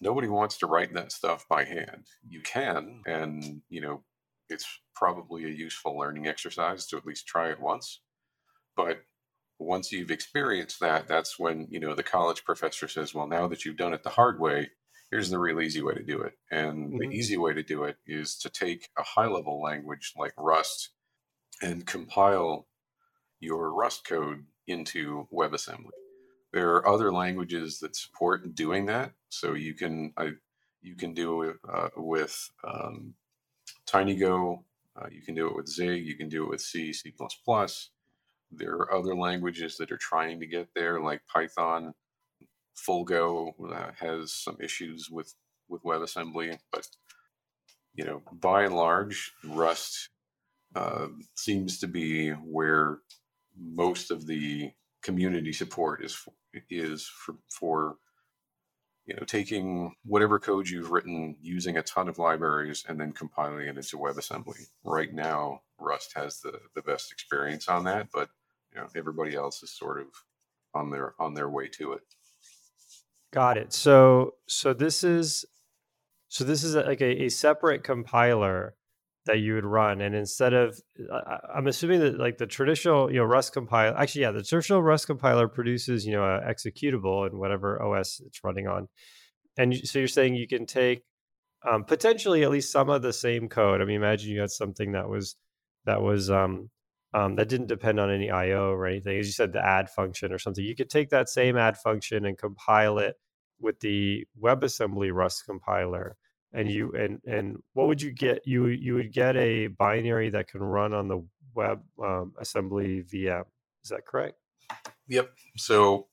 Nobody 0.00 0.28
wants 0.28 0.56
to 0.58 0.66
write 0.66 0.94
that 0.94 1.12
stuff 1.12 1.46
by 1.48 1.64
hand. 1.64 2.06
You 2.26 2.40
can, 2.40 3.02
and 3.06 3.62
you 3.68 3.82
know, 3.82 4.02
it's 4.48 4.66
probably 4.94 5.44
a 5.44 5.48
useful 5.48 5.98
learning 5.98 6.26
exercise 6.26 6.86
to 6.86 6.96
at 6.96 7.06
least 7.06 7.26
try 7.26 7.50
it 7.50 7.60
once. 7.60 8.00
But 8.76 9.02
once 9.58 9.92
you've 9.92 10.10
experienced 10.10 10.80
that, 10.80 11.06
that's 11.06 11.38
when, 11.38 11.66
you 11.70 11.78
know, 11.78 11.94
the 11.94 12.02
college 12.02 12.44
professor 12.44 12.88
says, 12.88 13.14
well, 13.14 13.26
now 13.26 13.46
that 13.48 13.64
you've 13.64 13.76
done 13.76 13.92
it 13.92 14.02
the 14.02 14.10
hard 14.10 14.40
way, 14.40 14.70
here's 15.10 15.30
the 15.30 15.38
real 15.38 15.60
easy 15.60 15.82
way 15.82 15.94
to 15.94 16.02
do 16.02 16.20
it. 16.22 16.34
And 16.50 16.88
mm-hmm. 16.88 16.98
the 16.98 17.16
easy 17.16 17.36
way 17.36 17.52
to 17.52 17.62
do 17.62 17.84
it 17.84 17.96
is 18.06 18.36
to 18.38 18.50
take 18.50 18.88
a 18.98 19.02
high 19.02 19.26
level 19.26 19.60
language 19.60 20.12
like 20.16 20.32
Rust 20.36 20.90
and 21.62 21.86
compile 21.86 22.66
your 23.40 23.72
Rust 23.72 24.06
code 24.06 24.44
into 24.66 25.26
WebAssembly. 25.32 25.90
There 26.52 26.74
are 26.76 26.88
other 26.88 27.12
languages 27.12 27.78
that 27.80 27.96
support 27.96 28.54
doing 28.54 28.86
that. 28.86 29.12
So 29.28 29.54
you 29.54 29.74
can, 29.74 30.12
I, 30.16 30.30
you 30.82 30.96
can 30.96 31.14
do 31.14 31.42
it 31.42 31.56
uh, 31.72 31.88
with 31.96 32.50
um, 32.64 33.14
TinyGo. 33.86 34.62
Uh, 35.00 35.06
you 35.10 35.22
can 35.22 35.34
do 35.34 35.46
it 35.48 35.56
with 35.56 35.68
Zig. 35.68 36.04
You 36.04 36.16
can 36.16 36.28
do 36.28 36.44
it 36.44 36.50
with 36.50 36.60
C, 36.60 36.92
C++. 36.92 37.12
There 38.52 38.74
are 38.74 38.92
other 38.92 39.14
languages 39.14 39.76
that 39.76 39.92
are 39.92 39.96
trying 39.96 40.40
to 40.40 40.46
get 40.46 40.68
there, 40.74 41.00
like 41.00 41.20
Python. 41.32 41.94
Fullgo 42.86 43.52
uh, 43.72 43.90
has 43.98 44.32
some 44.32 44.56
issues 44.60 45.08
with 45.10 45.34
with 45.68 45.82
WebAssembly, 45.82 46.58
but 46.72 46.86
you 47.94 48.04
know, 48.04 48.22
by 48.32 48.64
and 48.64 48.74
large, 48.74 49.32
Rust 49.44 50.10
uh, 50.74 51.08
seems 51.34 51.78
to 51.80 51.86
be 51.86 52.30
where 52.30 52.98
most 53.58 54.10
of 54.10 54.26
the 54.26 54.72
community 55.02 55.52
support 55.52 56.04
is 56.04 56.26
is 56.68 57.06
for, 57.06 57.36
for 57.48 57.96
you 59.06 59.16
know, 59.16 59.24
taking 59.24 59.92
whatever 60.04 60.38
code 60.38 60.68
you've 60.68 60.90
written 60.90 61.36
using 61.40 61.76
a 61.76 61.82
ton 61.82 62.08
of 62.08 62.18
libraries 62.18 62.84
and 62.88 63.00
then 63.00 63.12
compiling 63.12 63.66
it 63.66 63.76
into 63.76 63.96
WebAssembly. 63.98 64.66
Right 64.84 65.12
now, 65.12 65.62
Rust 65.78 66.12
has 66.14 66.40
the, 66.40 66.60
the 66.74 66.82
best 66.82 67.10
experience 67.10 67.68
on 67.68 67.84
that, 67.84 68.08
but 68.12 68.28
you 68.72 68.80
know, 68.80 68.86
everybody 68.94 69.34
else 69.34 69.62
is 69.62 69.76
sort 69.76 70.00
of 70.00 70.06
on 70.74 70.90
their 70.90 71.14
on 71.18 71.34
their 71.34 71.50
way 71.50 71.66
to 71.68 71.92
it. 71.92 72.02
Got 73.32 73.58
it. 73.58 73.72
So 73.72 74.34
so 74.46 74.72
this 74.72 75.04
is 75.04 75.44
so 76.28 76.44
this 76.44 76.64
is 76.64 76.74
like 76.74 77.00
a, 77.00 77.24
a 77.24 77.28
separate 77.28 77.84
compiler 77.84 78.74
that 79.26 79.38
you 79.38 79.54
would 79.54 79.66
run 79.66 80.00
and 80.00 80.14
instead 80.14 80.54
of 80.54 80.80
i'm 81.54 81.66
assuming 81.66 82.00
that 82.00 82.18
like 82.18 82.38
the 82.38 82.46
traditional 82.46 83.12
you 83.12 83.18
know 83.18 83.24
rust 83.24 83.52
compiler 83.52 83.96
actually 83.98 84.22
yeah 84.22 84.30
the 84.30 84.42
traditional 84.42 84.82
rust 84.82 85.06
compiler 85.06 85.46
produces 85.46 86.06
you 86.06 86.12
know 86.12 86.24
a 86.24 86.40
executable 86.40 87.30
in 87.30 87.38
whatever 87.38 87.82
os 87.82 88.20
it's 88.26 88.42
running 88.42 88.66
on 88.66 88.88
and 89.58 89.76
so 89.76 89.98
you're 89.98 90.08
saying 90.08 90.34
you 90.34 90.48
can 90.48 90.64
take 90.64 91.02
um, 91.70 91.84
potentially 91.84 92.42
at 92.42 92.50
least 92.50 92.72
some 92.72 92.88
of 92.88 93.02
the 93.02 93.12
same 93.12 93.48
code 93.48 93.82
i 93.82 93.84
mean 93.84 93.96
imagine 93.96 94.30
you 94.30 94.40
had 94.40 94.50
something 94.50 94.92
that 94.92 95.08
was 95.08 95.36
that 95.84 96.00
was 96.00 96.30
um, 96.30 96.70
um, 97.12 97.36
that 97.36 97.48
didn't 97.48 97.66
depend 97.66 97.98
on 97.98 98.10
any 98.10 98.30
io 98.30 98.70
or 98.70 98.86
anything 98.86 99.18
as 99.18 99.26
you 99.26 99.32
said 99.32 99.52
the 99.52 99.64
add 99.64 99.90
function 99.90 100.32
or 100.32 100.38
something. 100.38 100.64
You 100.64 100.76
could 100.76 100.90
take 100.90 101.10
that 101.10 101.28
same 101.28 101.56
add 101.56 101.76
function 101.76 102.24
and 102.24 102.38
compile 102.38 102.98
it 102.98 103.16
with 103.60 103.80
the 103.80 104.26
webassembly 104.40 105.12
rust 105.12 105.44
compiler 105.44 106.16
and 106.52 106.70
you 106.70 106.92
and 106.92 107.20
and 107.26 107.62
what 107.74 107.86
would 107.86 108.02
you 108.02 108.10
get? 108.10 108.46
You 108.46 108.66
you 108.66 108.94
would 108.94 109.12
get 109.12 109.36
a 109.36 109.68
binary 109.68 110.30
that 110.30 110.48
can 110.48 110.62
run 110.62 110.92
on 110.92 111.08
the 111.08 111.24
web 111.54 111.82
um, 112.02 112.32
assembly 112.38 113.02
vm 113.02 113.44
is 113.82 113.90
that 113.90 114.06
correct? 114.06 114.36
Yep. 115.08 115.30
So 115.56 116.06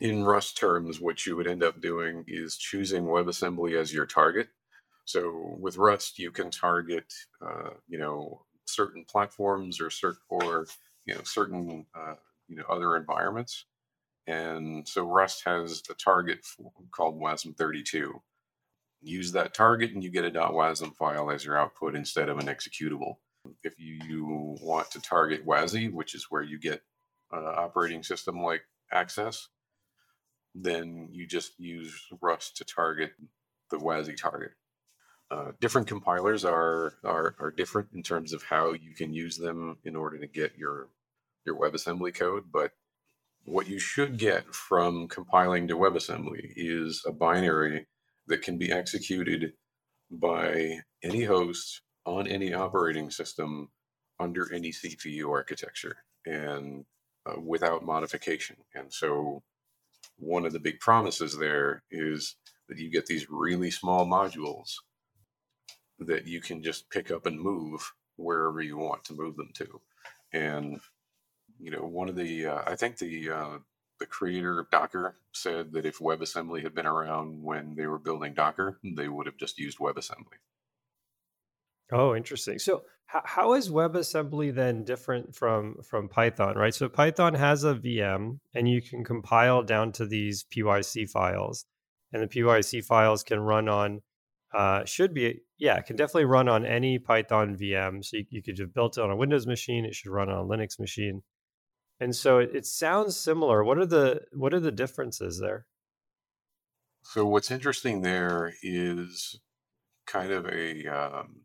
in 0.00 0.24
rust 0.24 0.56
terms 0.56 1.00
what 1.00 1.26
you 1.26 1.36
would 1.36 1.46
end 1.46 1.62
up 1.62 1.80
doing 1.80 2.24
is 2.28 2.56
choosing 2.56 3.04
webassembly 3.04 3.74
as 3.78 3.92
your 3.92 4.06
target. 4.06 4.48
So 5.04 5.56
with 5.58 5.76
rust 5.76 6.18
you 6.18 6.30
can 6.30 6.50
target 6.50 7.12
uh, 7.44 7.70
you 7.88 7.98
know 7.98 8.42
certain 8.68 9.04
platforms 9.04 9.80
or 9.80 9.90
certain 9.90 10.20
or 10.28 10.66
you 11.06 11.14
know 11.14 11.22
certain 11.24 11.86
uh, 11.94 12.14
you 12.48 12.56
know 12.56 12.64
other 12.68 12.96
environments 12.96 13.66
and 14.26 14.86
so 14.86 15.06
rust 15.06 15.42
has 15.44 15.82
a 15.90 15.94
target 15.94 16.40
called 16.92 17.20
wasm32 17.20 18.12
use 19.00 19.32
that 19.32 19.54
target 19.54 19.92
and 19.92 20.02
you 20.02 20.10
get 20.10 20.24
a 20.24 20.30
.wasm 20.30 20.94
file 20.94 21.30
as 21.30 21.44
your 21.44 21.58
output 21.58 21.94
instead 21.94 22.28
of 22.28 22.38
an 22.38 22.46
executable. 22.46 23.16
If 23.62 23.78
you, 23.78 23.98
you 24.06 24.56
want 24.60 24.90
to 24.92 25.00
target 25.00 25.46
WASI, 25.46 25.92
which 25.92 26.14
is 26.14 26.26
where 26.30 26.42
you 26.42 26.58
get 26.58 26.82
uh, 27.32 27.54
operating 27.56 28.02
system 28.02 28.42
like 28.42 28.62
access, 28.92 29.48
then 30.54 31.08
you 31.12 31.26
just 31.26 31.58
use 31.58 31.94
Rust 32.20 32.56
to 32.56 32.64
target 32.64 33.12
the 33.70 33.78
WASI 33.78 34.16
target. 34.16 34.52
Uh, 35.30 35.52
different 35.60 35.86
compilers 35.86 36.44
are, 36.44 36.94
are 37.04 37.34
are 37.38 37.50
different 37.50 37.88
in 37.92 38.02
terms 38.02 38.32
of 38.32 38.42
how 38.44 38.72
you 38.72 38.94
can 38.94 39.12
use 39.12 39.36
them 39.36 39.76
in 39.84 39.94
order 39.94 40.18
to 40.18 40.26
get 40.26 40.56
your 40.56 40.88
your 41.44 41.58
WebAssembly 41.58 42.14
code, 42.14 42.44
but 42.52 42.72
what 43.44 43.68
you 43.68 43.78
should 43.78 44.18
get 44.18 44.54
from 44.54 45.08
compiling 45.08 45.68
to 45.68 45.76
WebAssembly 45.76 46.52
is 46.56 47.02
a 47.06 47.12
binary 47.12 47.86
that 48.26 48.42
can 48.42 48.58
be 48.58 48.70
executed 48.70 49.52
by 50.10 50.80
any 51.02 51.24
host 51.24 51.82
on 52.04 52.26
any 52.26 52.52
operating 52.52 53.10
system 53.10 53.68
under 54.20 54.52
any 54.52 54.70
CPU 54.70 55.30
architecture 55.30 55.96
and 56.26 56.84
uh, 57.26 57.40
without 57.40 57.84
modification. 57.84 58.56
And 58.74 58.92
so, 58.92 59.42
one 60.18 60.44
of 60.44 60.52
the 60.52 60.60
big 60.60 60.80
promises 60.80 61.36
there 61.36 61.82
is 61.90 62.36
that 62.68 62.78
you 62.78 62.90
get 62.90 63.06
these 63.06 63.30
really 63.30 63.70
small 63.70 64.06
modules 64.06 64.74
that 66.00 66.26
you 66.26 66.40
can 66.40 66.62
just 66.62 66.90
pick 66.90 67.10
up 67.10 67.26
and 67.26 67.40
move 67.40 67.92
wherever 68.16 68.60
you 68.60 68.76
want 68.76 69.04
to 69.04 69.14
move 69.14 69.36
them 69.36 69.50
to. 69.54 69.80
And 70.32 70.80
you 71.60 71.70
know, 71.70 71.82
one 71.82 72.08
of 72.08 72.16
the 72.16 72.46
uh, 72.46 72.62
I 72.66 72.76
think 72.76 72.98
the 72.98 73.30
uh, 73.30 73.58
the 73.98 74.06
creator 74.06 74.60
of 74.60 74.70
Docker 74.70 75.16
said 75.32 75.72
that 75.72 75.86
if 75.86 75.98
WebAssembly 75.98 76.62
had 76.62 76.74
been 76.74 76.86
around 76.86 77.42
when 77.42 77.74
they 77.74 77.86
were 77.86 77.98
building 77.98 78.34
Docker, 78.34 78.78
they 78.84 79.08
would 79.08 79.26
have 79.26 79.36
just 79.36 79.58
used 79.58 79.78
WebAssembly. 79.78 80.38
Oh, 81.90 82.14
interesting. 82.14 82.58
So 82.58 82.82
how, 83.06 83.22
how 83.24 83.54
is 83.54 83.70
WebAssembly 83.70 84.54
then 84.54 84.84
different 84.84 85.34
from 85.34 85.76
from 85.82 86.08
Python, 86.08 86.56
right? 86.56 86.74
So 86.74 86.88
Python 86.88 87.34
has 87.34 87.64
a 87.64 87.74
VM 87.74 88.38
and 88.54 88.68
you 88.68 88.82
can 88.82 89.04
compile 89.04 89.62
down 89.62 89.92
to 89.92 90.06
these 90.06 90.44
PYC 90.44 91.08
files. 91.10 91.64
And 92.12 92.22
the 92.22 92.26
PYC 92.26 92.84
files 92.84 93.22
can 93.22 93.40
run 93.40 93.68
on 93.68 94.02
uh, 94.54 94.84
should 94.84 95.14
be 95.14 95.40
yeah, 95.58 95.80
can 95.80 95.96
definitely 95.96 96.24
run 96.24 96.48
on 96.48 96.64
any 96.64 96.98
Python 96.98 97.56
VM. 97.56 98.04
So 98.04 98.18
you, 98.18 98.24
you 98.30 98.42
could 98.42 98.58
have 98.58 98.74
built 98.74 98.96
it 98.96 99.02
on 99.02 99.10
a 99.10 99.16
Windows 99.16 99.46
machine, 99.46 99.84
it 99.84 99.94
should 99.94 100.10
run 100.10 100.30
on 100.30 100.38
a 100.38 100.44
Linux 100.44 100.78
machine. 100.78 101.22
And 102.00 102.14
so 102.14 102.38
it, 102.38 102.50
it 102.54 102.66
sounds 102.66 103.16
similar. 103.16 103.64
What 103.64 103.78
are 103.78 103.86
the 103.86 104.22
what 104.32 104.54
are 104.54 104.60
the 104.60 104.72
differences 104.72 105.40
there? 105.40 105.66
So 107.02 107.26
what's 107.26 107.50
interesting 107.50 108.02
there 108.02 108.54
is 108.62 109.40
kind 110.06 110.32
of 110.32 110.46
a 110.46 110.86
um, 110.86 111.42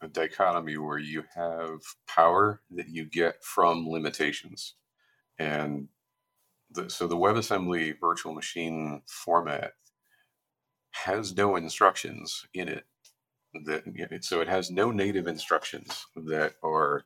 a 0.00 0.08
dichotomy 0.08 0.76
where 0.76 0.98
you 0.98 1.24
have 1.34 1.80
power 2.06 2.60
that 2.70 2.88
you 2.88 3.04
get 3.04 3.42
from 3.42 3.88
limitations. 3.88 4.74
And 5.38 5.88
the, 6.70 6.90
so 6.90 7.06
the 7.06 7.16
WebAssembly 7.16 7.94
virtual 8.00 8.34
machine 8.34 9.02
format 9.06 9.72
has 11.04 11.36
no 11.36 11.56
instructions 11.56 12.46
in 12.54 12.68
it. 12.68 12.84
That 13.64 13.84
so 14.20 14.40
it 14.40 14.48
has 14.48 14.70
no 14.70 14.90
native 14.90 15.26
instructions 15.26 16.06
that 16.14 16.54
are 16.62 17.04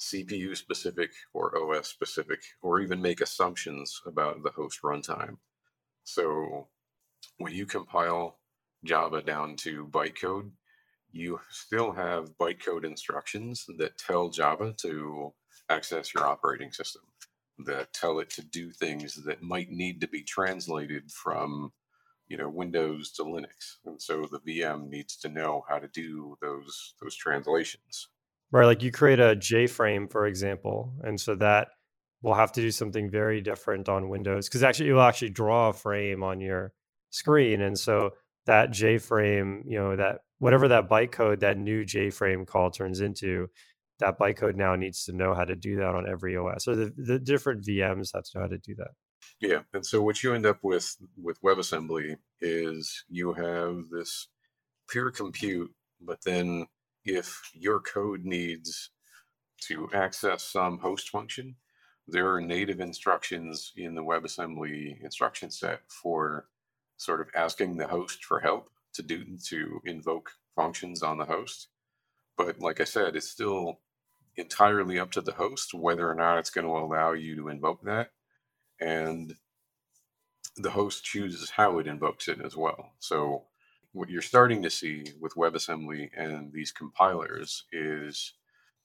CPU 0.00 0.56
specific 0.56 1.10
or 1.34 1.56
OS 1.56 1.88
specific, 1.88 2.40
or 2.62 2.80
even 2.80 3.02
make 3.02 3.20
assumptions 3.20 4.00
about 4.06 4.42
the 4.42 4.50
host 4.50 4.80
runtime. 4.82 5.36
So 6.04 6.68
when 7.36 7.52
you 7.52 7.66
compile 7.66 8.38
Java 8.84 9.20
down 9.20 9.56
to 9.56 9.86
bytecode, 9.86 10.50
you 11.12 11.40
still 11.50 11.92
have 11.92 12.38
bytecode 12.38 12.84
instructions 12.84 13.66
that 13.76 13.98
tell 13.98 14.30
Java 14.30 14.74
to 14.78 15.34
access 15.68 16.14
your 16.14 16.26
operating 16.26 16.72
system, 16.72 17.02
that 17.66 17.92
tell 17.92 18.20
it 18.20 18.30
to 18.30 18.42
do 18.42 18.70
things 18.70 19.22
that 19.26 19.42
might 19.42 19.70
need 19.70 20.00
to 20.00 20.08
be 20.08 20.22
translated 20.22 21.10
from 21.10 21.72
you 22.30 22.36
know 22.36 22.48
Windows 22.48 23.12
to 23.12 23.24
Linux, 23.24 23.76
and 23.84 24.00
so 24.00 24.26
the 24.30 24.38
VM 24.38 24.88
needs 24.88 25.16
to 25.18 25.28
know 25.28 25.64
how 25.68 25.78
to 25.78 25.88
do 25.88 26.36
those 26.40 26.94
those 27.02 27.16
translations. 27.16 28.08
Right, 28.52 28.66
like 28.66 28.82
you 28.82 28.90
create 28.90 29.20
a 29.20 29.36
JFrame, 29.36 30.10
for 30.10 30.26
example, 30.26 30.94
and 31.02 31.20
so 31.20 31.34
that 31.36 31.68
will 32.22 32.34
have 32.34 32.52
to 32.52 32.60
do 32.60 32.70
something 32.70 33.10
very 33.10 33.40
different 33.40 33.88
on 33.88 34.08
Windows 34.08 34.48
because 34.48 34.62
actually 34.62 34.90
it 34.90 34.92
will 34.92 35.02
actually 35.02 35.30
draw 35.30 35.68
a 35.68 35.72
frame 35.72 36.22
on 36.22 36.40
your 36.40 36.72
screen, 37.10 37.60
and 37.60 37.78
so 37.78 38.10
that 38.46 38.70
JFrame, 38.70 39.62
you 39.66 39.78
know, 39.78 39.96
that 39.96 40.20
whatever 40.38 40.68
that 40.68 40.88
bytecode, 40.88 41.40
that 41.40 41.58
new 41.58 41.84
JFrame 41.84 42.46
call 42.46 42.70
turns 42.70 43.00
into, 43.00 43.48
that 43.98 44.18
bytecode 44.18 44.54
now 44.54 44.76
needs 44.76 45.04
to 45.04 45.12
know 45.12 45.34
how 45.34 45.44
to 45.44 45.56
do 45.56 45.76
that 45.76 45.94
on 45.94 46.08
every 46.08 46.36
OS. 46.36 46.64
So 46.64 46.74
the, 46.74 46.92
the 46.96 47.18
different 47.18 47.64
VMs 47.64 48.10
have 48.14 48.24
to 48.24 48.30
know 48.34 48.40
how 48.42 48.48
to 48.48 48.58
do 48.58 48.74
that. 48.76 48.90
Yeah, 49.40 49.60
and 49.72 49.86
so 49.86 50.02
what 50.02 50.22
you 50.22 50.34
end 50.34 50.46
up 50.46 50.58
with 50.62 50.96
with 51.16 51.40
WebAssembly 51.42 52.16
is 52.42 53.04
you 53.08 53.32
have 53.34 53.90
this 53.90 54.28
pure 54.88 55.10
compute, 55.10 55.72
but 56.00 56.22
then 56.24 56.66
if 57.04 57.50
your 57.54 57.80
code 57.80 58.24
needs 58.24 58.90
to 59.62 59.88
access 59.94 60.42
some 60.42 60.78
host 60.78 61.10
function, 61.10 61.56
there 62.08 62.32
are 62.34 62.40
native 62.40 62.80
instructions 62.80 63.72
in 63.76 63.94
the 63.94 64.04
WebAssembly 64.04 65.02
instruction 65.02 65.50
set 65.50 65.80
for 65.88 66.48
sort 66.98 67.20
of 67.20 67.28
asking 67.34 67.76
the 67.76 67.88
host 67.88 68.24
for 68.24 68.40
help 68.40 68.70
to 68.94 69.02
do 69.02 69.24
to 69.46 69.80
invoke 69.86 70.32
functions 70.56 71.02
on 71.02 71.18
the 71.18 71.24
host. 71.24 71.68
But 72.36 72.60
like 72.60 72.80
I 72.80 72.84
said, 72.84 73.16
it's 73.16 73.30
still 73.30 73.80
entirely 74.36 74.98
up 74.98 75.12
to 75.12 75.20
the 75.22 75.32
host 75.32 75.74
whether 75.74 76.10
or 76.10 76.14
not 76.14 76.38
it's 76.38 76.50
going 76.50 76.66
to 76.66 76.72
allow 76.72 77.12
you 77.12 77.36
to 77.36 77.48
invoke 77.48 77.82
that. 77.84 78.10
And 78.80 79.34
the 80.56 80.70
host 80.70 81.04
chooses 81.04 81.50
how 81.50 81.78
it 81.78 81.86
invokes 81.86 82.28
it 82.28 82.40
as 82.44 82.56
well. 82.56 82.92
So 82.98 83.44
what 83.92 84.08
you're 84.08 84.22
starting 84.22 84.62
to 84.62 84.70
see 84.70 85.04
with 85.20 85.34
WebAssembly 85.34 86.10
and 86.16 86.52
these 86.52 86.72
compilers 86.72 87.64
is 87.72 88.34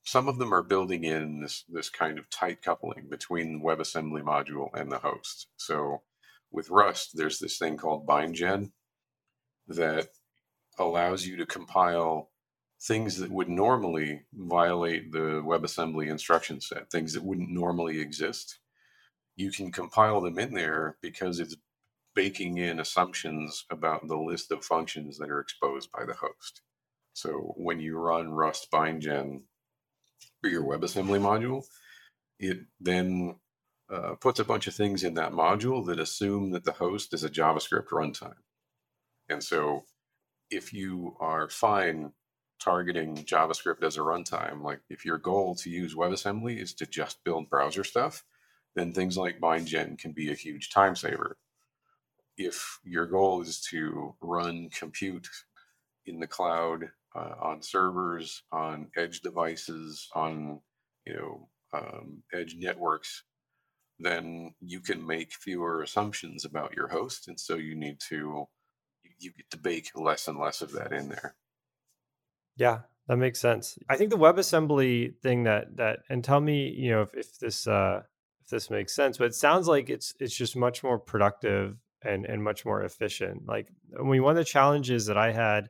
some 0.04 0.28
of 0.28 0.38
them 0.38 0.54
are 0.54 0.64
building 0.64 1.04
in 1.04 1.42
this 1.42 1.64
this 1.68 1.90
kind 1.90 2.20
of 2.20 2.30
tight 2.30 2.62
coupling 2.62 3.08
between 3.10 3.54
the 3.54 3.66
WebAssembly 3.66 4.22
module 4.22 4.70
and 4.74 4.92
the 4.92 5.00
host. 5.00 5.48
So 5.58 6.02
with 6.52 6.70
Rust, 6.70 7.12
there's 7.16 7.40
this 7.40 7.58
thing 7.58 7.78
called 7.78 8.08
bindgen 8.08 8.72
that 9.68 10.10
allows 10.78 11.26
you 11.26 11.38
to 11.38 11.46
compile 11.46 12.30
things 12.82 13.18
that 13.18 13.32
would 13.32 13.50
normally 13.50 14.22
violate 14.34 15.12
the 15.12 15.42
WebAssembly 15.44 16.08
instruction 16.08 16.62
set, 16.62 16.92
things 16.92 17.14
that 17.14 17.24
wouldn't 17.24 17.50
normally 17.50 18.00
exist. 18.00 18.60
You 19.36 19.52
can 19.52 19.72
compile 19.72 20.22
them 20.22 20.40
in 20.40 20.54
there 20.54 20.98
because 21.02 21.40
it's 21.40 21.56
baking 22.16 22.58
in 22.58 22.80
assumptions 22.80 23.66
about 23.70 24.08
the 24.08 24.18
list 24.18 24.52
of 24.52 24.64
functions 24.64 25.18
that 25.18 25.30
are 25.30 25.40
exposed 25.40 25.92
by 25.92 26.06
the 26.06 26.14
host. 26.14 26.62
So 27.14 27.54
when 27.58 27.80
you 27.80 27.98
run 27.98 28.32
Rust 28.32 28.70
bindgen 28.72 29.44
for 30.42 30.50
your 30.50 30.64
WebAssembly 30.64 31.20
module, 31.20 31.66
it 32.40 32.60
then 32.80 33.36
uh, 33.90 34.16
puts 34.16 34.40
a 34.40 34.46
bunch 34.46 34.68
of 34.68 34.74
things 34.74 35.04
in 35.04 35.14
that 35.16 35.32
module 35.32 35.86
that 35.88 36.00
assume 36.00 36.52
that 36.52 36.64
the 36.64 36.74
host 36.74 37.14
is 37.14 37.24
a 37.24 37.30
JavaScript 37.30 37.88
runtime. 37.88 38.36
And 39.30 39.44
so 39.44 39.84
if 40.50 40.74
you 40.74 41.16
are 41.20 41.50
fine 41.50 42.14
targeting 42.60 43.16
JavaScript 43.16 43.84
as 43.84 43.98
a 43.98 44.02
runtime, 44.02 44.62
like 44.62 44.80
if 44.90 45.06
your 45.06 45.18
goal 45.18 45.56
to 45.56 45.70
use 45.70 45.96
WebAssembly 45.96 46.62
is 46.62 46.74
to 46.76 46.86
just 46.86 47.24
build 47.24 47.50
browser 47.50 47.84
stuff, 47.84 48.24
then 48.76 48.92
things 48.92 49.18
like 49.18 49.40
bindgen 49.40 49.98
can 49.98 50.12
be 50.12 50.32
a 50.32 50.36
huge 50.36 50.70
time 50.70 50.96
saver. 50.96 51.38
If 52.38 52.80
your 52.84 53.06
goal 53.06 53.42
is 53.42 53.62
to 53.72 54.16
run 54.22 54.70
compute 54.70 55.28
in 56.06 56.20
the 56.20 56.28
cloud, 56.28 56.90
uh, 57.16 57.36
on 57.42 57.62
servers, 57.62 58.44
on 58.52 58.90
edge 58.98 59.22
devices, 59.22 60.10
on 60.14 60.60
you 61.06 61.14
know 61.14 61.50
um, 61.74 62.24
edge 62.34 62.56
networks, 62.58 63.24
then 64.00 64.54
you 64.60 64.82
can 64.82 65.06
make 65.06 65.34
fewer 65.34 65.82
assumptions 65.82 66.44
about 66.44 66.76
your 66.76 66.90
host, 66.90 67.28
and 67.28 67.40
so 67.40 67.56
you 67.56 67.76
need 67.76 68.00
to 68.10 68.48
you 69.20 69.32
get 69.32 69.50
to 69.52 69.58
bake 69.58 69.92
less 69.96 70.28
and 70.28 70.38
less 70.38 70.62
of 70.62 70.74
that 70.74 70.92
in 70.92 71.08
there. 71.10 71.36
Yeah, 72.58 72.80
that 73.08 73.18
makes 73.18 73.40
sense. 73.40 73.78
I 73.90 73.96
think 73.96 74.10
the 74.10 74.18
WebAssembly 74.18 75.18
thing 75.22 75.44
that 75.44 75.78
that 75.78 76.00
and 76.10 76.24
tell 76.24 76.42
me, 76.42 76.70
you 76.70 76.92
know, 76.92 77.04
if, 77.04 77.14
if 77.14 77.40
this 77.40 77.68
uh 77.68 78.02
if 78.46 78.52
this 78.52 78.70
makes 78.70 78.96
sense, 78.96 79.18
but 79.18 79.26
it 79.26 79.36
sounds 79.36 79.68
like 79.68 79.90
it's 79.90 80.14
it's 80.20 80.36
just 80.36 80.56
much 80.56 80.84
more 80.84 81.00
productive 81.00 81.78
and 82.04 82.26
and 82.26 82.44
much 82.44 82.66
more 82.66 82.84
efficient. 82.84 83.48
Like 83.48 83.70
I 84.00 84.04
mean, 84.04 84.22
one 84.22 84.32
of 84.32 84.38
the 84.38 84.46
challenges 84.46 85.08
that 85.08 85.18
I 85.18 85.32
had 85.32 85.70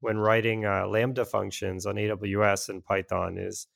when 0.00 0.18
writing 0.18 0.66
uh, 0.66 0.86
Lambda 0.86 1.24
functions 1.24 1.86
on 1.86 1.96
AWS 1.96 2.68
and 2.68 2.84
Python 2.84 3.38
is 3.38 3.66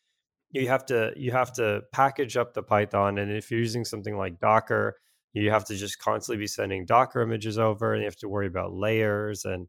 you 0.50 0.68
have 0.68 0.84
to 0.86 1.12
you 1.16 1.32
have 1.32 1.52
to 1.54 1.82
package 1.92 2.36
up 2.36 2.52
the 2.52 2.62
Python, 2.62 3.18
and 3.18 3.32
if 3.32 3.50
you're 3.50 3.60
using 3.60 3.84
something 3.84 4.16
like 4.16 4.38
Docker, 4.40 4.96
you 5.32 5.50
have 5.50 5.64
to 5.66 5.74
just 5.74 5.98
constantly 5.98 6.42
be 6.42 6.46
sending 6.46 6.84
Docker 6.84 7.22
images 7.22 7.58
over, 7.58 7.94
and 7.94 8.02
you 8.02 8.06
have 8.06 8.16
to 8.16 8.28
worry 8.28 8.46
about 8.46 8.74
layers 8.74 9.44
and 9.44 9.68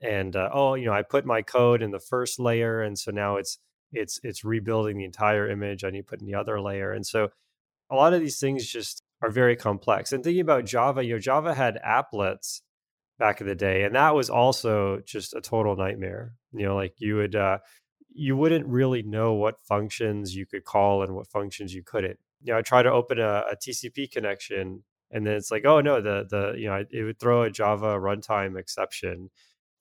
and 0.00 0.34
uh, 0.34 0.48
oh, 0.52 0.74
you 0.74 0.86
know, 0.86 0.92
I 0.92 1.02
put 1.02 1.26
my 1.26 1.42
code 1.42 1.82
in 1.82 1.90
the 1.90 2.00
first 2.00 2.38
layer, 2.40 2.82
and 2.82 2.98
so 2.98 3.10
now 3.10 3.36
it's 3.36 3.58
it's 3.92 4.18
it's 4.22 4.44
rebuilding 4.44 4.98
the 4.98 5.04
entire 5.04 5.48
image. 5.48 5.84
I 5.84 5.90
need 5.90 6.06
put 6.06 6.20
in 6.20 6.26
the 6.26 6.34
other 6.34 6.60
layer, 6.60 6.92
and 6.92 7.06
so 7.06 7.28
a 7.90 7.94
lot 7.94 8.14
of 8.14 8.20
these 8.20 8.38
things 8.38 8.66
just 8.66 9.02
are 9.22 9.30
very 9.30 9.56
complex. 9.56 10.12
And 10.12 10.22
thinking 10.22 10.40
about 10.40 10.64
Java, 10.64 11.04
you 11.04 11.14
know, 11.14 11.18
Java 11.18 11.54
had 11.54 11.80
applets 11.86 12.60
back 13.18 13.40
in 13.40 13.46
the 13.46 13.54
day, 13.54 13.84
and 13.84 13.94
that 13.94 14.14
was 14.14 14.30
also 14.30 15.00
just 15.04 15.34
a 15.34 15.40
total 15.40 15.76
nightmare. 15.76 16.34
You 16.52 16.66
know, 16.66 16.76
like 16.76 16.94
you 16.98 17.16
would 17.16 17.36
uh, 17.36 17.58
you 18.12 18.36
wouldn't 18.36 18.66
really 18.66 19.02
know 19.02 19.34
what 19.34 19.60
functions 19.60 20.34
you 20.34 20.46
could 20.46 20.64
call 20.64 21.02
and 21.02 21.14
what 21.14 21.28
functions 21.28 21.74
you 21.74 21.82
couldn't. 21.82 22.18
You 22.42 22.52
know, 22.52 22.58
I 22.58 22.62
try 22.62 22.82
to 22.82 22.90
open 22.92 23.18
a, 23.18 23.44
a 23.50 23.56
TCP 23.56 24.10
connection 24.10 24.84
and 25.14 25.26
then 25.26 25.34
it's 25.34 25.50
like 25.50 25.64
oh 25.64 25.80
no 25.80 26.02
the 26.02 26.26
the 26.28 26.58
you 26.58 26.66
know 26.66 26.84
it 26.90 27.02
would 27.04 27.18
throw 27.18 27.44
a 27.44 27.50
java 27.50 27.98
runtime 27.98 28.58
exception 28.58 29.30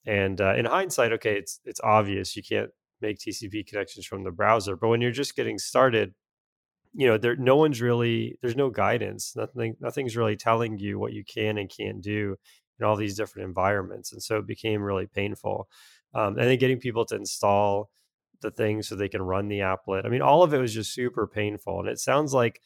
and 0.05 0.39
uh, 0.39 0.53
in 0.55 0.65
hindsight 0.65 1.11
okay 1.11 1.35
it's 1.35 1.59
it's 1.65 1.81
obvious 1.83 2.37
you 2.37 2.43
can't 2.43 2.69
make 3.01 3.17
tcp 3.17 3.67
connections 3.67 4.05
from 4.05 4.23
the 4.23 4.31
browser 4.31 4.77
but 4.77 4.87
when 4.87 5.01
you're 5.01 5.11
just 5.11 5.35
getting 5.35 5.57
started 5.57 6.13
you 6.93 7.08
know 7.08 7.17
there 7.17 7.36
no 7.36 7.56
one's 7.56 7.82
really 7.82 8.38
there's 8.41 8.56
no 8.56 8.69
guidance 8.69 9.34
nothing 9.36 9.75
nothing's 9.79 10.17
really 10.17 10.36
telling 10.36 10.77
you 10.77 10.99
what 10.99 11.13
you 11.13 11.23
can 11.23 11.58
and 11.58 11.71
can't 11.75 12.01
do 12.01 12.36
in 12.79 12.86
all 12.86 12.95
these 12.95 13.15
different 13.15 13.47
environments 13.47 14.12
and 14.12 14.21
so 14.21 14.38
it 14.38 14.47
became 14.47 14.82
really 14.82 15.08
painful 15.08 15.67
um, 16.13 16.38
and 16.38 16.47
then 16.47 16.58
getting 16.58 16.79
people 16.79 17.06
to 17.06 17.15
install 17.15 17.89
the 18.41 18.51
things 18.51 18.88
so 18.88 18.95
they 18.95 19.10
can 19.10 19.21
run 19.21 19.47
the 19.47 19.60
applet 19.60 20.06
i 20.06 20.10
mean 20.10 20.21
all 20.21 20.43
of 20.43 20.53
it 20.53 20.60
was 20.60 20.73
just 20.73 20.93
super 20.93 21.27
painful 21.27 21.79
and 21.79 21.89
it 21.89 21.99
sounds 21.99 22.34
like 22.34 22.60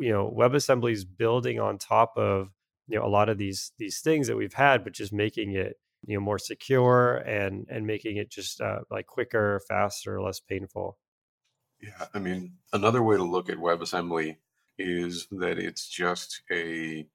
you 0.00 0.12
know 0.12 0.32
WebAssembly 0.36 0.92
is 0.92 1.04
building 1.04 1.60
on 1.60 1.78
top 1.78 2.12
of 2.16 2.48
you 2.86 2.98
know 2.98 3.04
a 3.04 3.08
lot 3.08 3.28
of 3.28 3.38
these 3.38 3.72
these 3.78 4.00
things 4.00 4.26
that 4.26 4.36
we've 4.36 4.54
had, 4.54 4.84
but 4.84 4.92
just 4.92 5.12
making 5.12 5.54
it 5.54 5.76
you 6.06 6.14
know 6.14 6.20
more 6.20 6.38
secure 6.38 7.16
and 7.18 7.66
and 7.68 7.86
making 7.86 8.16
it 8.16 8.30
just 8.30 8.60
uh, 8.60 8.80
like 8.90 9.06
quicker, 9.06 9.60
faster, 9.68 10.20
less 10.20 10.40
painful. 10.40 10.98
Yeah, 11.80 12.06
I 12.12 12.18
mean, 12.18 12.54
another 12.72 13.02
way 13.02 13.16
to 13.16 13.22
look 13.24 13.48
at 13.48 13.58
WebAssembly 13.58 14.36
is 14.78 15.26
that 15.32 15.58
it's 15.58 15.88
just 15.88 16.42
a 16.50 17.06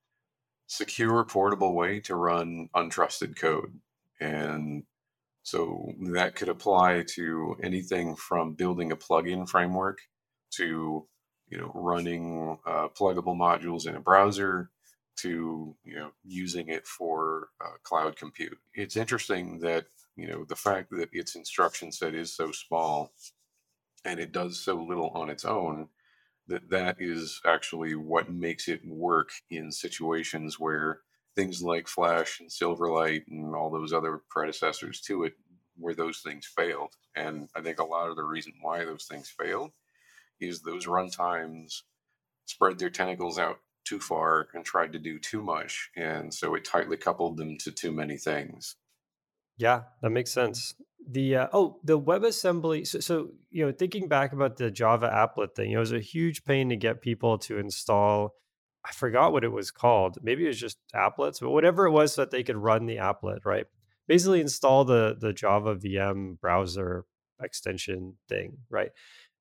secure, 0.68 1.24
portable 1.26 1.76
way 1.76 2.00
to 2.02 2.16
run 2.16 2.70
untrusted 2.76 3.38
code. 3.38 3.80
And 4.20 4.86
so 5.44 5.94
that 6.14 6.36
could 6.36 6.50
apply 6.50 7.06
to 7.16 7.58
anything 7.64 8.16
from 8.16 8.54
building 8.54 8.92
a 8.92 8.98
plugin 8.98 9.50
framework 9.50 10.00
to 10.52 11.08
you 11.50 11.58
know 11.58 11.72
running 11.76 12.58
uh, 12.66 12.90
pluggable 12.90 13.36
modules 13.38 13.88
in 13.88 13.96
a 13.96 14.00
browser 14.02 14.72
to 15.18 15.76
you 15.84 15.96
know 15.96 16.12
using 16.26 16.70
it 16.70 16.88
for 16.88 17.50
uh, 17.64 17.78
cloud 17.84 18.16
compute. 18.18 18.58
It's 18.76 18.98
interesting 18.98 19.60
that 19.60 19.86
you 20.16 20.28
know 20.28 20.46
the 20.46 20.56
fact 20.56 20.92
that 20.92 21.10
its 21.14 21.36
instruction 21.36 21.92
set 21.92 22.16
is 22.16 22.34
so 22.36 22.52
small 22.52 23.14
and 24.06 24.20
it 24.20 24.32
does 24.32 24.60
so 24.60 24.76
little 24.76 25.10
on 25.10 25.30
its 25.30 25.46
own 25.46 25.90
that 26.48 26.70
that 26.70 26.98
is 27.00 27.42
actually 27.46 27.96
what 27.96 28.30
makes 28.32 28.68
it 28.68 28.82
work 28.86 29.32
in 29.50 29.72
situations 29.72 30.60
where 30.60 31.00
things 31.36 31.62
like 31.62 31.88
Flash 31.88 32.40
and 32.40 32.50
Silverlight 32.50 33.24
and 33.30 33.56
all 33.56 33.70
those 33.70 33.94
other 33.94 34.22
predecessors 34.30 35.02
to 35.02 35.24
it, 35.24 35.34
where 35.78 35.96
those 35.96 36.20
things 36.20 36.46
failed. 36.46 36.94
And 37.16 37.50
I 37.56 37.62
think 37.62 37.80
a 37.80 37.86
lot 37.86 38.10
of 38.10 38.16
the 38.16 38.24
reason 38.24 38.54
why 38.62 38.86
those 38.86 39.06
things 39.06 39.30
failed 39.30 39.72
is 40.40 40.62
those 40.62 40.86
runtimes 40.86 41.82
spread 42.46 42.80
their 42.80 42.90
tentacles 42.90 43.40
out 43.40 43.60
too 43.86 44.00
far 44.00 44.48
and 44.54 44.66
tried 44.66 44.94
to 44.94 45.00
do 45.00 45.20
too 45.20 45.42
much. 45.42 45.92
And 45.96 46.34
so 46.34 46.56
it 46.56 46.66
tightly 46.66 46.98
coupled 46.98 47.38
them 47.38 47.58
to 47.60 47.72
too 47.72 47.92
many 47.92 48.18
things. 48.18 48.76
Yeah, 49.58 49.84
that 50.02 50.10
makes 50.10 50.32
sense 50.32 50.76
the 51.10 51.36
uh, 51.36 51.48
oh 51.54 51.80
the 51.84 52.00
WebAssembly. 52.00 52.88
So, 52.88 53.00
so 53.00 53.30
you 53.50 53.66
know, 53.66 53.72
thinking 53.72 54.08
back 54.08 54.34
about 54.34 54.58
the 54.58 54.72
Java 54.72 55.10
applet 55.10 55.56
thing, 55.56 55.72
it 55.72 55.78
was 55.78 55.92
a 55.92 56.00
huge 56.00 56.44
pain 56.44 56.70
to 56.70 56.76
get 56.76 57.02
people 57.02 57.38
to 57.40 57.58
install. 57.58 58.36
I 58.86 58.92
forgot 58.92 59.32
what 59.32 59.44
it 59.44 59.52
was 59.52 59.72
called. 59.72 60.18
Maybe 60.22 60.44
it 60.44 60.48
was 60.48 60.60
just 60.60 60.78
applets, 60.94 61.40
but 61.40 61.52
whatever 61.52 61.86
it 61.86 61.92
was, 61.92 62.14
so 62.14 62.22
that 62.22 62.32
they 62.32 62.44
could 62.44 62.58
run 62.58 62.86
the 62.86 62.98
applet. 62.98 63.40
Right, 63.46 63.66
basically 64.08 64.42
install 64.42 64.86
the 64.86 65.16
the 65.20 65.34
Java 65.34 65.76
VM 65.76 66.40
browser 66.40 67.06
extension 67.42 68.16
thing. 68.30 68.58
Right, 68.70 68.92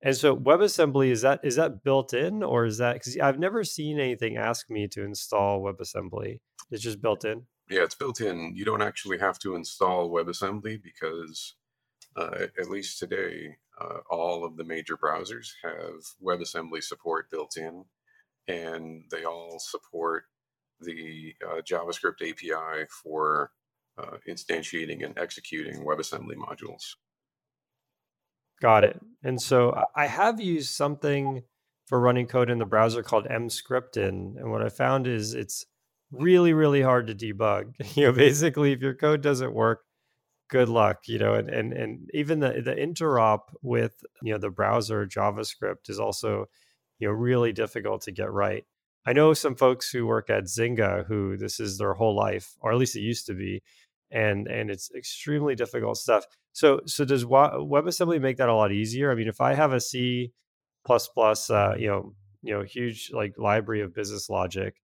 and 0.01 0.15
so 0.15 0.35
WebAssembly 0.35 1.09
is 1.09 1.21
that 1.21 1.39
is 1.43 1.55
that 1.55 1.83
built 1.83 2.13
in 2.13 2.43
or 2.43 2.65
is 2.65 2.77
that 2.79 2.93
because 2.93 3.17
I've 3.17 3.39
never 3.39 3.63
seen 3.63 3.99
anything 3.99 4.37
ask 4.37 4.69
me 4.69 4.87
to 4.89 5.03
install 5.03 5.61
WebAssembly. 5.61 6.39
It's 6.71 6.83
just 6.83 7.01
built 7.01 7.25
in. 7.25 7.43
Yeah, 7.69 7.83
it's 7.83 7.95
built 7.95 8.21
in. 8.21 8.53
You 8.55 8.65
don't 8.65 8.81
actually 8.81 9.19
have 9.19 9.39
to 9.39 9.55
install 9.55 10.09
WebAssembly 10.09 10.81
because, 10.83 11.55
uh, 12.15 12.47
at 12.59 12.69
least 12.69 12.99
today, 12.99 13.55
uh, 13.79 13.99
all 14.09 14.45
of 14.45 14.57
the 14.57 14.63
major 14.63 14.97
browsers 14.97 15.51
have 15.63 16.01
WebAssembly 16.21 16.83
support 16.83 17.31
built 17.31 17.57
in, 17.57 17.85
and 18.47 19.05
they 19.09 19.23
all 19.23 19.59
support 19.59 20.25
the 20.79 21.33
uh, 21.45 21.61
JavaScript 21.61 22.21
API 22.21 22.85
for 23.03 23.51
uh, 23.97 24.17
instantiating 24.27 25.05
and 25.05 25.17
executing 25.17 25.85
WebAssembly 25.85 26.35
modules. 26.35 26.95
Got 28.61 28.83
it. 28.83 28.99
And 29.23 29.41
so 29.41 29.75
I 29.95 30.07
have 30.07 30.39
used 30.39 30.69
something 30.69 31.43
for 31.85 31.99
running 31.99 32.27
code 32.27 32.49
in 32.49 32.59
the 32.59 32.65
browser 32.65 33.03
called 33.03 33.25
Emscripten, 33.25 34.37
and 34.37 34.51
what 34.51 34.63
I 34.63 34.69
found 34.69 35.07
is 35.07 35.33
it's 35.33 35.65
really 36.13 36.53
really 36.53 36.81
hard 36.81 37.07
to 37.07 37.15
debug. 37.15 37.73
You 37.95 38.05
know 38.05 38.11
basically 38.13 38.71
if 38.73 38.81
your 38.81 38.93
code 38.93 39.21
doesn't 39.21 39.53
work 39.53 39.81
good 40.49 40.69
luck 40.69 41.07
you 41.07 41.17
know 41.17 41.33
and 41.33 41.49
and, 41.49 41.73
and 41.73 42.09
even 42.13 42.39
the 42.39 42.61
the 42.63 42.75
interop 42.75 43.39
with 43.61 44.03
you 44.21 44.31
know 44.33 44.37
the 44.39 44.49
browser 44.49 45.05
javascript 45.07 45.89
is 45.89 45.99
also 45.99 46.45
you 46.99 47.07
know 47.07 47.13
really 47.13 47.51
difficult 47.53 48.01
to 48.03 48.11
get 48.11 48.31
right. 48.31 48.65
I 49.05 49.13
know 49.13 49.33
some 49.33 49.55
folks 49.55 49.91
who 49.91 50.05
work 50.05 50.29
at 50.29 50.45
zynga 50.45 51.05
who 51.07 51.37
this 51.37 51.59
is 51.59 51.77
their 51.77 51.93
whole 51.93 52.15
life 52.15 52.53
or 52.61 52.71
at 52.71 52.77
least 52.77 52.95
it 52.95 53.01
used 53.01 53.25
to 53.27 53.33
be 53.33 53.63
and 54.11 54.47
and 54.47 54.69
it's 54.69 54.91
extremely 54.95 55.55
difficult 55.55 55.97
stuff. 55.97 56.25
So 56.53 56.81
so 56.85 57.05
does 57.05 57.25
webassembly 57.25 58.21
make 58.21 58.37
that 58.37 58.49
a 58.49 58.55
lot 58.55 58.71
easier? 58.71 59.11
I 59.11 59.15
mean 59.15 59.27
if 59.27 59.41
i 59.41 59.53
have 59.53 59.73
a 59.73 59.81
c 59.81 60.31
plus 60.85 61.07
plus 61.07 61.49
uh 61.49 61.75
you 61.77 61.87
know 61.87 62.13
you 62.43 62.53
know 62.53 62.63
huge 62.63 63.11
like 63.13 63.33
library 63.37 63.81
of 63.81 63.93
business 63.95 64.29
logic 64.29 64.75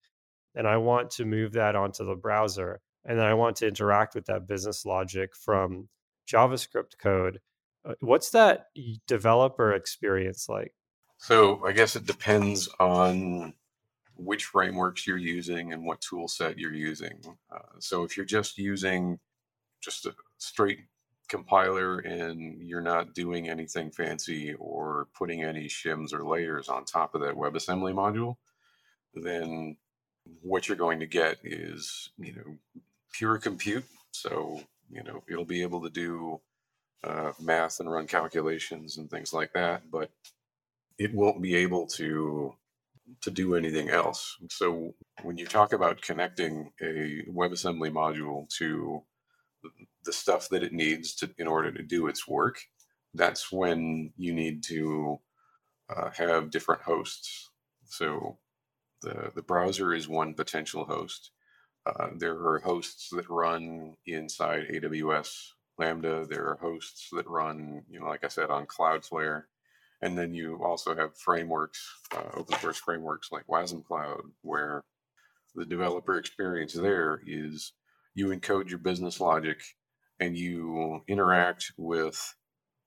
and 0.56 0.68
I 0.68 0.78
want 0.78 1.12
to 1.12 1.26
move 1.26 1.54
that 1.54 1.76
onto 1.76 2.06
the 2.06 2.16
browser, 2.16 2.82
and 3.06 3.18
then 3.18 3.26
I 3.26 3.34
want 3.34 3.58
to 3.58 3.68
interact 3.68 4.16
with 4.16 4.26
that 4.26 4.48
business 4.48 4.86
logic 4.86 5.36
from 5.36 5.90
JavaScript 6.32 6.98
code. 7.02 7.40
Uh, 7.86 7.94
what's 8.02 8.32
that 8.32 8.68
developer 9.08 9.74
experience 9.74 10.48
like? 10.50 10.74
So 11.18 11.66
I 11.66 11.72
guess 11.72 11.96
it 11.96 12.06
depends 12.06 12.70
on 12.80 13.54
which 14.16 14.46
frameworks 14.46 15.08
you're 15.08 15.18
using 15.18 15.74
and 15.74 15.86
what 15.86 16.02
tool 16.02 16.28
set 16.28 16.58
you're 16.58 16.74
using. 16.74 17.22
Uh, 17.52 17.80
so 17.80 18.04
if 18.04 18.18
you're 18.18 18.26
just 18.26 18.58
using 18.58 19.20
just 19.82 20.06
a 20.06 20.14
straight 20.38 20.80
compiler 21.30 22.00
and 22.00 22.62
you're 22.62 22.82
not 22.82 23.14
doing 23.14 23.50
anything 23.50 23.92
fancy 23.92 24.54
or 24.56 25.08
putting 25.14 25.44
any 25.44 25.68
shims 25.68 26.12
or 26.14 26.26
layers 26.26 26.68
on 26.68 26.84
top 26.84 27.16
of 27.16 27.22
that 27.22 27.36
WebAssembly 27.36 27.94
module, 27.94 28.36
then 29.14 29.78
what 30.42 30.68
you're 30.68 30.78
going 30.78 31.00
to 31.00 31.06
get 31.06 31.38
is 31.44 32.10
you 32.18 32.34
know 32.34 32.58
pure 33.13 33.38
compute. 33.38 33.86
So 34.12 34.62
you 34.92 35.04
know 35.04 35.24
it'll 35.30 35.46
be 35.46 35.62
able 35.62 35.82
to 35.84 35.89
do 35.89 36.39
uh, 37.04 37.32
math 37.42 37.80
and 37.80 37.92
run 37.92 38.08
calculations 38.08 38.98
and 38.98 39.10
things 39.10 39.32
like 39.32 39.54
that 39.54 39.89
but 39.89 40.12
it 40.98 41.13
won't 41.13 41.42
be 41.42 41.56
able 41.56 41.88
to 41.88 42.54
to 43.22 43.32
do 43.32 43.56
anything 43.56 43.89
else. 43.89 44.38
So 44.52 44.94
when 45.24 45.38
you 45.38 45.48
talk 45.48 45.74
about 45.74 46.02
connecting 46.02 46.72
a 46.82 47.24
webassembly 47.30 47.92
module 47.92 48.48
to 48.58 49.02
the 50.06 50.13
stuff 50.13 50.50
that 50.50 50.63
it 50.63 50.74
needs 50.74 51.15
to 51.15 51.30
in 51.38 51.48
order 51.48 51.72
to 51.72 51.84
do 51.84 52.08
its 52.08 52.28
work 52.28 52.60
that's 53.13 53.52
when 53.52 54.13
you 54.18 54.34
need 54.34 54.63
to 54.63 55.20
uh, 55.89 56.12
have 56.12 56.52
different 56.52 56.82
hosts. 56.82 57.50
So 57.86 58.38
the, 59.02 59.32
the 59.36 59.42
browser 59.42 59.94
is 59.94 60.08
one 60.08 60.34
potential 60.34 60.86
host. 60.86 61.32
Uh, 61.86 62.10
there 62.16 62.36
are 62.36 62.60
hosts 62.60 63.10
that 63.12 63.30
run 63.30 63.96
inside 64.06 64.68
AWS 64.72 65.52
Lambda. 65.78 66.26
There 66.26 66.48
are 66.48 66.60
hosts 66.62 67.10
that 67.14 67.28
run, 67.28 67.84
you 67.90 68.00
know, 68.00 68.08
like 68.08 68.24
I 68.24 68.28
said, 68.28 68.50
on 68.50 68.68
Cloudflare. 68.68 69.44
And 70.02 70.18
then 70.18 70.34
you 70.34 70.62
also 70.64 70.96
have 70.96 71.18
frameworks, 71.18 71.86
uh, 72.16 72.30
open 72.36 72.58
source 72.60 72.78
frameworks 72.78 73.32
like 73.32 73.48
Wasm 73.48 73.84
Cloud, 73.84 74.22
where 74.42 74.84
the 75.56 75.66
developer 75.66 76.18
experience 76.18 76.74
there 76.74 77.22
is 77.26 77.74
you 78.16 78.28
encode 78.28 78.70
your 78.70 78.80
business 78.80 79.20
logic 79.20 79.62
and 80.20 80.38
you 80.38 81.02
interact 81.08 81.72
with 81.78 82.36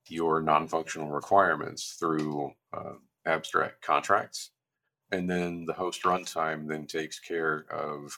your 0.09 0.41
non 0.41 0.67
functional 0.67 1.09
requirements 1.09 1.95
through 1.99 2.51
uh, 2.75 2.93
abstract 3.25 3.81
contracts 3.81 4.51
and 5.13 5.29
then 5.29 5.65
the 5.65 5.73
host 5.73 6.01
runtime 6.03 6.67
then 6.67 6.87
takes 6.87 7.19
care 7.19 7.65
of 7.69 8.17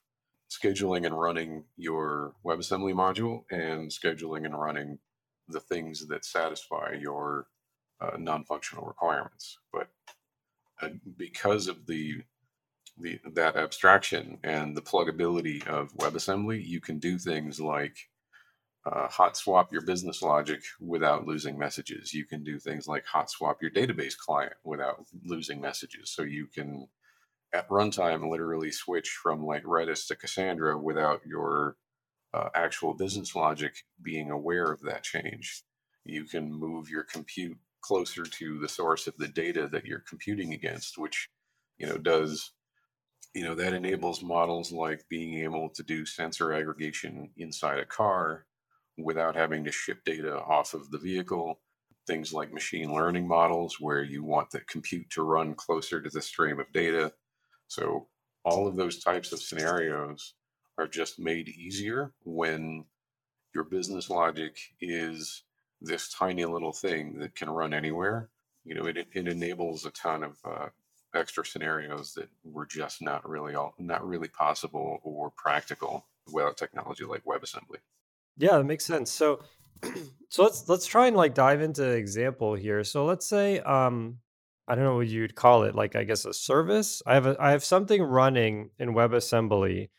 scheduling 0.49 1.05
and 1.05 1.19
running 1.19 1.65
your 1.75 2.33
WebAssembly 2.45 2.93
module 2.93 3.43
and 3.51 3.91
scheduling 3.91 4.45
and 4.45 4.57
running 4.57 4.97
the 5.49 5.59
things 5.59 6.07
that 6.07 6.23
satisfy 6.23 6.93
your 6.97 7.47
uh, 7.99 8.15
non-functional 8.17 8.85
requirements. 8.85 9.57
But 9.73 9.89
uh, 10.81 10.89
because 11.17 11.67
of 11.67 11.85
the 11.85 12.23
the 12.97 13.19
that 13.33 13.57
abstraction 13.57 14.37
and 14.43 14.75
the 14.75 14.81
pluggability 14.81 15.67
of 15.67 15.93
WebAssembly, 15.97 16.65
you 16.65 16.79
can 16.79 16.97
do 16.97 17.17
things 17.17 17.59
like 17.59 17.97
uh, 18.85 19.07
hot 19.07 19.35
swap 19.35 19.71
your 19.71 19.81
business 19.81 20.21
logic 20.21 20.61
without 20.79 21.25
losing 21.25 21.57
messages. 21.57 22.13
You 22.13 22.25
can 22.25 22.43
do 22.43 22.59
things 22.59 22.87
like 22.87 23.05
hot 23.05 23.29
swap 23.29 23.61
your 23.61 23.71
database 23.71 24.17
client 24.17 24.53
without 24.63 25.05
losing 25.23 25.59
messages. 25.59 26.11
So 26.11 26.21
you 26.21 26.47
can, 26.47 26.87
at 27.53 27.67
runtime, 27.69 28.29
literally 28.29 28.71
switch 28.71 29.09
from 29.09 29.43
like 29.43 29.63
Redis 29.63 30.07
to 30.07 30.15
Cassandra 30.15 30.77
without 30.77 31.21
your 31.25 31.77
uh, 32.33 32.49
actual 32.53 32.93
business 32.93 33.35
logic 33.35 33.73
being 34.01 34.29
aware 34.29 34.71
of 34.71 34.81
that 34.81 35.03
change. 35.03 35.63
You 36.03 36.25
can 36.25 36.53
move 36.53 36.89
your 36.89 37.03
compute 37.03 37.57
closer 37.81 38.23
to 38.23 38.59
the 38.59 38.69
source 38.69 39.07
of 39.07 39.15
the 39.17 39.27
data 39.27 39.67
that 39.71 39.85
you're 39.85 40.03
computing 40.07 40.53
against, 40.53 40.97
which 40.97 41.29
you 41.79 41.87
know 41.87 41.97
does 41.97 42.51
you 43.33 43.43
know 43.43 43.55
that 43.55 43.73
enables 43.73 44.23
models 44.23 44.71
like 44.71 45.05
being 45.09 45.43
able 45.43 45.69
to 45.69 45.83
do 45.83 46.05
sensor 46.05 46.53
aggregation 46.53 47.29
inside 47.37 47.79
a 47.79 47.85
car 47.85 48.45
without 48.97 49.35
having 49.35 49.63
to 49.65 49.71
ship 49.71 49.99
data 50.05 50.39
off 50.41 50.73
of 50.73 50.91
the 50.91 50.97
vehicle. 50.99 51.59
things 52.07 52.33
like 52.33 52.53
machine 52.53 52.93
learning 52.93 53.27
models 53.27 53.79
where 53.79 54.03
you 54.03 54.23
want 54.23 54.51
the 54.51 54.59
compute 54.61 55.09
to 55.09 55.23
run 55.23 55.55
closer 55.55 56.01
to 56.01 56.09
the 56.09 56.21
stream 56.21 56.59
of 56.59 56.71
data. 56.71 57.11
So 57.67 58.07
all 58.43 58.67
of 58.67 58.75
those 58.75 59.03
types 59.03 59.31
of 59.31 59.39
scenarios 59.39 60.35
are 60.77 60.87
just 60.87 61.19
made 61.19 61.49
easier 61.49 62.13
when 62.23 62.85
your 63.53 63.63
business 63.63 64.09
logic 64.09 64.57
is 64.81 65.43
this 65.81 66.09
tiny 66.09 66.45
little 66.45 66.73
thing 66.73 67.19
that 67.19 67.35
can 67.35 67.49
run 67.49 67.73
anywhere. 67.73 68.29
You 68.63 68.75
know, 68.75 68.85
it, 68.85 68.97
it 68.97 69.27
enables 69.27 69.85
a 69.85 69.91
ton 69.91 70.23
of 70.23 70.37
uh, 70.45 70.67
extra 71.13 71.45
scenarios 71.45 72.13
that 72.13 72.29
were 72.43 72.65
just 72.65 73.01
not 73.01 73.27
really 73.27 73.55
all, 73.55 73.73
not 73.79 74.05
really 74.05 74.27
possible 74.27 74.99
or 75.03 75.31
practical 75.31 76.05
without 76.31 76.57
technology 76.57 77.05
like 77.05 77.23
WebAssembly. 77.25 77.77
Yeah, 78.37 78.57
that 78.57 78.63
makes 78.63 78.85
sense. 78.85 79.11
So, 79.11 79.41
so 80.29 80.43
let's 80.43 80.67
let's 80.67 80.85
try 80.85 81.07
and 81.07 81.15
like 81.15 81.33
dive 81.33 81.61
into 81.61 81.89
example 81.89 82.55
here. 82.55 82.83
So 82.83 83.05
let's 83.05 83.27
say, 83.27 83.59
um, 83.59 84.17
I 84.67 84.75
don't 84.75 84.83
know 84.83 84.95
what 84.97 85.07
you'd 85.07 85.35
call 85.35 85.63
it, 85.63 85.75
like 85.75 85.95
I 85.95 86.03
guess 86.03 86.25
a 86.25 86.33
service. 86.33 87.01
I 87.05 87.13
have 87.13 87.25
a 87.25 87.35
I 87.39 87.51
have 87.51 87.63
something 87.63 88.01
running 88.01 88.71
in 88.79 88.93
WebAssembly, 88.93 89.89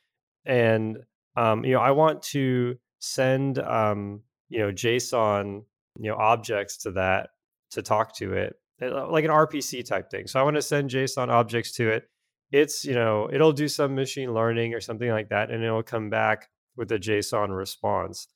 and 0.44 0.98
um, 1.36 1.64
you 1.64 1.72
know 1.72 1.80
I 1.80 1.92
want 1.92 2.22
to 2.24 2.76
send 2.98 3.58
um, 3.58 4.22
you 4.48 4.58
know 4.58 4.72
JSON 4.72 5.62
you 5.98 6.10
know 6.10 6.16
objects 6.16 6.78
to 6.78 6.92
that 6.92 7.30
to 7.70 7.82
talk 7.82 8.14
to 8.16 8.34
it 8.34 8.56
uh, 8.82 9.08
like 9.10 9.24
an 9.24 9.30
RPC 9.30 9.86
type 9.86 10.10
thing. 10.10 10.26
So 10.26 10.38
I 10.38 10.42
want 10.42 10.56
to 10.56 10.62
send 10.62 10.90
JSON 10.90 11.28
objects 11.28 11.72
to 11.72 11.90
it. 11.90 12.08
It's, 12.52 12.84
you 12.84 12.94
know, 12.94 13.28
it'll 13.32 13.52
do 13.52 13.68
some 13.68 13.94
machine 13.94 14.32
learning 14.32 14.74
or 14.74 14.80
something 14.80 15.10
like 15.10 15.30
that, 15.30 15.50
and 15.50 15.64
it'll 15.64 15.82
come 15.82 16.10
back 16.10 16.48
with 16.76 16.92
a 16.92 16.98
JSON 16.98 17.56
response. 17.56 18.28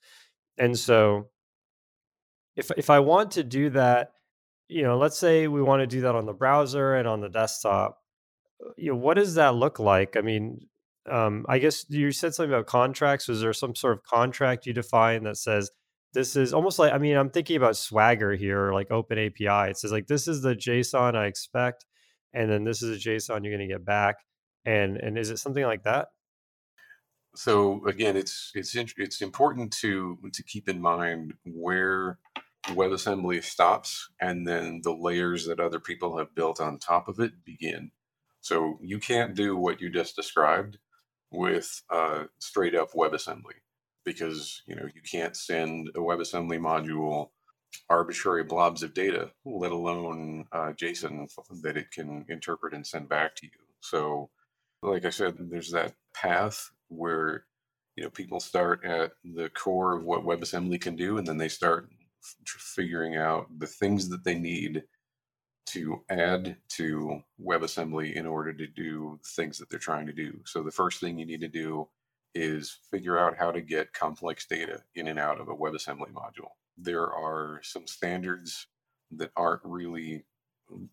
And 0.58 0.78
so 0.78 1.28
if 2.56 2.70
if 2.76 2.90
I 2.90 3.00
want 3.00 3.32
to 3.32 3.44
do 3.44 3.70
that, 3.70 4.12
you 4.68 4.82
know, 4.82 4.98
let's 4.98 5.18
say 5.18 5.48
we 5.48 5.62
want 5.62 5.80
to 5.80 5.86
do 5.86 6.02
that 6.02 6.14
on 6.14 6.26
the 6.26 6.32
browser 6.32 6.94
and 6.94 7.08
on 7.08 7.20
the 7.20 7.28
desktop, 7.28 7.98
uh, 8.64 8.70
you 8.76 8.92
know, 8.92 8.96
what 8.96 9.14
does 9.14 9.34
that 9.34 9.54
look 9.54 9.78
like? 9.78 10.16
I 10.16 10.20
mean, 10.20 10.68
um, 11.10 11.46
I 11.48 11.58
guess 11.58 11.86
you 11.88 12.12
said 12.12 12.34
something 12.34 12.52
about 12.52 12.66
contracts. 12.66 13.28
Was 13.28 13.40
there 13.40 13.52
some 13.52 13.74
sort 13.74 13.94
of 13.94 14.04
contract 14.04 14.66
you 14.66 14.72
define 14.72 15.24
that 15.24 15.36
says 15.36 15.70
this 16.12 16.36
is 16.36 16.52
almost 16.52 16.78
like 16.78 16.92
I 16.92 16.98
mean 16.98 17.16
I'm 17.16 17.30
thinking 17.30 17.56
about 17.56 17.76
Swagger 17.76 18.34
here, 18.34 18.72
like 18.72 18.90
Open 18.90 19.18
API. 19.18 19.70
It 19.70 19.78
says 19.78 19.92
like 19.92 20.06
this 20.06 20.28
is 20.28 20.42
the 20.42 20.54
JSON 20.54 21.14
I 21.16 21.26
expect, 21.26 21.84
and 22.34 22.50
then 22.50 22.64
this 22.64 22.82
is 22.82 22.96
a 22.96 23.08
JSON 23.08 23.44
you're 23.44 23.56
going 23.56 23.68
to 23.68 23.72
get 23.74 23.84
back, 23.84 24.16
and 24.64 24.96
and 24.96 25.18
is 25.18 25.30
it 25.30 25.38
something 25.38 25.64
like 25.64 25.84
that? 25.84 26.08
So 27.34 27.86
again, 27.86 28.16
it's 28.16 28.52
it's 28.54 28.74
it's 28.74 29.22
important 29.22 29.72
to 29.80 30.18
to 30.32 30.42
keep 30.42 30.68
in 30.68 30.80
mind 30.80 31.34
where 31.44 32.18
WebAssembly 32.68 33.42
stops, 33.44 34.10
and 34.20 34.46
then 34.46 34.80
the 34.82 34.92
layers 34.92 35.46
that 35.46 35.60
other 35.60 35.80
people 35.80 36.18
have 36.18 36.34
built 36.34 36.60
on 36.60 36.78
top 36.78 37.08
of 37.08 37.20
it 37.20 37.44
begin. 37.44 37.92
So 38.40 38.78
you 38.82 38.98
can't 38.98 39.34
do 39.34 39.56
what 39.56 39.80
you 39.80 39.90
just 39.90 40.16
described 40.16 40.78
with 41.30 41.82
uh, 41.90 42.24
straight 42.38 42.74
up 42.74 42.92
WebAssembly 42.92 43.60
because 44.04 44.62
you 44.66 44.74
know 44.74 44.88
you 44.94 45.02
can't 45.02 45.36
send 45.36 45.90
a 45.90 46.00
WebAssembly 46.00 46.58
module 46.58 47.30
arbitrary 47.88 48.44
blobs 48.44 48.82
of 48.82 48.94
data, 48.94 49.30
let 49.44 49.70
alone 49.72 50.46
uh, 50.52 50.72
JSON 50.72 51.28
that 51.62 51.76
it 51.76 51.92
can 51.92 52.24
interpret 52.28 52.74
and 52.74 52.86
send 52.86 53.08
back 53.08 53.36
to 53.36 53.46
you. 53.46 53.52
So, 53.80 54.30
like 54.82 55.04
I 55.04 55.10
said, 55.10 55.36
there's 55.38 55.70
that 55.70 55.94
path 56.12 56.70
where 56.90 57.44
you 57.96 58.04
know 58.04 58.10
people 58.10 58.40
start 58.40 58.84
at 58.84 59.12
the 59.24 59.48
core 59.50 59.96
of 59.96 60.04
what 60.04 60.24
WebAssembly 60.24 60.80
can 60.80 60.96
do, 60.96 61.18
and 61.18 61.26
then 61.26 61.38
they 61.38 61.48
start 61.48 61.88
figuring 62.46 63.16
out 63.16 63.46
the 63.58 63.66
things 63.66 64.08
that 64.10 64.24
they 64.24 64.34
need 64.38 64.82
to 65.66 66.02
add 66.10 66.56
to 66.68 67.22
WebAssembly 67.40 68.14
in 68.14 68.26
order 68.26 68.52
to 68.52 68.66
do 68.66 69.18
things 69.24 69.58
that 69.58 69.70
they're 69.70 69.78
trying 69.78 70.06
to 70.06 70.12
do. 70.12 70.40
So 70.44 70.62
the 70.62 70.70
first 70.70 71.00
thing 71.00 71.18
you 71.18 71.26
need 71.26 71.40
to 71.42 71.48
do 71.48 71.88
is 72.34 72.78
figure 72.90 73.18
out 73.18 73.36
how 73.36 73.52
to 73.52 73.60
get 73.60 73.92
complex 73.92 74.46
data 74.46 74.82
in 74.94 75.08
and 75.08 75.18
out 75.18 75.40
of 75.40 75.48
a 75.48 75.54
WebAssembly 75.54 76.12
module. 76.12 76.50
There 76.76 77.12
are 77.12 77.60
some 77.62 77.86
standards 77.86 78.66
that 79.12 79.30
aren't 79.36 79.62
really, 79.64 80.24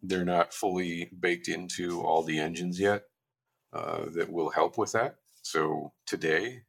they're 0.03 0.25
not 0.25 0.53
fully 0.53 1.11
baked 1.19 1.47
into 1.47 2.01
all 2.01 2.23
the 2.23 2.39
engines 2.39 2.79
yet 2.79 3.03
uh, 3.73 4.05
that 4.13 4.31
will 4.31 4.49
help 4.49 4.77
with 4.77 4.91
that. 4.93 5.15
So 5.49 5.93
today, 6.05 6.63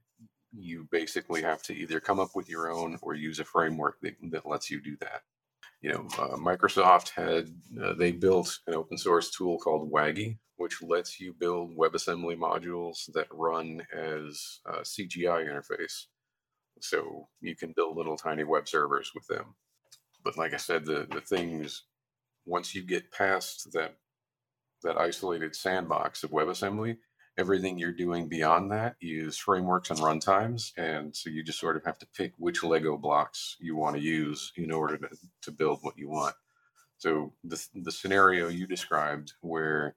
you 0.57 0.87
basically 0.93 1.43
have 1.43 1.64
to 1.64 1.75
either 1.75 1.99
come 1.99 2.21
up 2.21 2.37
with 2.37 2.49
your 2.49 2.71
own 2.71 2.97
or 3.03 3.12
use 3.14 3.41
a 3.41 3.45
framework 3.45 3.97
that, 4.03 4.14
that 4.31 4.47
lets 4.47 4.71
you 4.71 4.81
do 4.81 4.97
that. 5.01 5.23
You 5.81 5.91
know, 5.91 6.09
uh, 6.17 6.37
Microsoft 6.37 7.09
had, 7.09 7.49
uh, 7.83 7.95
they 7.95 8.12
built 8.12 8.61
an 8.69 8.77
open 8.77 8.97
source 8.97 9.33
tool 9.33 9.59
called 9.59 9.91
WAGI, 9.91 10.38
which 10.59 10.81
lets 10.81 11.19
you 11.19 11.35
build 11.35 11.77
WebAssembly 11.77 12.38
modules 12.38 13.12
that 13.14 13.27
run 13.33 13.85
as 13.93 14.61
a 14.64 14.83
CGI 14.83 15.49
interface. 15.49 16.05
So 16.81 17.27
you 17.41 17.57
can 17.57 17.73
build 17.75 17.97
little 17.97 18.17
tiny 18.17 18.45
web 18.45 18.69
servers 18.69 19.11
with 19.12 19.27
them. 19.27 19.57
But 20.23 20.38
like 20.38 20.55
I 20.55 20.57
said, 20.57 20.85
the, 20.85 21.09
the 21.11 21.21
things, 21.21 21.83
once 22.47 22.77
you 22.77 22.85
get 22.85 23.11
past 23.11 23.73
that, 23.73 23.97
that 24.85 24.97
isolated 24.97 25.57
sandbox 25.57 26.23
of 26.23 26.31
WebAssembly, 26.31 26.99
everything 27.38 27.79
you're 27.79 27.92
doing 27.92 28.29
beyond 28.29 28.72
that 28.72 28.96
is 29.01 29.38
frameworks 29.38 29.90
and 29.90 30.01
runtimes. 30.01 30.72
And 30.77 31.16
so 31.16 31.31
you 31.31 31.44
just 31.44 31.61
sort 31.61 31.77
of 31.77 31.85
have 31.85 31.98
to 32.01 32.07
pick 32.16 32.33
which 32.37 32.64
Lego 32.64 32.98
blocks 32.98 33.57
you 33.61 33.77
want 33.77 33.96
to 33.96 34.03
use 34.03 34.53
in 34.57 34.72
order 34.72 34.98
to, 34.98 35.09
to 35.42 35.53
build 35.53 35.79
what 35.83 35.96
you 35.96 36.11
want. 36.11 36.35
So 36.98 37.33
the, 37.44 37.64
the 37.74 37.92
scenario 37.92 38.48
you 38.48 38.66
described 38.66 39.33
where 39.40 39.96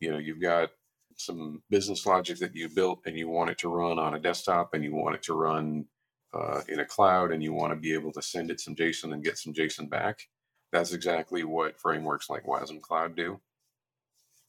you 0.00 0.10
know 0.10 0.18
you've 0.18 0.40
got 0.40 0.70
some 1.16 1.62
business 1.70 2.06
logic 2.06 2.38
that 2.38 2.54
you 2.54 2.68
built 2.68 3.00
and 3.06 3.18
you 3.18 3.28
want 3.28 3.50
it 3.50 3.58
to 3.58 3.68
run 3.68 3.98
on 3.98 4.14
a 4.14 4.20
desktop 4.20 4.74
and 4.74 4.84
you 4.84 4.94
want 4.94 5.16
it 5.16 5.22
to 5.24 5.34
run 5.34 5.86
uh, 6.34 6.60
in 6.68 6.80
a 6.80 6.84
cloud 6.84 7.32
and 7.32 7.42
you 7.42 7.52
want 7.52 7.72
to 7.72 7.76
be 7.76 7.94
able 7.94 8.12
to 8.12 8.22
send 8.22 8.50
it 8.50 8.60
some 8.60 8.76
JSON 8.76 9.12
and 9.12 9.24
get 9.24 9.38
some 9.38 9.54
JSON 9.54 9.90
back. 9.90 10.28
That's 10.72 10.92
exactly 10.92 11.42
what 11.44 11.80
frameworks 11.80 12.30
like 12.30 12.44
Wasm 12.44 12.80
Cloud 12.80 13.16
do. 13.16 13.40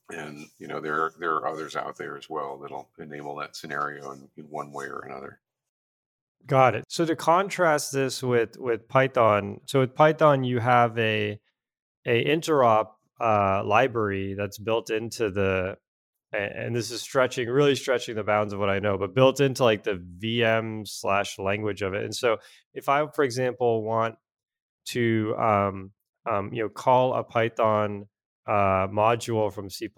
And 0.09 0.47
you 0.57 0.67
know 0.67 0.79
there 0.79 1.11
there 1.19 1.35
are 1.35 1.47
others 1.47 1.75
out 1.75 1.97
there 1.97 2.17
as 2.17 2.29
well 2.29 2.57
that'll 2.57 2.89
enable 2.97 3.35
that 3.37 3.55
scenario 3.55 4.11
in, 4.11 4.29
in 4.37 4.45
one 4.45 4.71
way 4.71 4.85
or 4.85 4.99
another. 4.99 5.39
Got 6.45 6.75
it. 6.75 6.85
So 6.87 7.03
to 7.05 7.15
contrast 7.15 7.91
this 7.91 8.23
with 8.23 8.57
with 8.57 8.87
Python, 8.87 9.59
so 9.65 9.81
with 9.81 9.95
Python 9.95 10.43
you 10.45 10.59
have 10.59 10.97
a 10.97 11.39
a 12.05 12.25
interop 12.25 12.91
uh, 13.19 13.63
library 13.65 14.35
that's 14.37 14.57
built 14.57 14.89
into 14.89 15.29
the 15.29 15.77
and 16.33 16.75
this 16.75 16.91
is 16.91 17.01
stretching 17.01 17.47
really 17.47 17.75
stretching 17.75 18.15
the 18.15 18.23
bounds 18.23 18.51
of 18.51 18.59
what 18.59 18.69
i 18.69 18.79
know 18.79 18.97
but 18.97 19.15
built 19.15 19.39
into 19.39 19.63
like 19.63 19.83
the 19.83 20.03
vm 20.19 20.85
slash 20.85 21.39
language 21.39 21.81
of 21.81 21.93
it 21.93 22.03
and 22.03 22.13
so 22.13 22.37
if 22.73 22.89
i 22.89 23.07
for 23.15 23.23
example 23.23 23.81
want 23.81 24.15
to 24.85 25.33
um, 25.37 25.91
um, 26.29 26.53
you 26.53 26.61
know 26.61 26.69
call 26.69 27.13
a 27.13 27.23
python 27.23 28.07
uh, 28.47 28.87
module 28.87 29.51
from 29.51 29.69
c++ 29.69 29.89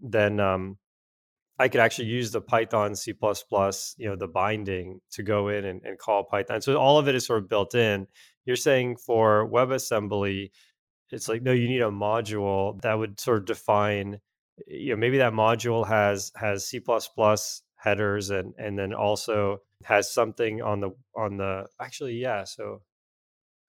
then 0.00 0.40
um, 0.40 0.78
i 1.58 1.68
could 1.68 1.80
actually 1.80 2.08
use 2.08 2.30
the 2.30 2.40
python 2.40 2.94
c++ 2.94 3.12
you 3.96 4.08
know 4.08 4.16
the 4.16 4.28
binding 4.28 5.00
to 5.10 5.22
go 5.22 5.48
in 5.48 5.64
and, 5.64 5.82
and 5.84 5.98
call 5.98 6.24
python. 6.24 6.60
So 6.60 6.76
all 6.76 6.98
of 6.98 7.08
it 7.08 7.14
is 7.14 7.26
sort 7.26 7.42
of 7.42 7.48
built 7.48 7.74
in. 7.74 8.06
You're 8.44 8.56
saying 8.56 8.96
for 8.96 9.48
webassembly 9.48 10.50
it's 11.10 11.28
like 11.28 11.42
no 11.42 11.52
you 11.52 11.68
need 11.68 11.82
a 11.82 11.90
module 11.90 12.80
that 12.82 12.94
would 12.94 13.20
sort 13.20 13.38
of 13.38 13.46
define 13.46 14.18
you 14.66 14.90
know 14.90 14.96
maybe 14.96 15.18
that 15.18 15.32
module 15.32 15.86
has 15.86 16.32
has 16.36 16.66
c++ 16.66 16.80
headers 17.76 18.30
and 18.30 18.54
and 18.58 18.78
then 18.78 18.94
also 18.94 19.58
has 19.84 20.12
something 20.12 20.62
on 20.62 20.80
the 20.80 20.90
on 21.16 21.36
the 21.36 21.66
actually 21.80 22.14
yeah 22.14 22.44
so 22.44 22.80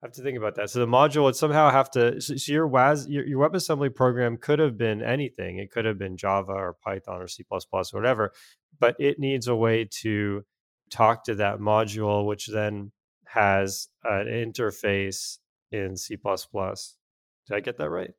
Have 0.06 0.14
to 0.14 0.22
think 0.22 0.38
about 0.38 0.54
that. 0.58 0.70
So 0.70 0.78
the 0.78 0.86
module 0.86 1.24
would 1.24 1.36
somehow 1.36 1.72
have 1.72 1.90
to. 1.92 2.22
So, 2.22 2.36
so 2.36 2.52
your 2.52 2.68
WAS, 2.68 3.08
your, 3.08 3.26
your 3.26 3.50
WebAssembly 3.50 3.96
program 3.96 4.38
could 4.38 4.60
have 4.60 4.78
been 4.78 5.02
anything. 5.02 5.58
It 5.58 5.72
could 5.72 5.86
have 5.86 5.98
been 5.98 6.16
Java 6.16 6.52
or 6.52 6.76
Python 6.84 7.24
or 7.24 7.28
C++ 7.28 7.44
or 7.50 7.84
whatever, 7.92 8.32
but 8.80 8.96
it 9.00 9.18
needs 9.18 9.48
a 9.48 9.56
way 9.56 9.90
to 10.02 10.44
talk 10.92 11.24
to 11.24 11.34
that 11.34 11.58
module, 11.58 12.24
which 12.28 12.46
then 12.46 12.92
has 13.30 13.88
an 14.04 14.28
interface 14.28 15.40
in 15.72 15.98
C++. 15.98 16.18
Did 16.18 17.56
I 17.56 17.60
get 17.62 17.78
that 17.80 17.90
right? 17.90 18.12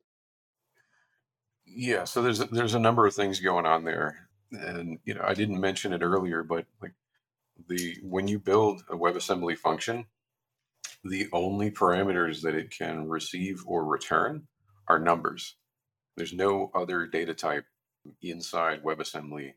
Yeah, 1.65 2.03
so 2.03 2.21
there's 2.21 2.39
there's 2.39 2.75
a 2.75 2.79
number 2.79 3.05
of 3.05 3.13
things 3.13 3.39
going 3.39 3.65
on 3.65 3.85
there, 3.85 4.27
and 4.51 4.99
you 5.05 5.13
know 5.13 5.23
I 5.23 5.33
didn't 5.33 5.61
mention 5.61 5.93
it 5.93 6.01
earlier, 6.01 6.43
but 6.43 6.65
like 6.81 6.95
the 7.69 7.95
when 8.03 8.27
you 8.27 8.39
build 8.39 8.83
a 8.89 8.97
WebAssembly 8.97 9.57
function, 9.57 10.05
the 11.03 11.27
only 11.33 11.71
parameters 11.71 12.41
that 12.41 12.55
it 12.55 12.71
can 12.75 13.07
receive 13.07 13.63
or 13.65 13.85
return 13.85 14.47
are 14.87 14.99
numbers. 14.99 15.55
There's 16.15 16.33
no 16.33 16.71
other 16.73 17.05
data 17.05 17.33
type 17.33 17.65
inside 18.21 18.83
WebAssembly 18.83 19.53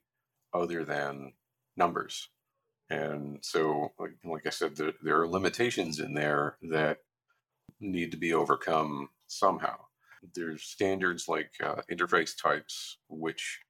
other 0.52 0.84
than 0.84 1.32
numbers, 1.76 2.28
and 2.90 3.38
so 3.42 3.92
like, 3.98 4.12
like 4.24 4.46
I 4.46 4.50
said, 4.50 4.76
there, 4.76 4.92
there 5.02 5.20
are 5.20 5.28
limitations 5.28 6.00
in 6.00 6.14
there 6.14 6.56
that 6.70 6.98
need 7.80 8.10
to 8.10 8.16
be 8.16 8.34
overcome 8.34 9.08
somehow. 9.26 9.76
There's 10.34 10.64
standards 10.64 11.28
like 11.28 11.52
uh, 11.62 11.82
interface 11.90 12.36
types, 12.36 12.98
which 13.08 13.60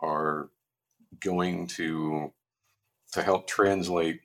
are 0.00 0.50
going 1.20 1.66
to 1.66 2.32
to 3.12 3.22
help 3.22 3.46
translate 3.46 4.20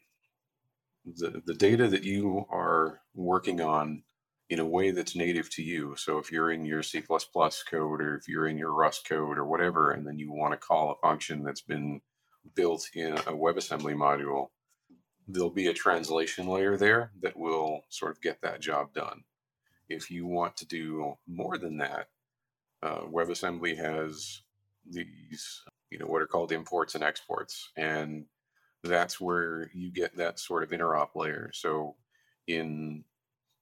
the, 1.15 1.41
the 1.45 1.53
data 1.53 1.87
that 1.87 2.03
you 2.03 2.45
are 2.49 3.01
working 3.15 3.61
on 3.61 4.03
in 4.49 4.59
a 4.59 4.65
way 4.65 4.91
that's 4.91 5.15
native 5.15 5.49
to 5.51 5.61
you. 5.61 5.95
So 5.97 6.17
if 6.17 6.31
you're 6.31 6.51
in 6.51 6.65
your 6.65 6.83
C++ 6.83 7.01
code 7.01 8.01
or 8.01 8.15
if 8.15 8.27
you're 8.27 8.47
in 8.47 8.57
your 8.57 8.73
Rust 8.73 9.07
code 9.07 9.37
or 9.37 9.45
whatever, 9.45 9.91
and 9.91 10.07
then 10.07 10.17
you 10.17 10.31
want 10.31 10.53
to 10.53 10.57
call 10.57 10.91
a 10.91 11.07
function 11.07 11.43
that's 11.43 11.61
been 11.61 12.01
built 12.55 12.89
in 12.93 13.13
a 13.13 13.33
WebAssembly 13.33 13.95
module, 13.95 14.47
there'll 15.27 15.49
be 15.49 15.67
a 15.67 15.73
translation 15.73 16.47
layer 16.47 16.77
there 16.77 17.11
that 17.21 17.37
will 17.37 17.81
sort 17.89 18.11
of 18.11 18.21
get 18.21 18.41
that 18.41 18.61
job 18.61 18.93
done. 18.93 19.23
If 19.89 20.09
you 20.09 20.25
want 20.25 20.55
to 20.57 20.65
do 20.65 21.15
more 21.27 21.57
than 21.57 21.77
that, 21.77 22.07
uh, 22.81 23.01
WebAssembly 23.01 23.77
has 23.77 24.41
these, 24.89 25.61
you 25.89 25.99
know, 25.99 26.05
what 26.05 26.21
are 26.21 26.27
called 26.27 26.53
imports 26.53 26.95
and 26.95 27.03
exports. 27.03 27.71
And 27.75 28.25
that's 28.87 29.19
where 29.19 29.69
you 29.73 29.91
get 29.91 30.17
that 30.17 30.39
sort 30.39 30.63
of 30.63 30.71
interop 30.71 31.09
layer. 31.15 31.51
So 31.53 31.95
in 32.47 33.03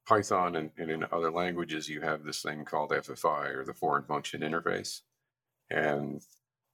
Python 0.07 0.55
and, 0.55 0.71
and, 0.77 0.91
in 0.91 1.05
other 1.11 1.31
languages, 1.31 1.89
you 1.89 2.01
have 2.01 2.23
this 2.23 2.41
thing 2.41 2.63
called 2.63 2.91
FFI 2.91 3.55
or 3.55 3.65
the 3.65 3.73
foreign 3.73 4.03
function 4.03 4.41
interface. 4.41 5.01
And 5.69 6.21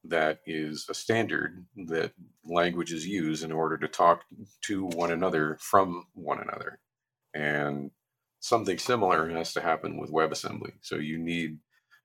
that 0.04 0.40
is 0.46 0.88
a 0.90 0.94
standard 0.94 1.66
that 1.88 2.12
languages 2.44 3.08
use 3.08 3.44
in 3.44 3.52
order 3.52 3.78
to 3.78 3.88
talk 3.88 4.24
to 4.64 4.86
one 4.86 5.12
another 5.12 5.58
from 5.62 6.08
one 6.14 6.42
another. 6.42 6.80
And 7.34 7.92
something 8.40 8.78
similar 8.78 9.30
has 9.30 9.54
to 9.54 9.62
happen 9.62 9.98
with 9.98 10.12
WebAssembly. 10.12 10.74
So 10.82 10.96
you 10.96 11.18
need 11.18 11.60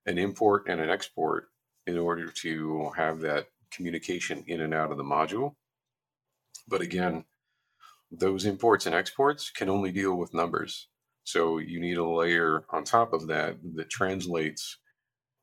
an 0.04 0.18
import 0.18 0.68
and 0.68 0.80
an 0.80 0.90
export 0.90 1.48
in 1.86 1.98
order 1.98 2.28
to 2.28 2.90
have 2.96 3.20
that 3.20 3.48
communication 3.70 4.44
in 4.46 4.60
and 4.60 4.74
out 4.74 4.90
of 4.90 4.98
the 4.98 5.04
module. 5.04 5.54
But 6.68 6.80
again, 6.80 7.24
those 8.10 8.44
imports 8.44 8.86
and 8.86 8.94
exports 8.94 9.50
can 9.50 9.68
only 9.68 9.92
deal 9.92 10.16
with 10.16 10.34
numbers. 10.34 10.88
So 11.24 11.58
you 11.58 11.80
need 11.80 11.96
a 11.96 12.04
layer 12.04 12.64
on 12.70 12.84
top 12.84 13.12
of 13.12 13.26
that 13.28 13.56
that 13.74 13.90
translates, 13.90 14.78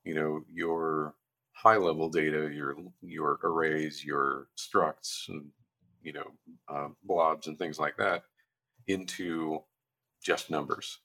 you 0.04 0.14
know, 0.14 0.42
your 0.52 1.16
high 1.54 1.78
level 1.78 2.10
data, 2.10 2.50
your 2.54 2.76
your 3.02 3.40
arrays, 3.44 4.04
your 4.04 4.48
structs, 4.58 5.28
and 5.28 5.50
you 6.02 6.14
know, 6.14 6.32
uh, 6.68 6.90
blobs 7.04 7.48
and 7.48 7.58
things 7.58 7.80
like 7.80 7.98
that, 7.98 8.24
into 8.88 9.60
just 10.22 10.50
numbers. 10.50 11.00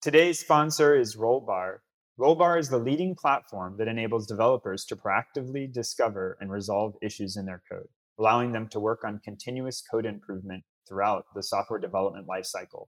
Today's 0.00 0.38
sponsor 0.38 0.94
is 0.94 1.16
Rollbar. 1.16 1.78
Rollbar 2.18 2.58
is 2.58 2.68
the 2.68 2.78
leading 2.78 3.14
platform 3.14 3.76
that 3.78 3.88
enables 3.88 4.26
developers 4.26 4.84
to 4.86 4.96
proactively 4.96 5.70
discover 5.70 6.38
and 6.40 6.50
resolve 6.50 6.94
issues 7.02 7.36
in 7.36 7.44
their 7.44 7.62
code 7.70 7.88
allowing 8.18 8.52
them 8.52 8.68
to 8.68 8.80
work 8.80 9.04
on 9.04 9.20
continuous 9.24 9.82
code 9.82 10.06
improvement 10.06 10.64
throughout 10.88 11.26
the 11.34 11.42
software 11.42 11.78
development 11.78 12.26
lifecycle. 12.26 12.86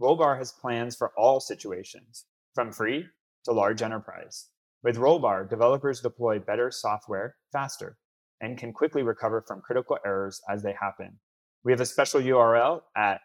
Rollbar 0.00 0.38
has 0.38 0.52
plans 0.52 0.96
for 0.96 1.12
all 1.16 1.40
situations, 1.40 2.26
from 2.54 2.72
free 2.72 3.06
to 3.44 3.52
large 3.52 3.82
enterprise. 3.82 4.48
With 4.82 4.96
Rollbar, 4.96 5.48
developers 5.48 6.00
deploy 6.00 6.38
better 6.38 6.70
software 6.70 7.36
faster 7.52 7.96
and 8.40 8.58
can 8.58 8.72
quickly 8.72 9.02
recover 9.02 9.42
from 9.46 9.62
critical 9.62 9.98
errors 10.04 10.40
as 10.50 10.62
they 10.62 10.74
happen. 10.78 11.18
We 11.64 11.72
have 11.72 11.80
a 11.80 11.86
special 11.86 12.20
URL 12.20 12.82
at 12.96 13.20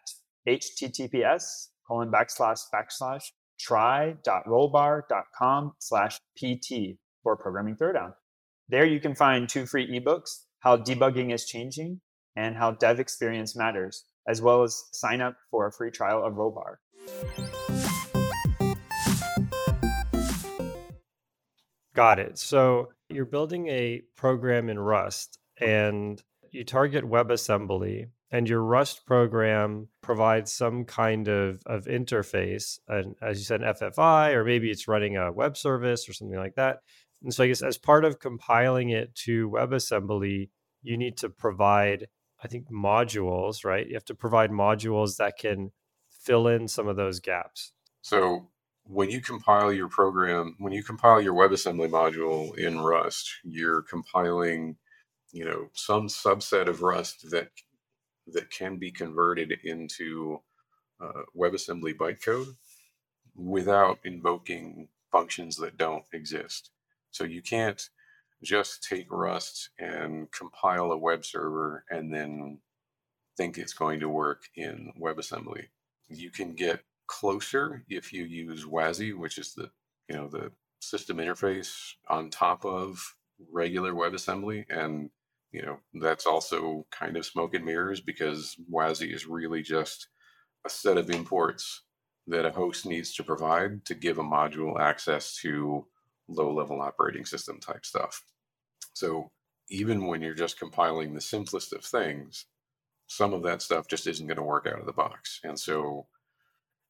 https 0.48 1.68
colon 1.86 2.10
backslash 2.10 2.60
backslash 2.74 3.24
try.rollbar.com 3.62 5.72
slash 5.78 6.18
pt 6.36 6.98
for 7.22 7.36
programming 7.36 7.76
throwdown. 7.76 8.14
There 8.68 8.84
you 8.84 9.00
can 9.00 9.14
find 9.14 9.48
two 9.48 9.66
free 9.66 10.00
ebooks 10.00 10.40
how 10.62 10.76
debugging 10.76 11.34
is 11.34 11.44
changing, 11.44 12.00
and 12.36 12.54
how 12.54 12.70
dev 12.70 13.00
experience 13.00 13.56
matters, 13.56 14.04
as 14.28 14.40
well 14.40 14.62
as 14.62 14.84
sign 14.92 15.20
up 15.20 15.34
for 15.50 15.66
a 15.66 15.72
free 15.72 15.90
trial 15.90 16.24
of 16.24 16.34
Rollbar. 16.34 16.76
Got 21.94 22.20
it. 22.20 22.38
So 22.38 22.90
you're 23.08 23.24
building 23.24 23.66
a 23.68 24.02
program 24.14 24.68
in 24.68 24.78
Rust 24.78 25.40
mm-hmm. 25.60 25.70
and 25.70 26.22
you 26.52 26.64
target 26.64 27.04
WebAssembly, 27.04 28.06
and 28.32 28.48
your 28.48 28.62
Rust 28.62 29.04
program 29.04 29.88
provides 30.00 30.50
some 30.50 30.86
kind 30.86 31.28
of, 31.28 31.62
of 31.66 31.84
interface, 31.84 32.78
and 32.88 33.14
as 33.20 33.38
you 33.38 33.44
said, 33.44 33.62
an 33.62 33.74
FFI, 33.74 34.32
or 34.32 34.42
maybe 34.42 34.70
it's 34.70 34.88
running 34.88 35.18
a 35.18 35.30
web 35.30 35.56
service 35.56 36.08
or 36.08 36.14
something 36.14 36.38
like 36.38 36.54
that. 36.54 36.78
And 37.22 37.32
so 37.32 37.44
I 37.44 37.48
guess 37.48 37.62
as 37.62 37.76
part 37.76 38.06
of 38.06 38.18
compiling 38.18 38.88
it 38.88 39.14
to 39.26 39.50
WebAssembly, 39.50 40.48
you 40.82 40.96
need 40.96 41.18
to 41.18 41.28
provide, 41.28 42.08
I 42.42 42.48
think, 42.48 42.70
modules, 42.70 43.64
right? 43.64 43.86
You 43.86 43.94
have 43.94 44.04
to 44.06 44.14
provide 44.14 44.50
modules 44.50 45.18
that 45.18 45.34
can 45.38 45.70
fill 46.10 46.48
in 46.48 46.68
some 46.68 46.88
of 46.88 46.96
those 46.96 47.20
gaps. 47.20 47.72
So 48.00 48.48
when 48.84 49.10
you 49.10 49.20
compile 49.20 49.72
your 49.72 49.88
program, 49.88 50.56
when 50.58 50.72
you 50.72 50.82
compile 50.82 51.20
your 51.20 51.34
WebAssembly 51.34 51.90
module 51.90 52.56
in 52.56 52.80
Rust, 52.80 53.30
you're 53.44 53.82
compiling, 53.82 54.76
you 55.32 55.44
know, 55.44 55.68
some 55.74 56.08
subset 56.08 56.66
of 56.66 56.82
Rust 56.82 57.30
that 57.30 57.50
that 58.28 58.50
can 58.50 58.76
be 58.76 58.90
converted 58.90 59.52
into 59.64 60.40
uh, 61.00 61.22
WebAssembly 61.36 61.94
bytecode 61.96 62.56
without 63.34 63.98
invoking 64.04 64.88
functions 65.10 65.56
that 65.56 65.76
don't 65.76 66.04
exist. 66.12 66.70
So 67.10 67.24
you 67.24 67.42
can't 67.42 67.82
just 68.42 68.82
take 68.82 69.06
Rust 69.10 69.70
and 69.78 70.30
compile 70.32 70.92
a 70.92 70.96
web 70.96 71.24
server 71.24 71.84
and 71.90 72.12
then 72.12 72.58
think 73.36 73.58
it's 73.58 73.74
going 73.74 74.00
to 74.00 74.08
work 74.08 74.44
in 74.56 74.92
WebAssembly. 75.00 75.66
You 76.08 76.30
can 76.30 76.54
get 76.54 76.80
closer 77.06 77.84
if 77.88 78.12
you 78.12 78.24
use 78.24 78.64
WASI, 78.64 79.16
which 79.16 79.38
is 79.38 79.54
the 79.54 79.70
you 80.08 80.16
know 80.16 80.28
the 80.28 80.52
system 80.80 81.18
interface 81.18 81.92
on 82.08 82.30
top 82.30 82.64
of 82.64 83.16
regular 83.50 83.92
WebAssembly, 83.92 84.66
and 84.68 85.10
you 85.52 85.62
know 85.62 85.78
that's 85.94 86.26
also 86.26 86.86
kind 86.90 87.16
of 87.16 87.26
smoke 87.26 87.54
and 87.54 87.64
mirrors 87.64 88.00
because 88.00 88.56
WASI 88.70 89.14
is 89.14 89.26
really 89.26 89.62
just 89.62 90.08
a 90.66 90.70
set 90.70 90.96
of 90.96 91.10
imports 91.10 91.82
that 92.26 92.46
a 92.46 92.50
host 92.50 92.86
needs 92.86 93.12
to 93.14 93.24
provide 93.24 93.84
to 93.84 93.94
give 93.94 94.18
a 94.18 94.22
module 94.22 94.80
access 94.80 95.36
to 95.36 95.86
low 96.28 96.54
level 96.54 96.80
operating 96.80 97.24
system 97.24 97.58
type 97.58 97.84
stuff. 97.84 98.22
So 98.94 99.30
even 99.68 100.06
when 100.06 100.22
you're 100.22 100.34
just 100.34 100.58
compiling 100.58 101.14
the 101.14 101.20
simplest 101.20 101.72
of 101.72 101.84
things, 101.84 102.46
some 103.06 103.32
of 103.32 103.42
that 103.42 103.62
stuff 103.62 103.88
just 103.88 104.06
isn't 104.06 104.26
going 104.26 104.36
to 104.36 104.42
work 104.42 104.66
out 104.66 104.78
of 104.78 104.86
the 104.86 104.92
box. 104.92 105.40
And 105.44 105.58
so, 105.58 106.06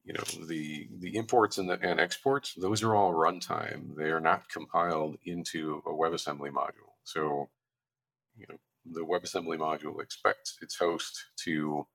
you 0.04 0.12
know, 0.12 0.46
the 0.46 0.88
the 0.98 1.16
imports 1.16 1.58
and 1.58 1.68
the 1.68 1.78
and 1.80 2.00
exports, 2.00 2.54
those 2.54 2.82
are 2.82 2.94
all 2.94 3.14
runtime. 3.14 3.96
They 3.96 4.10
are 4.10 4.20
not 4.20 4.48
compiled 4.48 5.16
into 5.24 5.82
a 5.86 5.90
WebAssembly 5.90 6.50
module. 6.50 6.92
So, 7.04 7.48
you 8.36 8.46
know, 8.48 8.56
the 8.84 9.04
WebAssembly 9.04 9.58
module 9.58 10.02
expects 10.02 10.56
its 10.60 10.76
host 10.76 11.24
to 11.44 11.86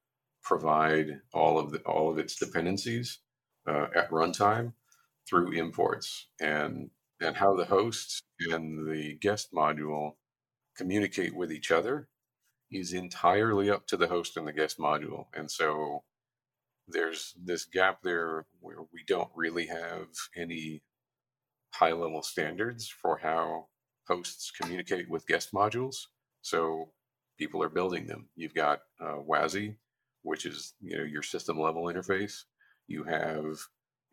provide 0.44 1.20
all 1.34 1.60
of 1.60 1.72
the 1.72 1.80
all 1.80 2.10
of 2.10 2.18
its 2.18 2.36
dependencies 2.38 3.20
uh, 3.68 3.88
at 3.96 4.10
runtime 4.12 4.74
through 5.30 5.52
imports. 5.52 6.28
And 6.40 6.90
and 7.20 7.36
how 7.36 7.56
the 7.56 7.66
host 7.66 8.24
and 8.52 8.88
the 8.88 9.16
guest 9.16 9.50
module 9.54 10.14
communicate 10.78 11.36
with 11.36 11.52
each 11.52 11.72
other 11.72 12.08
is 12.72 12.94
entirely 12.94 13.70
up 13.70 13.88
to 13.88 13.98
the 13.98 14.08
host 14.08 14.38
and 14.38 14.48
the 14.48 14.54
guest 14.54 14.78
module. 14.78 15.26
And 15.34 15.50
so 15.50 16.04
there's 16.88 17.34
this 17.44 17.66
gap 17.66 18.02
there 18.04 18.46
where 18.60 18.82
we 18.94 19.04
don't 19.08 19.32
really 19.36 19.68
have 19.68 20.08
any 20.36 20.84
high 21.74 21.92
level 21.92 22.22
standards 22.22 22.88
for 22.88 23.18
how 23.18 23.68
hosts 24.08 24.52
communicate 24.52 25.10
with 25.10 25.28
guest 25.28 25.54
modules. 25.54 25.96
So 26.48 26.92
people 27.38 27.62
are 27.62 27.68
building 27.68 28.08
them. 28.08 28.30
You've 28.38 28.54
got 28.54 28.80
uh, 29.02 29.18
WASI, 29.28 29.76
which 30.22 30.46
is 30.46 30.76
you 30.80 30.98
know 30.98 31.04
your 31.04 31.22
system 31.22 31.60
level 31.60 31.84
interface. 31.84 32.44
You 32.88 33.04
have 33.04 33.60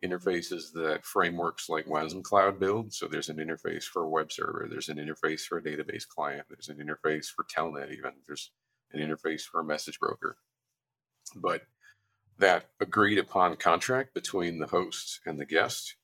interfaces 0.03 0.73
that 0.73 1.05
frameworks 1.05 1.69
like 1.69 1.85
WASM 1.85 2.23
Cloud 2.23 2.59
build. 2.59 2.91
So 2.93 3.07
there's 3.07 3.29
an 3.29 3.37
interface 3.37 3.85
for 3.85 4.03
a 4.03 4.09
web 4.09 4.33
server, 4.33 4.67
there's 4.69 4.89
an 4.89 4.97
interface 4.97 5.43
for 5.43 5.59
a 5.59 5.63
database 5.63 6.05
client, 6.05 6.45
there's 6.49 6.67
an 6.67 6.85
interface 6.85 7.27
for 7.27 7.45
Telnet, 7.45 7.93
even 7.93 8.11
there's 8.27 8.51
an 8.91 8.99
interface 8.99 9.43
for 9.43 9.61
a 9.61 9.65
message 9.65 9.97
broker. 9.97 10.35
But 11.37 11.61
that 12.37 12.65
agreed 12.81 13.17
upon 13.17 13.55
contract 13.55 14.13
between 14.13 14.59
the 14.59 14.67
host 14.67 15.21
and 15.25 15.39
the 15.39 15.45
guest, 15.45 15.95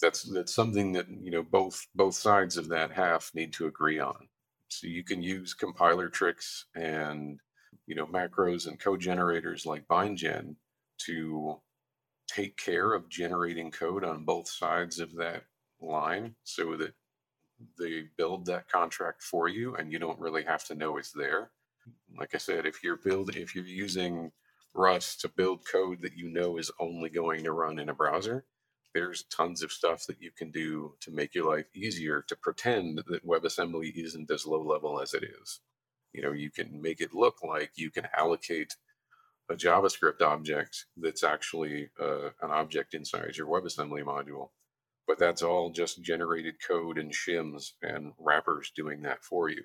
that's 0.00 0.22
that's 0.32 0.54
something 0.54 0.92
that 0.92 1.06
you 1.08 1.32
know 1.32 1.42
both 1.42 1.88
both 1.92 2.14
sides 2.14 2.56
of 2.56 2.68
that 2.68 2.92
half 2.92 3.32
need 3.34 3.52
to 3.54 3.66
agree 3.66 3.98
on. 3.98 4.28
So 4.68 4.86
you 4.86 5.04
can 5.04 5.22
use 5.22 5.54
compiler 5.54 6.08
tricks 6.08 6.66
and 6.74 7.40
you 7.86 7.94
know, 7.94 8.06
macros 8.06 8.66
and 8.66 8.78
code 8.78 9.00
generators 9.00 9.64
like 9.64 9.86
BindGen 9.86 10.56
to 11.06 11.60
take 12.28 12.56
care 12.56 12.92
of 12.92 13.08
generating 13.08 13.70
code 13.70 14.04
on 14.04 14.24
both 14.24 14.48
sides 14.48 14.98
of 14.98 15.14
that 15.14 15.44
line 15.80 16.34
so 16.42 16.76
that 16.76 16.94
they 17.78 18.04
build 18.18 18.46
that 18.46 18.68
contract 18.68 19.22
for 19.22 19.48
you 19.48 19.76
and 19.76 19.92
you 19.92 19.98
don't 19.98 20.18
really 20.18 20.42
have 20.42 20.64
to 20.64 20.74
know 20.74 20.96
it's 20.96 21.12
there. 21.12 21.50
Like 22.18 22.34
I 22.34 22.38
said, 22.38 22.66
if 22.66 22.82
you're 22.82 22.96
building 22.96 23.40
if 23.40 23.54
you're 23.54 23.64
using 23.64 24.32
Rust 24.74 25.20
to 25.22 25.28
build 25.28 25.60
code 25.70 26.02
that 26.02 26.16
you 26.16 26.28
know 26.28 26.58
is 26.58 26.70
only 26.78 27.08
going 27.08 27.44
to 27.44 27.52
run 27.52 27.78
in 27.78 27.88
a 27.88 27.94
browser, 27.94 28.44
there's 28.96 29.24
tons 29.24 29.62
of 29.62 29.70
stuff 29.70 30.06
that 30.06 30.22
you 30.22 30.30
can 30.30 30.50
do 30.50 30.94
to 31.02 31.10
make 31.10 31.34
your 31.34 31.54
life 31.54 31.66
easier 31.74 32.24
to 32.26 32.34
pretend 32.34 33.02
that 33.08 33.26
WebAssembly 33.26 33.92
isn't 33.94 34.30
as 34.30 34.46
low 34.46 34.62
level 34.62 35.02
as 35.02 35.12
it 35.12 35.22
is. 35.22 35.60
You 36.14 36.22
know, 36.22 36.32
you 36.32 36.50
can 36.50 36.80
make 36.80 37.02
it 37.02 37.12
look 37.12 37.42
like 37.42 37.72
you 37.76 37.90
can 37.90 38.08
allocate 38.16 38.74
a 39.50 39.54
JavaScript 39.54 40.22
object 40.22 40.86
that's 40.96 41.22
actually 41.22 41.90
uh, 42.00 42.30
an 42.40 42.50
object 42.50 42.94
inside 42.94 43.36
your 43.36 43.48
WebAssembly 43.48 44.02
module. 44.02 44.48
But 45.06 45.18
that's 45.18 45.42
all 45.42 45.68
just 45.68 46.02
generated 46.02 46.54
code 46.66 46.96
and 46.96 47.12
shims 47.12 47.72
and 47.82 48.14
wrappers 48.18 48.72
doing 48.74 49.02
that 49.02 49.22
for 49.22 49.50
you. 49.50 49.64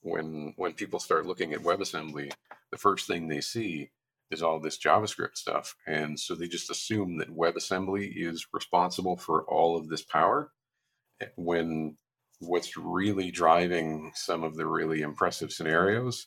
When 0.00 0.54
when 0.56 0.72
people 0.72 1.00
start 1.00 1.26
looking 1.26 1.52
at 1.52 1.60
WebAssembly, 1.60 2.32
the 2.70 2.78
first 2.78 3.06
thing 3.06 3.28
they 3.28 3.42
see 3.42 3.90
is 4.32 4.42
all 4.42 4.58
this 4.58 4.78
JavaScript 4.78 5.36
stuff. 5.36 5.74
And 5.86 6.18
so 6.18 6.34
they 6.34 6.48
just 6.48 6.70
assume 6.70 7.18
that 7.18 7.36
WebAssembly 7.36 8.12
is 8.16 8.46
responsible 8.52 9.16
for 9.16 9.44
all 9.44 9.76
of 9.76 9.88
this 9.88 10.02
power 10.02 10.50
eh, 11.20 11.26
when 11.36 11.96
what's 12.40 12.76
really 12.76 13.30
driving 13.30 14.10
some 14.14 14.42
of 14.42 14.56
the 14.56 14.66
really 14.66 15.02
impressive 15.02 15.52
scenarios 15.52 16.26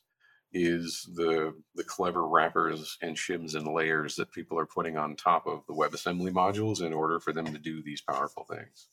is 0.53 1.09
the 1.15 1.53
the 1.75 1.83
clever 1.83 2.25
wrappers 2.25 2.97
and 3.01 3.17
shims 3.17 3.55
and 3.55 3.67
layers 3.67 4.15
that 4.15 4.31
people 4.31 4.57
are 4.57 4.65
putting 4.65 4.95
on 4.97 5.15
top 5.15 5.45
of 5.45 5.59
the 5.67 5.73
WebAssembly 5.73 6.31
modules 6.31 6.81
in 6.81 6.93
order 6.93 7.19
for 7.19 7.33
them 7.33 7.47
to 7.47 7.59
do 7.59 7.83
these 7.83 8.01
powerful 8.01 8.45
things. 8.49 8.87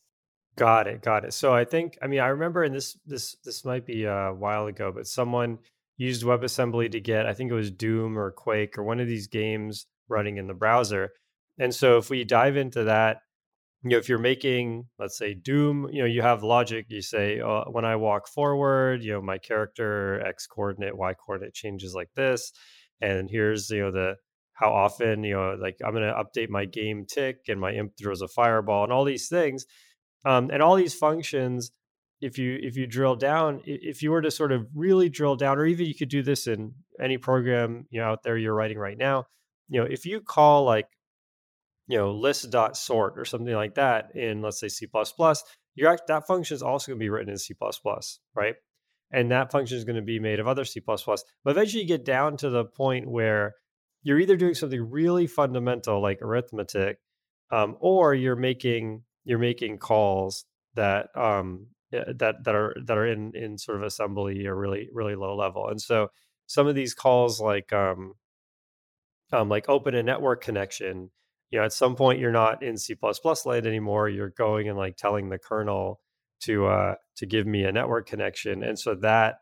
Got 0.56 0.88
it, 0.88 1.02
got 1.02 1.24
it. 1.24 1.32
So 1.32 1.54
I 1.54 1.64
think 1.64 1.96
I 2.02 2.08
mean 2.08 2.18
I 2.18 2.28
remember 2.28 2.64
in 2.64 2.72
this 2.72 2.98
this 3.06 3.36
this 3.44 3.64
might 3.64 3.86
be 3.86 4.04
a 4.04 4.32
while 4.32 4.66
ago, 4.66 4.90
but 4.92 5.06
someone 5.06 5.58
used 6.02 6.24
WebAssembly 6.24 6.92
to 6.92 7.00
get, 7.00 7.26
I 7.26 7.34
think 7.34 7.50
it 7.50 7.54
was 7.54 7.70
Doom 7.70 8.18
or 8.18 8.30
Quake 8.32 8.76
or 8.76 8.82
one 8.82 9.00
of 9.00 9.06
these 9.06 9.28
games 9.28 9.86
running 10.08 10.36
in 10.36 10.46
the 10.46 10.54
browser. 10.54 11.10
And 11.58 11.74
so 11.74 11.98
if 11.98 12.10
we 12.10 12.24
dive 12.24 12.56
into 12.56 12.84
that, 12.84 13.18
you 13.82 13.90
know, 13.90 13.98
if 13.98 14.08
you're 14.08 14.18
making, 14.18 14.86
let's 14.98 15.18
say 15.18 15.34
Doom, 15.34 15.88
you 15.92 16.02
know, 16.02 16.06
you 16.06 16.22
have 16.22 16.42
logic. 16.42 16.86
You 16.88 17.02
say, 17.02 17.40
oh, 17.40 17.64
when 17.70 17.84
I 17.84 17.96
walk 17.96 18.28
forward, 18.28 19.02
you 19.02 19.12
know, 19.12 19.20
my 19.20 19.38
character 19.38 20.24
X 20.24 20.46
coordinate, 20.46 20.96
Y 20.96 21.14
coordinate 21.14 21.54
changes 21.54 21.94
like 21.94 22.08
this, 22.14 22.52
and 23.00 23.28
here's 23.28 23.68
you 23.70 23.82
know 23.82 23.90
the 23.90 24.14
how 24.52 24.72
often 24.72 25.24
you 25.24 25.34
know 25.34 25.56
like 25.60 25.76
I'm 25.84 25.92
going 25.92 26.04
to 26.04 26.14
update 26.14 26.48
my 26.48 26.64
game 26.64 27.06
tick 27.12 27.38
and 27.48 27.60
my 27.60 27.72
imp 27.72 27.92
throws 27.98 28.22
a 28.22 28.28
fireball 28.28 28.84
and 28.84 28.92
all 28.92 29.04
these 29.04 29.28
things, 29.28 29.66
um, 30.24 30.50
and 30.52 30.62
all 30.62 30.76
these 30.76 30.94
functions 30.94 31.72
if 32.22 32.38
you 32.38 32.58
if 32.62 32.76
you 32.76 32.86
drill 32.86 33.16
down 33.16 33.60
if 33.66 34.02
you 34.02 34.10
were 34.10 34.22
to 34.22 34.30
sort 34.30 34.52
of 34.52 34.66
really 34.74 35.08
drill 35.08 35.36
down 35.36 35.58
or 35.58 35.66
even 35.66 35.84
you 35.84 35.94
could 35.94 36.08
do 36.08 36.22
this 36.22 36.46
in 36.46 36.72
any 37.00 37.18
program 37.18 37.84
you 37.90 38.00
know 38.00 38.06
out 38.06 38.22
there 38.22 38.38
you're 38.38 38.54
writing 38.54 38.78
right 38.78 38.96
now 38.96 39.26
you 39.68 39.80
know 39.80 39.86
if 39.86 40.06
you 40.06 40.20
call 40.20 40.64
like 40.64 40.86
you 41.88 41.98
know 41.98 42.12
list 42.12 42.50
dot 42.50 42.76
sort 42.76 43.18
or 43.18 43.24
something 43.24 43.54
like 43.54 43.74
that 43.74 44.14
in 44.14 44.40
let's 44.40 44.60
say 44.60 44.68
c++ 44.68 44.86
you're 45.74 45.98
that 46.06 46.26
function 46.26 46.54
is 46.54 46.62
also 46.62 46.92
going 46.92 46.98
to 46.98 47.04
be 47.04 47.10
written 47.10 47.30
in 47.30 47.38
c++ 47.38 47.54
right? 48.34 48.54
And 49.14 49.30
that 49.30 49.52
function 49.52 49.76
is 49.76 49.84
going 49.84 49.96
to 49.96 50.02
be 50.02 50.18
made 50.18 50.38
of 50.38 50.46
other 50.46 50.64
c++ 50.64 50.80
but 50.80 51.24
eventually 51.44 51.82
you 51.82 51.88
get 51.88 52.04
down 52.04 52.36
to 52.38 52.50
the 52.50 52.64
point 52.64 53.10
where 53.10 53.54
you're 54.02 54.20
either 54.20 54.36
doing 54.36 54.54
something 54.54 54.90
really 54.90 55.26
fundamental 55.26 56.00
like 56.00 56.22
arithmetic 56.22 56.98
um, 57.50 57.76
or 57.80 58.14
you're 58.14 58.36
making 58.36 59.02
you're 59.24 59.38
making 59.38 59.78
calls 59.78 60.44
that 60.74 61.08
um, 61.16 61.66
that 61.92 62.44
that 62.44 62.54
are 62.54 62.74
that 62.84 62.98
are 62.98 63.06
in 63.06 63.32
in 63.34 63.58
sort 63.58 63.78
of 63.78 63.84
assembly 63.84 64.46
or 64.46 64.56
really 64.56 64.88
really 64.92 65.14
low 65.14 65.36
level. 65.36 65.68
And 65.68 65.80
so 65.80 66.08
some 66.46 66.66
of 66.66 66.74
these 66.74 66.94
calls 66.94 67.40
like 67.40 67.72
um, 67.72 68.14
um 69.32 69.48
like 69.48 69.68
open 69.68 69.94
a 69.94 70.02
network 70.02 70.42
connection 70.42 71.10
you 71.50 71.58
know 71.58 71.64
at 71.64 71.72
some 71.72 71.94
point 71.94 72.18
you're 72.18 72.32
not 72.32 72.62
in 72.62 72.76
c++ 72.76 72.96
land 73.44 73.66
anymore 73.66 74.08
you're 74.08 74.30
going 74.30 74.68
and 74.68 74.76
like 74.76 74.96
telling 74.96 75.28
the 75.28 75.38
kernel 75.38 76.00
to 76.40 76.66
uh 76.66 76.94
to 77.16 77.26
give 77.26 77.46
me 77.46 77.64
a 77.64 77.72
network 77.72 78.06
connection. 78.06 78.62
And 78.62 78.78
so 78.78 78.94
that 78.96 79.36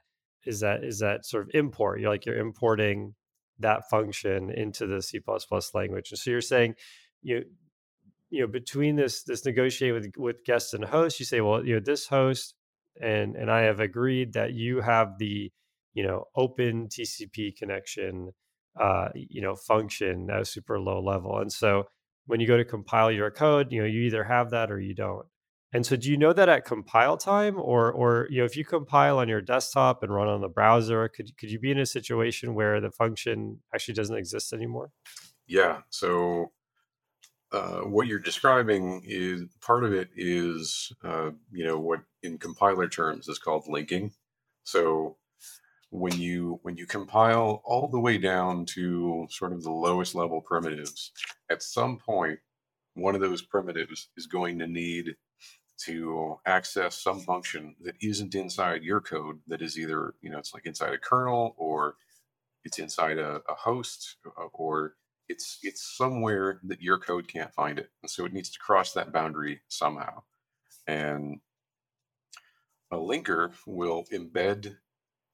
is 0.45 0.61
that 0.61 0.85
is 0.85 0.99
that 1.01 1.25
sort 1.25 1.45
of 1.45 1.51
import 1.55 2.01
you're 2.01 2.11
like 2.11 2.27
you're 2.27 2.39
importing 2.39 3.15
that 3.59 3.89
function 3.91 4.51
into 4.51 4.87
the 4.87 5.03
c++ 5.03 5.21
language. 5.75 6.11
And 6.11 6.19
so 6.19 6.31
you're 6.31 6.41
saying 6.41 6.75
you 7.23 7.45
you 8.31 8.41
know 8.41 8.47
between 8.47 8.97
this 8.97 9.23
this 9.25 9.45
negotiate 9.45 9.93
with 9.93 10.13
with 10.17 10.45
guests 10.45 10.73
and 10.73 10.85
hosts 10.85 11.21
you 11.21 11.27
say 11.27 11.41
well 11.41 11.65
you 11.65 11.75
know 11.75 11.81
this 11.85 12.07
host 12.07 12.55
and 13.01 13.37
and 13.37 13.51
i 13.51 13.61
have 13.61 13.81
agreed 13.81 14.33
that 14.33 14.53
you 14.53 14.81
have 14.81 15.19
the 15.19 15.51
you 15.95 16.03
know 16.07 16.25
open 16.37 16.89
tcp 16.89 17.57
connection 17.57 18.31
uh 18.79 19.09
you 19.15 19.41
know 19.41 19.57
function 19.57 20.31
at 20.31 20.41
a 20.41 20.45
super 20.45 20.79
low 20.79 21.03
level. 21.03 21.39
And 21.39 21.53
so 21.53 21.85
when 22.27 22.41
you 22.41 22.47
go 22.47 22.57
to 22.57 22.65
compile 22.65 23.11
your 23.11 23.31
code 23.31 23.73
you 23.73 23.81
know 23.81 23.87
you 23.87 24.03
either 24.03 24.25
have 24.25 24.51
that 24.51 24.71
or 24.71 24.81
you 24.81 24.95
don't. 24.95 25.27
And 25.73 25.87
so 25.87 25.95
do 25.95 26.11
you 26.11 26.17
know 26.17 26.33
that 26.33 26.49
at 26.49 26.65
compile 26.65 27.17
time? 27.17 27.59
Or 27.59 27.93
or 27.93 28.27
you 28.31 28.39
know 28.39 28.45
if 28.45 28.57
you 28.57 28.65
compile 28.65 29.19
on 29.19 29.29
your 29.29 29.41
desktop 29.41 30.03
and 30.03 30.15
run 30.15 30.29
on 30.29 30.41
the 30.41 30.49
browser 30.49 31.09
could 31.09 31.37
could 31.37 31.51
you 31.51 31.59
be 31.59 31.71
in 31.71 31.79
a 31.79 31.87
situation 31.87 32.55
where 32.55 32.81
the 32.81 32.91
function 32.91 33.61
actually 33.75 33.95
doesn't 33.95 34.17
exist 34.17 34.53
anymore? 34.53 34.91
Yeah 35.47 35.79
so 35.91 36.53
uh, 37.53 37.81
what 37.81 38.07
you're 38.07 38.19
describing 38.19 39.03
is 39.07 39.43
part 39.61 39.85
of 39.85 39.93
it 39.93 40.09
is 40.17 40.93
uh, 41.05 41.31
you 41.53 41.65
know 41.65 41.79
what 41.79 42.01
in 42.23 42.39
compiler 42.39 42.89
terms 42.89 43.29
is 43.29 43.39
called 43.39 43.65
linking. 43.69 44.13
So 44.65 45.17
when 45.91 46.19
you 46.19 46.61
when 46.63 46.77
you 46.77 46.87
compile 46.87 47.63
all 47.65 47.89
the 47.89 47.99
way 47.99 48.17
down 48.17 48.65
to 48.65 49.27
sort 49.31 49.53
of 49.53 49.63
the 49.63 49.71
lowest 49.71 50.15
level 50.15 50.41
primitives 50.41 51.13
at 51.51 51.63
some 51.63 51.99
point 51.99 52.39
one 52.95 53.15
of 53.15 53.21
those 53.21 53.43
primitives 53.43 54.09
is 54.17 54.27
going 54.27 54.59
to 54.59 54.67
need 54.69 55.17
to 55.85 56.37
access 56.47 57.03
some 57.03 57.19
function 57.21 57.75
that 57.83 57.95
isn't 58.01 58.35
inside 58.35 58.83
your 58.85 59.01
code 59.01 59.41
that 59.49 59.63
is 59.63 59.77
either 59.77 60.15
you 60.23 60.31
know 60.31 60.39
it's 60.39 60.55
like 60.55 60.67
inside 60.67 60.93
a 60.93 60.99
kernel 60.99 61.55
or 61.59 61.97
it's 62.65 62.79
inside 62.79 63.19
a, 63.19 63.41
a 63.49 63.55
host 63.55 64.17
uh, 64.27 64.47
or 64.53 64.95
it's 65.31 65.59
it's 65.63 65.83
somewhere 65.83 66.61
that 66.65 66.83
your 66.83 66.99
code 66.99 67.29
can't 67.29 67.55
find 67.55 67.79
it, 67.79 67.91
and 68.03 68.11
so 68.11 68.25
it 68.27 68.33
needs 68.33 68.51
to 68.51 68.59
cross 68.59 68.93
that 68.93 69.13
boundary 69.13 69.61
somehow. 69.69 70.23
And 70.87 71.41
a 72.91 72.97
linker 72.97 73.53
will 73.67 74.05
embed 74.13 74.77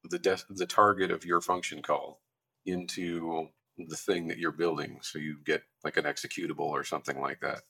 the 0.03 0.19
the 0.49 0.67
target 0.67 1.11
of 1.11 1.25
your 1.25 1.41
function 1.41 1.81
call 1.81 2.21
into 2.65 3.49
the 3.77 3.97
thing 3.97 4.27
that 4.27 4.37
you're 4.37 4.51
building, 4.51 4.99
so 5.01 5.19
you 5.19 5.37
get 5.43 5.63
like 5.83 5.97
an 5.97 6.05
executable 6.05 6.59
or 6.69 6.83
something 6.83 7.19
like 7.19 7.41
that. 7.41 7.61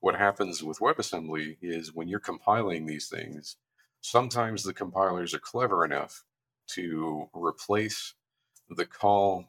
What 0.00 0.16
happens 0.16 0.62
with 0.62 0.80
WebAssembly 0.80 1.58
is 1.62 1.94
when 1.94 2.08
you're 2.08 2.20
compiling 2.20 2.86
these 2.86 3.08
things, 3.08 3.56
sometimes 4.00 4.64
the 4.64 4.74
compilers 4.74 5.34
are 5.34 5.40
clever 5.40 5.84
enough 5.84 6.24
to 6.68 7.28
replace 7.34 8.14
the 8.70 8.86
call 8.86 9.46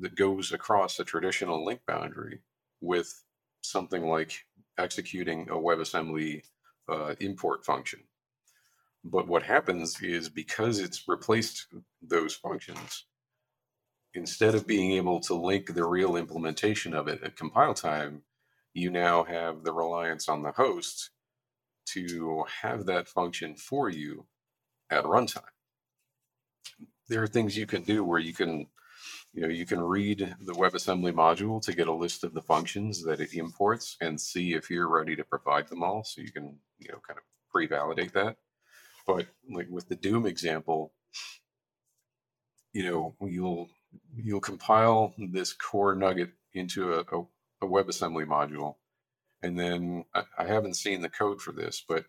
that 0.00 0.16
goes 0.16 0.52
across 0.52 0.96
the 0.96 1.04
traditional 1.04 1.64
link 1.64 1.80
boundary 1.86 2.40
with 2.80 3.22
something 3.62 4.06
like 4.06 4.44
executing 4.78 5.48
a 5.48 5.54
WebAssembly 5.54 6.42
uh, 6.88 7.14
import 7.20 7.64
function. 7.64 8.00
But 9.04 9.28
what 9.28 9.42
happens 9.42 10.00
is 10.02 10.28
because 10.28 10.78
it's 10.80 11.06
replaced 11.06 11.66
those 12.02 12.34
functions, 12.34 13.04
instead 14.14 14.54
of 14.54 14.66
being 14.66 14.92
able 14.92 15.20
to 15.20 15.34
link 15.34 15.74
the 15.74 15.86
real 15.86 16.16
implementation 16.16 16.94
of 16.94 17.08
it 17.08 17.22
at 17.22 17.36
compile 17.36 17.74
time, 17.74 18.22
you 18.72 18.90
now 18.90 19.24
have 19.24 19.62
the 19.62 19.72
reliance 19.72 20.28
on 20.28 20.42
the 20.42 20.52
host 20.52 21.10
to 21.86 22.44
have 22.62 22.86
that 22.86 23.08
function 23.08 23.54
for 23.54 23.88
you 23.90 24.26
at 24.90 25.04
runtime. 25.04 25.42
There 27.08 27.22
are 27.22 27.28
things 27.28 27.56
you 27.56 27.66
can 27.66 27.82
do 27.82 28.02
where 28.02 28.18
you 28.18 28.32
can 28.32 28.66
you 29.34 29.42
know 29.42 29.48
you 29.48 29.66
can 29.66 29.80
read 29.80 30.34
the 30.40 30.52
WebAssembly 30.52 31.12
module 31.12 31.60
to 31.62 31.74
get 31.74 31.88
a 31.88 31.92
list 31.92 32.24
of 32.24 32.34
the 32.34 32.42
functions 32.42 33.04
that 33.04 33.20
it 33.20 33.34
imports 33.34 33.96
and 34.00 34.20
see 34.20 34.54
if 34.54 34.70
you're 34.70 34.88
ready 34.88 35.16
to 35.16 35.24
provide 35.24 35.68
them 35.68 35.82
all 35.82 36.04
so 36.04 36.20
you 36.20 36.30
can 36.30 36.56
you 36.78 36.88
know 36.90 37.00
kind 37.06 37.18
of 37.18 37.24
pre-validate 37.50 38.12
that 38.12 38.36
but 39.06 39.26
like 39.50 39.68
with 39.68 39.88
the 39.88 39.96
doom 39.96 40.24
example 40.24 40.92
you 42.72 42.84
know 42.84 43.14
you'll 43.20 43.68
you'll 44.16 44.40
compile 44.40 45.14
this 45.18 45.52
core 45.52 45.94
nugget 45.94 46.30
into 46.52 46.94
a, 46.94 47.00
a, 47.00 47.20
a 47.62 47.68
WebAssembly 47.68 48.26
module 48.26 48.76
and 49.42 49.58
then 49.58 50.04
I, 50.14 50.22
I 50.38 50.44
haven't 50.46 50.74
seen 50.74 51.02
the 51.02 51.08
code 51.08 51.40
for 51.40 51.52
this 51.52 51.84
but 51.86 52.04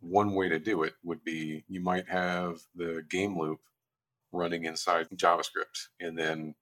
one 0.00 0.32
way 0.32 0.48
to 0.48 0.60
do 0.60 0.84
it 0.84 0.94
would 1.02 1.24
be 1.24 1.64
you 1.68 1.80
might 1.80 2.08
have 2.08 2.60
the 2.76 3.04
game 3.10 3.36
loop 3.36 3.60
running 4.32 4.64
inside 4.64 5.08
JavaScript. 5.10 5.88
And 6.00 6.18
then 6.18 6.54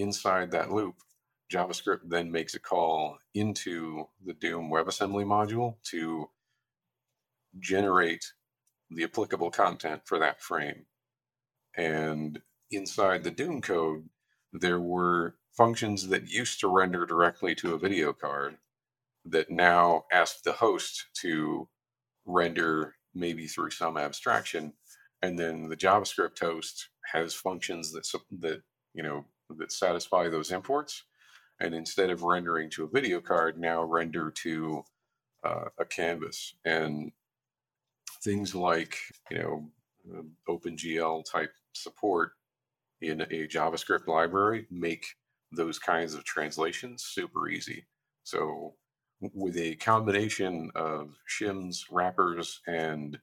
inside 0.00 0.50
that 0.50 0.72
loop, 0.72 0.96
JavaScript 1.52 2.00
then 2.06 2.30
makes 2.30 2.54
a 2.54 2.60
call 2.60 3.18
into 3.34 4.08
the 4.24 4.34
Doom 4.34 4.70
WebAssembly 4.70 5.24
module 5.24 5.76
to 5.90 6.28
generate 7.58 8.32
the 8.90 9.04
applicable 9.04 9.50
content 9.50 10.02
for 10.04 10.18
that 10.18 10.40
frame. 10.42 10.86
And 11.76 12.40
inside 12.70 13.24
the 13.24 13.30
Doom 13.30 13.60
code, 13.62 14.08
there 14.52 14.80
were 14.80 15.36
functions 15.56 16.08
that 16.08 16.28
used 16.28 16.60
to 16.60 16.68
render 16.68 17.06
directly 17.06 17.54
to 17.56 17.74
a 17.74 17.78
video 17.78 18.12
card 18.12 18.58
that 19.24 19.50
now 19.50 20.04
ask 20.12 20.42
the 20.42 20.52
host 20.52 21.06
to 21.22 21.68
render 22.26 22.94
maybe 23.14 23.46
through 23.46 23.70
some 23.70 23.96
abstraction 23.96 24.72
and 25.22 25.38
then 25.38 25.68
the 25.68 25.76
javascript 25.76 26.38
host 26.38 26.88
has 27.12 27.34
functions 27.34 27.92
that 27.92 28.06
that 28.30 28.62
you 28.94 29.02
know 29.02 29.24
that 29.56 29.72
satisfy 29.72 30.28
those 30.28 30.52
imports 30.52 31.04
and 31.60 31.74
instead 31.74 32.10
of 32.10 32.22
rendering 32.22 32.70
to 32.70 32.84
a 32.84 32.88
video 32.88 33.20
card 33.20 33.58
now 33.58 33.82
render 33.82 34.30
to 34.30 34.82
uh, 35.44 35.64
a 35.78 35.84
canvas 35.84 36.54
and 36.64 37.12
things 38.22 38.54
like 38.54 38.98
you 39.30 39.38
know 39.38 39.70
uh, 40.16 40.22
OpenGL 40.52 41.24
type 41.30 41.52
support 41.72 42.32
in 43.00 43.20
a 43.22 43.46
JavaScript 43.46 44.06
library 44.06 44.66
make 44.70 45.06
those 45.52 45.78
kinds 45.78 46.14
of 46.14 46.24
translations 46.24 47.04
super 47.04 47.48
easy. 47.48 47.86
So 48.24 48.74
with 49.20 49.56
a 49.56 49.76
combination 49.76 50.70
of 50.74 51.16
shims, 51.28 51.84
wrappers, 51.90 52.60
and 52.66 53.18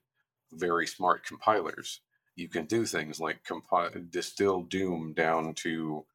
very 0.53 0.87
smart 0.87 1.25
compilers, 1.25 2.01
you 2.35 2.47
can 2.47 2.65
do 2.65 2.85
things 2.85 3.19
like 3.19 3.43
compi- 3.43 4.09
distill 4.11 4.63
Doom 4.63 5.13
down 5.13 5.53
to 5.55 6.05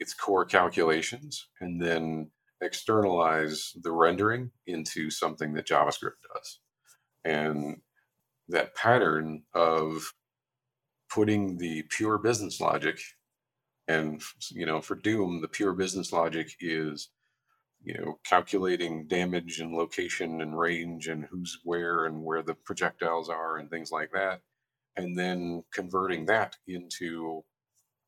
its 0.00 0.14
core 0.14 0.44
calculations 0.44 1.48
and 1.60 1.82
then 1.82 2.30
externalize 2.60 3.72
the 3.82 3.92
rendering 3.92 4.50
into 4.66 5.10
something 5.10 5.54
that 5.54 5.66
JavaScript 5.66 6.20
does. 6.34 6.60
And 7.24 7.78
that 8.48 8.74
pattern 8.74 9.42
of 9.54 10.12
putting 11.10 11.58
the 11.58 11.84
pure 11.90 12.18
business 12.18 12.60
logic 12.60 12.98
and 13.86 14.22
you 14.50 14.66
know 14.66 14.80
for 14.80 14.94
doom 14.94 15.40
the 15.40 15.48
pure 15.48 15.72
business 15.72 16.12
logic 16.12 16.50
is 16.60 17.10
you 17.82 17.94
know 17.94 18.18
calculating 18.24 19.06
damage 19.06 19.60
and 19.60 19.74
location 19.74 20.40
and 20.42 20.58
range 20.58 21.08
and 21.08 21.26
who's 21.30 21.58
where 21.64 22.04
and 22.04 22.22
where 22.22 22.42
the 22.42 22.54
projectiles 22.54 23.28
are 23.28 23.56
and 23.56 23.70
things 23.70 23.90
like 23.90 24.10
that 24.12 24.40
and 24.96 25.18
then 25.18 25.62
converting 25.72 26.26
that 26.26 26.56
into 26.66 27.42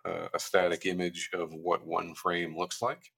uh, 0.04 0.28
a 0.34 0.38
static 0.38 0.86
image 0.86 1.30
of 1.34 1.52
what 1.52 1.86
one 1.86 2.14
frame 2.14 2.56
looks 2.56 2.82
like. 2.82 3.12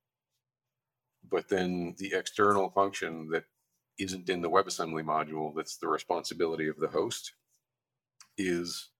But 1.28 1.48
then 1.48 1.94
the 1.98 2.14
external 2.14 2.70
function 2.70 3.28
that 3.32 3.44
isn't 3.98 4.28
in 4.28 4.42
the 4.42 4.50
WebAssembly 4.50 5.04
module 5.04 5.54
that's 5.54 5.76
the 5.78 5.88
responsibility 5.88 6.68
of 6.68 6.78
the 6.78 6.88
host 6.88 7.32
is 8.38 8.90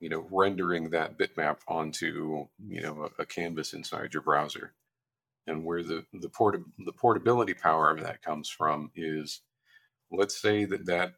you 0.00 0.08
know 0.08 0.26
rendering 0.30 0.90
that 0.90 1.18
bitmap 1.18 1.58
onto 1.68 2.46
you 2.68 2.82
know 2.82 3.08
a, 3.18 3.22
a 3.22 3.26
canvas 3.26 3.72
inside 3.72 4.14
your 4.14 4.22
browser. 4.22 4.74
And 5.46 5.64
where 5.64 5.82
the 5.82 6.06
the 6.12 6.28
port 6.30 6.60
the 6.86 6.92
portability 6.92 7.54
power 7.54 7.90
of 7.90 8.00
that 8.02 8.22
comes 8.22 8.48
from 8.48 8.90
is 8.96 9.42
let's 10.12 10.40
say 10.40 10.64
that 10.66 10.86
that 10.86 11.14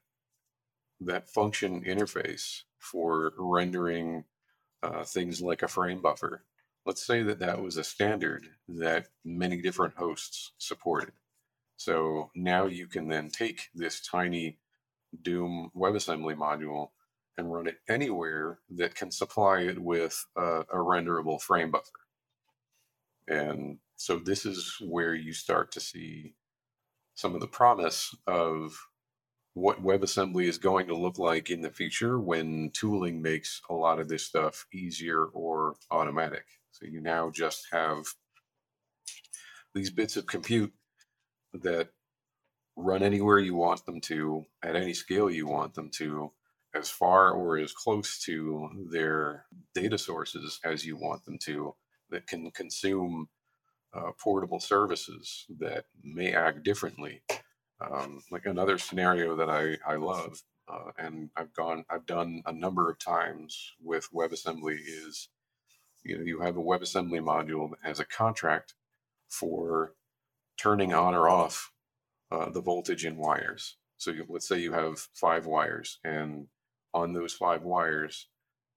that 1.00 1.28
function 1.28 1.84
interface 1.84 2.62
for 2.78 3.32
rendering 3.38 4.24
uh, 4.82 5.04
things 5.04 5.42
like 5.42 5.62
a 5.62 5.68
frame 5.68 6.02
buffer 6.02 6.44
let's 6.86 7.04
say 7.06 7.22
that 7.22 7.40
that 7.40 7.62
was 7.62 7.76
a 7.76 7.84
standard 7.84 8.46
that 8.68 9.08
many 9.24 9.60
different 9.60 9.94
hosts 9.96 10.52
supported 10.58 11.12
so 11.76 12.30
now 12.34 12.66
you 12.66 12.86
can 12.86 13.08
then 13.08 13.30
take 13.30 13.68
this 13.74 14.00
tiny 14.00 14.58
Doom 15.22 15.70
WebAssembly 15.76 16.36
module 16.36 16.90
and 17.38 17.52
run 17.52 17.66
it 17.66 17.78
anywhere 17.88 18.60
that 18.70 18.94
can 18.94 19.10
supply 19.10 19.60
it 19.60 19.78
with 19.78 20.26
a, 20.36 20.64
a 20.72 20.80
renderable 20.80 21.38
frame 21.38 21.70
buffer. 21.70 22.00
And 23.28 23.78
so 23.96 24.18
this 24.18 24.46
is 24.46 24.76
where 24.80 25.14
you 25.14 25.32
start 25.32 25.72
to 25.72 25.80
see 25.80 26.34
some 27.14 27.34
of 27.34 27.40
the 27.40 27.46
promise 27.46 28.14
of 28.26 28.78
what 29.56 29.82
WebAssembly 29.82 30.44
is 30.44 30.58
going 30.58 30.86
to 30.86 30.94
look 30.94 31.18
like 31.18 31.48
in 31.48 31.62
the 31.62 31.70
future 31.70 32.20
when 32.20 32.70
tooling 32.74 33.22
makes 33.22 33.62
a 33.70 33.74
lot 33.74 33.98
of 33.98 34.06
this 34.06 34.26
stuff 34.26 34.66
easier 34.70 35.24
or 35.24 35.76
automatic. 35.90 36.44
So 36.72 36.84
you 36.84 37.00
now 37.00 37.30
just 37.30 37.66
have 37.72 38.04
these 39.74 39.88
bits 39.88 40.18
of 40.18 40.26
compute 40.26 40.74
that 41.54 41.88
run 42.76 43.02
anywhere 43.02 43.38
you 43.38 43.54
want 43.54 43.86
them 43.86 43.98
to 44.02 44.44
at 44.62 44.76
any 44.76 44.92
scale 44.92 45.30
you 45.30 45.46
want 45.46 45.72
them 45.72 45.88
to 45.94 46.30
as 46.74 46.90
far 46.90 47.30
or 47.30 47.56
as 47.56 47.72
close 47.72 48.18
to 48.24 48.68
their 48.92 49.46
data 49.74 49.96
sources 49.96 50.60
as 50.66 50.84
you 50.84 50.98
want 50.98 51.24
them 51.24 51.38
to 51.38 51.74
that 52.10 52.26
can 52.26 52.50
consume 52.50 53.26
uh, 53.94 54.10
portable 54.22 54.60
services 54.60 55.46
that 55.58 55.86
may 56.04 56.34
act 56.34 56.62
differently 56.62 57.22
um, 57.80 58.20
like 58.30 58.46
another 58.46 58.78
scenario 58.78 59.36
that 59.36 59.50
i, 59.50 59.76
I 59.86 59.96
love 59.96 60.42
uh, 60.68 60.92
and 60.98 61.30
i've 61.36 61.52
gone 61.54 61.84
i've 61.90 62.06
done 62.06 62.42
a 62.46 62.52
number 62.52 62.90
of 62.90 62.98
times 62.98 63.74
with 63.82 64.08
webassembly 64.12 64.78
is 64.86 65.28
you 66.04 66.18
know 66.18 66.24
you 66.24 66.40
have 66.40 66.56
a 66.56 66.62
webassembly 66.62 67.20
module 67.20 67.70
that 67.70 67.88
has 67.88 68.00
a 68.00 68.04
contract 68.04 68.74
for 69.28 69.94
turning 70.58 70.94
on 70.94 71.14
or 71.14 71.28
off 71.28 71.72
uh, 72.30 72.50
the 72.50 72.60
voltage 72.60 73.04
in 73.04 73.16
wires. 73.16 73.76
So 73.98 74.10
you, 74.10 74.26
let's 74.28 74.48
say 74.48 74.58
you 74.58 74.72
have 74.72 74.98
five 75.14 75.46
wires, 75.46 75.98
and 76.04 76.48
on 76.94 77.12
those 77.12 77.32
five 77.34 77.62
wires, 77.62 78.28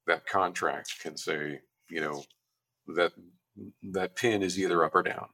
that 0.08 0.26
contract 0.26 1.00
can 1.02 1.18
say, 1.18 1.62
you 1.90 2.02
know, 2.02 2.24
that 2.96 3.14
that 3.92 4.16
pin 4.16 4.44
is 4.44 4.60
either 4.60 4.84
up 4.84 4.96
or 4.96 5.04
down. 5.04 5.28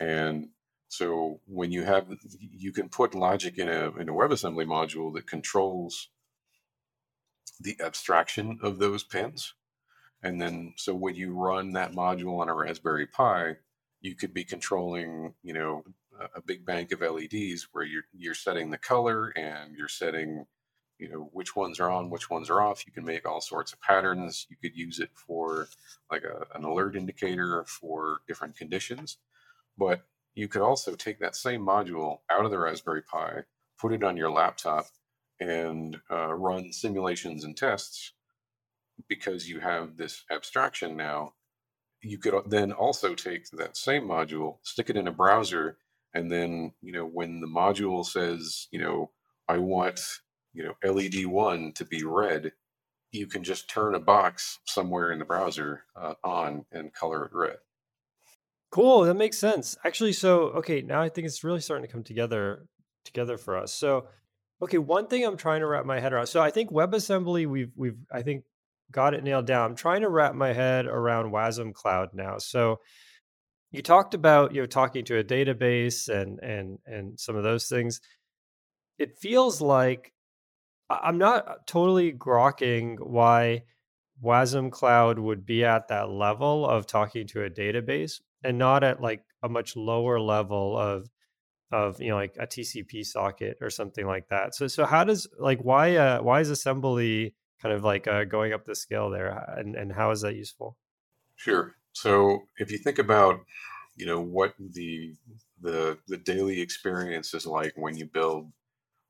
And 0.00 0.50
so 0.88 1.40
when 1.46 1.70
you 1.70 1.84
have, 1.84 2.06
you 2.40 2.72
can 2.72 2.88
put 2.88 3.14
logic 3.14 3.58
in 3.58 3.68
a 3.68 3.94
in 3.96 4.08
a 4.08 4.14
WebAssembly 4.14 4.66
module 4.66 5.12
that 5.14 5.26
controls 5.26 6.08
the 7.60 7.76
abstraction 7.80 8.58
of 8.62 8.78
those 8.78 9.04
pins. 9.04 9.54
And 10.22 10.40
then, 10.40 10.74
so 10.76 10.94
when 10.94 11.14
you 11.14 11.32
run 11.34 11.72
that 11.72 11.92
module 11.92 12.40
on 12.40 12.48
a 12.48 12.54
Raspberry 12.54 13.06
Pi, 13.06 13.56
you 14.00 14.14
could 14.16 14.32
be 14.34 14.44
controlling, 14.44 15.34
you 15.42 15.52
know, 15.52 15.84
a 16.34 16.40
big 16.42 16.64
bank 16.66 16.90
of 16.90 17.00
LEDs 17.00 17.68
where 17.72 17.84
you're 17.84 18.04
you're 18.16 18.34
setting 18.34 18.70
the 18.70 18.78
color 18.78 19.28
and 19.36 19.76
you're 19.76 19.88
setting, 19.88 20.46
you 20.98 21.08
know, 21.10 21.28
which 21.32 21.54
ones 21.54 21.78
are 21.78 21.90
on, 21.90 22.10
which 22.10 22.30
ones 22.30 22.48
are 22.48 22.62
off. 22.62 22.86
You 22.86 22.92
can 22.92 23.04
make 23.04 23.28
all 23.28 23.40
sorts 23.42 23.72
of 23.72 23.80
patterns. 23.80 24.46
You 24.48 24.56
could 24.56 24.76
use 24.76 24.98
it 25.00 25.10
for 25.14 25.68
like 26.10 26.24
a, 26.24 26.46
an 26.56 26.64
alert 26.64 26.96
indicator 26.96 27.64
for 27.66 28.20
different 28.26 28.56
conditions. 28.56 29.18
But 29.76 30.02
you 30.38 30.48
could 30.48 30.62
also 30.62 30.94
take 30.94 31.20
that 31.20 31.36
same 31.36 31.62
module 31.66 32.18
out 32.30 32.46
of 32.46 32.52
the 32.52 32.58
Raspberry 32.58 33.02
Pi, 33.02 33.44
put 33.80 33.92
it 33.92 34.04
on 34.04 34.16
your 34.16 34.30
laptop, 34.30 34.86
and 35.40 35.98
uh, 36.10 36.32
run 36.34 36.72
simulations 36.72 37.44
and 37.44 37.56
tests 37.56 38.12
because 39.08 39.48
you 39.48 39.60
have 39.60 39.96
this 39.96 40.24
abstraction 40.30 40.96
now 40.96 41.34
you 42.02 42.18
could 42.18 42.34
then 42.46 42.72
also 42.72 43.14
take 43.14 43.50
that 43.50 43.76
same 43.76 44.04
module, 44.04 44.58
stick 44.62 44.90
it 44.90 44.96
in 44.96 45.08
a 45.08 45.12
browser, 45.12 45.78
and 46.14 46.30
then 46.30 46.72
you 46.82 46.92
know 46.92 47.06
when 47.06 47.40
the 47.40 47.46
module 47.46 48.04
says 48.04 48.68
you 48.70 48.80
know 48.80 49.10
I 49.48 49.58
want 49.58 50.00
you 50.52 50.64
know 50.64 50.74
LED 50.84 51.26
one 51.26 51.72
to 51.74 51.84
be 51.84 52.04
red, 52.04 52.52
you 53.12 53.26
can 53.26 53.44
just 53.44 53.68
turn 53.70 53.94
a 53.94 54.00
box 54.00 54.60
somewhere 54.66 55.12
in 55.12 55.18
the 55.18 55.24
browser 55.24 55.84
uh, 55.96 56.14
on 56.24 56.66
and 56.72 56.92
color 56.94 57.26
it 57.26 57.32
red. 57.34 57.58
Cool, 58.70 59.02
that 59.04 59.14
makes 59.14 59.38
sense. 59.38 59.76
Actually, 59.84 60.12
so 60.12 60.48
okay, 60.50 60.82
now 60.82 61.00
I 61.00 61.08
think 61.08 61.26
it's 61.26 61.42
really 61.42 61.60
starting 61.60 61.86
to 61.86 61.92
come 61.92 62.04
together 62.04 62.66
together 63.04 63.38
for 63.38 63.56
us. 63.56 63.72
So, 63.72 64.08
okay, 64.62 64.78
one 64.78 65.06
thing 65.06 65.24
I'm 65.24 65.38
trying 65.38 65.60
to 65.60 65.66
wrap 65.66 65.86
my 65.86 66.00
head 66.00 66.12
around. 66.12 66.26
So 66.26 66.42
I 66.42 66.50
think 66.50 66.70
WebAssembly 66.70 67.46
we've 67.46 67.72
we've 67.76 67.96
I 68.12 68.22
think 68.22 68.44
got 68.90 69.14
it 69.14 69.24
nailed 69.24 69.46
down. 69.46 69.70
I'm 69.70 69.76
trying 69.76 70.02
to 70.02 70.10
wrap 70.10 70.34
my 70.34 70.52
head 70.52 70.86
around 70.86 71.32
WASM 71.32 71.72
Cloud 71.72 72.10
now. 72.12 72.38
So 72.38 72.80
you 73.70 73.82
talked 73.82 74.14
about 74.14 74.54
you 74.54 74.60
know 74.60 74.66
talking 74.66 75.04
to 75.06 75.18
a 75.18 75.24
database 75.24 76.08
and 76.08 76.38
and 76.40 76.78
and 76.86 77.18
some 77.18 77.36
of 77.36 77.44
those 77.44 77.68
things. 77.68 78.00
It 78.98 79.16
feels 79.18 79.60
like 79.62 80.12
I'm 80.90 81.18
not 81.18 81.66
totally 81.66 82.12
grokking 82.12 82.96
why 83.00 83.62
WASM 84.22 84.72
Cloud 84.72 85.18
would 85.18 85.46
be 85.46 85.64
at 85.64 85.88
that 85.88 86.10
level 86.10 86.66
of 86.68 86.86
talking 86.86 87.26
to 87.28 87.44
a 87.44 87.50
database 87.50 88.20
and 88.42 88.58
not 88.58 88.84
at 88.84 89.00
like 89.00 89.24
a 89.42 89.48
much 89.48 89.76
lower 89.76 90.20
level 90.20 90.76
of 90.76 91.08
of 91.70 92.00
you 92.00 92.08
know 92.08 92.16
like 92.16 92.34
a 92.38 92.46
TCP 92.46 93.04
socket 93.04 93.58
or 93.60 93.70
something 93.70 94.06
like 94.06 94.28
that. 94.28 94.54
So 94.54 94.68
so 94.68 94.84
how 94.84 95.04
does 95.04 95.26
like 95.38 95.60
why 95.60 95.96
uh 95.96 96.22
why 96.22 96.40
is 96.40 96.50
assembly 96.50 97.34
kind 97.60 97.74
of 97.74 97.84
like 97.84 98.06
uh, 98.06 98.24
going 98.24 98.52
up 98.52 98.64
the 98.64 98.74
scale 98.74 99.10
there, 99.10 99.28
and 99.56 99.74
and 99.74 99.92
how 99.92 100.10
is 100.10 100.22
that 100.22 100.34
useful? 100.34 100.76
Sure. 101.36 101.74
So 101.92 102.42
if 102.58 102.70
you 102.70 102.78
think 102.78 102.98
about, 102.98 103.40
you 103.96 104.06
know, 104.06 104.20
what 104.20 104.54
the 104.58 105.14
the 105.60 105.98
the 106.06 106.16
daily 106.16 106.60
experience 106.60 107.34
is 107.34 107.46
like 107.46 107.72
when 107.76 107.96
you 107.96 108.06
build 108.06 108.52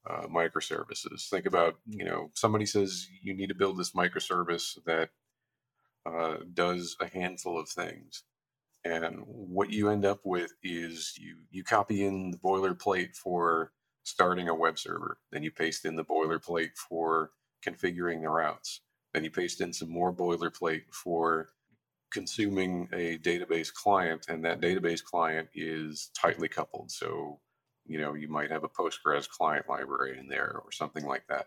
uh, 0.09 0.27
microservices. 0.27 1.29
Think 1.29 1.47
about, 1.47 1.77
you 1.87 2.05
know, 2.05 2.31
somebody 2.35 2.67
says 2.67 3.09
you 3.23 3.35
need 3.35 3.49
to 3.49 3.55
build 3.55 3.79
this 3.79 3.93
microservice 3.93 4.79
that 4.87 5.11
uh, 6.07 6.39
does 6.55 6.97
a 7.01 7.07
handful 7.07 7.59
of 7.59 7.69
things, 7.69 8.23
and 8.89 9.23
what 9.27 9.71
you 9.71 9.91
end 9.91 10.05
up 10.05 10.21
with 10.25 10.53
is 10.63 11.15
you 11.19 11.37
you 11.51 11.65
copy 11.65 12.05
in 12.05 12.31
the 12.31 12.39
boilerplate 12.39 13.17
for 13.17 13.73
starting 14.05 14.49
a 14.49 14.55
web 14.55 14.79
server, 14.79 15.19
then 15.33 15.43
you 15.43 15.51
paste 15.51 15.85
in 15.85 15.97
the 15.97 16.05
boilerplate 16.05 16.77
for 16.77 17.31
configuring 17.67 18.23
the 18.23 18.29
routes, 18.29 18.81
then 19.13 19.25
you 19.25 19.31
paste 19.31 19.61
in 19.61 19.73
some 19.73 19.91
more 19.91 20.13
boilerplate 20.13 20.85
for 20.93 21.49
consuming 22.11 22.89
a 22.93 23.19
database 23.19 23.73
client, 23.73 24.27
and 24.29 24.45
that 24.45 24.61
database 24.61 25.03
client 25.05 25.49
is 25.55 26.11
tightly 26.19 26.49
coupled. 26.49 26.91
So, 26.91 27.41
you 27.85 28.01
know, 28.01 28.15
you 28.15 28.29
might 28.29 28.51
have 28.51 28.65
a 28.65 28.69
Postgres 28.69 29.29
client 29.29 29.67
library 29.69 30.19
in 30.19 30.29
there 30.29 30.61
or 30.65 30.73
something 30.73 31.05
like 31.05 31.25
that. 31.29 31.47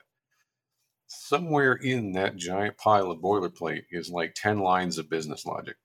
Somewhere 1.08 1.74
in 1.74 2.14
that 2.14 2.38
giant 2.38 2.78
pile 2.78 3.12
of 3.12 3.20
boilerplate 3.20 3.84
is 3.92 4.10
like 4.10 4.34
10 4.36 4.60
lines 4.60 4.98
of 4.98 5.10
business 5.10 5.46
logic. 5.46 5.76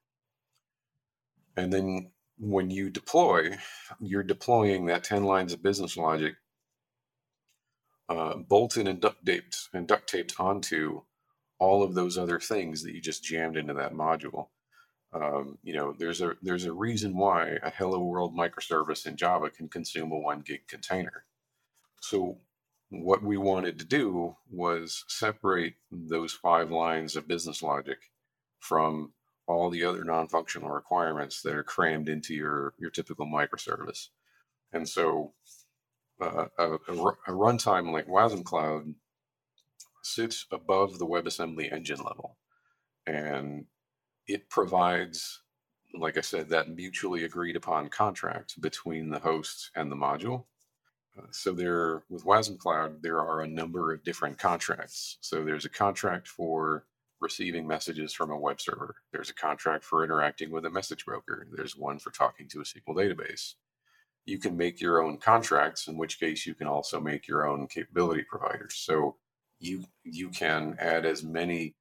And 1.56 1.72
then 1.72 2.12
when 2.38 2.70
you 2.70 2.90
deploy, 2.90 3.56
you're 4.00 4.22
deploying 4.22 4.86
that 4.86 5.04
10 5.04 5.24
lines 5.24 5.52
of 5.52 5.62
business 5.62 5.96
logic 5.96 6.34
uh, 8.08 8.36
bolted 8.36 8.88
and 8.88 9.00
duct 9.00 9.24
taped 9.26 9.68
and 9.72 9.88
duct 9.88 10.08
taped 10.08 10.34
onto 10.38 11.02
all 11.58 11.82
of 11.82 11.94
those 11.94 12.18
other 12.18 12.40
things 12.40 12.82
that 12.82 12.94
you 12.94 13.00
just 13.00 13.24
jammed 13.24 13.56
into 13.56 13.74
that 13.74 13.94
module. 13.94 14.48
Um, 15.12 15.58
you 15.62 15.74
know, 15.74 15.94
there's 15.98 16.20
a 16.20 16.34
there's 16.42 16.66
a 16.66 16.72
reason 16.72 17.16
why 17.16 17.58
a 17.62 17.70
Hello 17.70 18.04
World 18.04 18.36
microservice 18.36 19.06
in 19.06 19.16
Java 19.16 19.50
can 19.50 19.68
consume 19.68 20.12
a 20.12 20.18
one 20.18 20.40
gig 20.40 20.68
container. 20.68 21.24
So 22.00 22.38
what 22.90 23.22
we 23.22 23.36
wanted 23.36 23.78
to 23.78 23.84
do 23.86 24.36
was 24.50 25.04
separate 25.08 25.74
those 25.90 26.32
five 26.32 26.70
lines 26.70 27.16
of 27.16 27.28
business 27.28 27.62
logic 27.62 27.98
from 28.60 29.12
all 29.46 29.70
the 29.70 29.84
other 29.84 30.04
non-functional 30.04 30.70
requirements 30.70 31.42
that 31.42 31.54
are 31.54 31.62
crammed 31.62 32.08
into 32.08 32.34
your 32.34 32.74
your 32.78 32.90
typical 32.90 33.26
microservice. 33.26 34.08
And 34.72 34.88
so 34.88 35.32
uh, 36.20 36.46
a, 36.58 36.72
a, 36.72 36.92
a 36.92 37.32
runtime 37.32 37.92
like 37.92 38.08
Wasm 38.08 38.44
Cloud 38.44 38.94
sits 40.02 40.46
above 40.50 40.98
the 40.98 41.06
WebAssembly 41.06 41.72
engine 41.72 41.98
level. 41.98 42.36
And 43.06 43.66
it 44.26 44.48
provides, 44.48 45.42
like 45.94 46.16
I 46.16 46.22
said, 46.22 46.48
that 46.48 46.68
mutually 46.68 47.24
agreed 47.24 47.56
upon 47.56 47.88
contract 47.88 48.60
between 48.60 49.10
the 49.10 49.20
host 49.20 49.70
and 49.76 49.90
the 49.90 49.96
module. 49.96 50.44
Uh, 51.18 51.26
so 51.30 51.52
there, 51.52 52.02
with 52.08 52.24
Wasm 52.24 52.58
Cloud, 52.58 53.02
there 53.02 53.20
are 53.20 53.40
a 53.40 53.48
number 53.48 53.92
of 53.92 54.04
different 54.04 54.38
contracts. 54.38 55.18
So 55.20 55.44
there's 55.44 55.64
a 55.64 55.70
contract 55.70 56.28
for 56.28 56.84
receiving 57.26 57.66
messages 57.66 58.14
from 58.14 58.30
a 58.30 58.38
web 58.38 58.60
server. 58.60 58.94
There's 59.12 59.30
a 59.30 59.34
contract 59.34 59.84
for 59.84 60.04
interacting 60.04 60.52
with 60.52 60.64
a 60.64 60.70
message 60.70 61.04
broker. 61.04 61.48
There's 61.52 61.76
one 61.76 61.98
for 61.98 62.12
talking 62.12 62.48
to 62.50 62.60
a 62.60 62.64
SQL 62.64 62.96
database. 62.96 63.54
You 64.26 64.38
can 64.38 64.56
make 64.56 64.80
your 64.80 65.02
own 65.02 65.18
contracts, 65.18 65.88
in 65.88 65.96
which 65.96 66.20
case 66.20 66.46
you 66.46 66.54
can 66.54 66.68
also 66.68 67.00
make 67.00 67.26
your 67.26 67.48
own 67.48 67.66
capability 67.66 68.24
providers. 68.30 68.74
So 68.76 69.16
you 69.58 69.84
you 70.04 70.28
can 70.28 70.76
add 70.78 71.04
as 71.04 71.24
many 71.24 71.74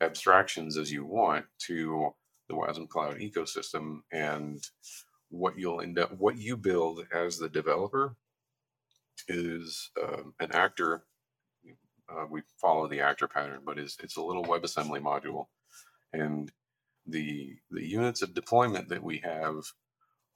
abstractions 0.00 0.76
as 0.76 0.92
you 0.92 1.04
want 1.04 1.46
to 1.66 2.10
the 2.48 2.54
Wasm 2.54 2.88
Cloud 2.88 3.18
ecosystem. 3.18 4.00
And 4.12 4.62
what 5.30 5.58
you'll 5.58 5.80
end 5.80 5.98
up, 5.98 6.12
what 6.18 6.36
you 6.36 6.56
build 6.56 7.06
as 7.12 7.38
the 7.38 7.48
developer 7.48 8.14
is 9.28 9.90
um, 10.02 10.34
an 10.40 10.52
actor. 10.52 11.04
Uh, 12.12 12.26
we 12.30 12.42
follow 12.60 12.88
the 12.88 13.00
actor 13.00 13.28
pattern, 13.28 13.60
but 13.64 13.78
is 13.78 13.96
it's 14.02 14.16
a 14.16 14.22
little 14.22 14.44
WebAssembly 14.44 15.00
module, 15.00 15.46
and 16.12 16.50
the 17.06 17.56
the 17.70 17.84
units 17.84 18.22
of 18.22 18.34
deployment 18.34 18.88
that 18.88 19.02
we 19.02 19.18
have 19.18 19.64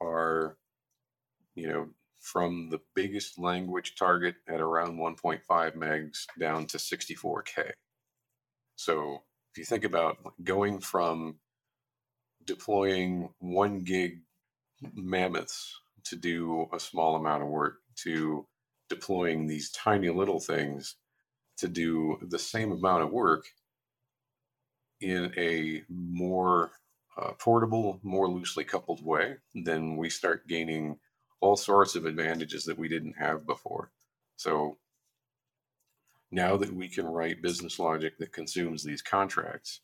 are, 0.01 0.57
you 1.55 1.69
know, 1.69 1.89
from 2.21 2.71
the 2.71 2.81
biggest 2.95 3.39
language 3.39 3.95
target 3.97 4.37
at 4.49 4.61
around 4.61 4.99
1.5 4.99 5.41
megs 5.77 6.27
down 6.39 6.67
to 6.67 6.79
64k. 6.79 7.71
So 8.75 9.23
if 9.53 9.59
you 9.59 9.65
think 9.65 9.85
about 9.85 10.19
going 10.43 10.81
from 10.81 11.37
deploying 12.45 13.31
one 13.39 13.81
gig 13.81 14.23
mammoths 14.95 15.81
to 16.05 16.17
do 16.17 16.69
a 16.73 16.81
small 16.81 17.17
amount 17.17 17.43
of 17.43 17.49
work 17.49 17.79
to 18.03 18.47
deploying 18.89 19.47
these 19.47 19.71
tiny 19.71 20.11
little 20.11 20.41
things 20.41 20.97
to 21.59 21.69
do 21.69 22.19
the 22.23 22.39
same 22.39 22.73
amount 22.73 23.03
of 23.03 23.11
work 23.11 23.47
in 25.01 25.33
a 25.37 25.83
more 25.89 26.71
uh, 27.17 27.33
portable, 27.39 27.99
more 28.03 28.29
loosely 28.29 28.65
coupled 28.65 29.05
way, 29.05 29.37
then 29.55 29.97
we 29.97 30.11
start 30.11 30.47
gaining 30.47 30.99
all 31.41 31.57
sorts 31.57 31.95
of 31.95 32.05
advantages 32.05 32.65
that 32.65 32.79
we 32.79 32.89
didn't 32.89 33.15
have 33.19 33.47
before. 33.47 33.91
So 34.37 34.79
now 36.31 36.57
that 36.57 36.75
we 36.75 36.89
can 36.89 37.07
write 37.07 37.43
business 37.43 37.79
logic 37.79 38.19
that 38.19 38.33
consumes 38.33 38.83
these 38.83 39.03
contracts, 39.03 39.81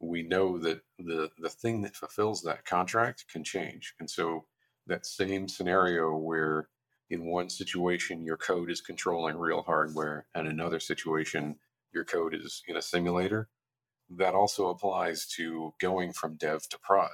we 0.00 0.22
know 0.22 0.58
that 0.58 0.80
the 0.98 1.30
the 1.38 1.48
thing 1.48 1.82
that 1.82 1.96
fulfills 1.96 2.42
that 2.42 2.64
contract 2.64 3.24
can 3.32 3.42
change. 3.42 3.94
And 3.98 4.08
so 4.08 4.44
that 4.86 5.06
same 5.06 5.48
scenario 5.48 6.16
where 6.16 6.68
in 7.10 7.24
one 7.24 7.48
situation 7.48 8.24
your 8.24 8.36
code 8.36 8.70
is 8.70 8.80
controlling 8.80 9.36
real 9.36 9.62
hardware 9.62 10.26
and 10.34 10.46
another 10.46 10.80
situation 10.80 11.56
your 11.92 12.04
code 12.04 12.34
is 12.34 12.62
in 12.68 12.76
a 12.76 12.82
simulator, 12.82 13.48
that 14.10 14.34
also 14.34 14.68
applies 14.68 15.26
to 15.26 15.74
going 15.80 16.12
from 16.12 16.36
dev 16.36 16.68
to 16.68 16.78
prod. 16.78 17.10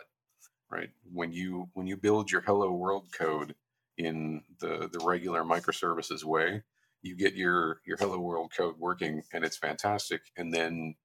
Right? 0.70 0.90
When 1.12 1.32
you 1.32 1.68
when 1.74 1.86
you 1.86 1.96
build 1.96 2.30
your 2.30 2.40
hello 2.40 2.72
world 2.72 3.08
code 3.16 3.54
in 3.96 4.42
the 4.60 4.88
the 4.92 5.04
regular 5.04 5.44
microservices 5.44 6.24
way, 6.24 6.62
you 7.04 7.14
get 7.14 7.34
your 7.34 7.80
your 7.86 7.96
hello 7.98 8.18
world 8.18 8.52
code 8.56 8.76
working 8.78 9.22
and 9.32 9.44
it's 9.44 9.58
fantastic 9.58 10.22
and 10.36 10.52
then 10.52 10.96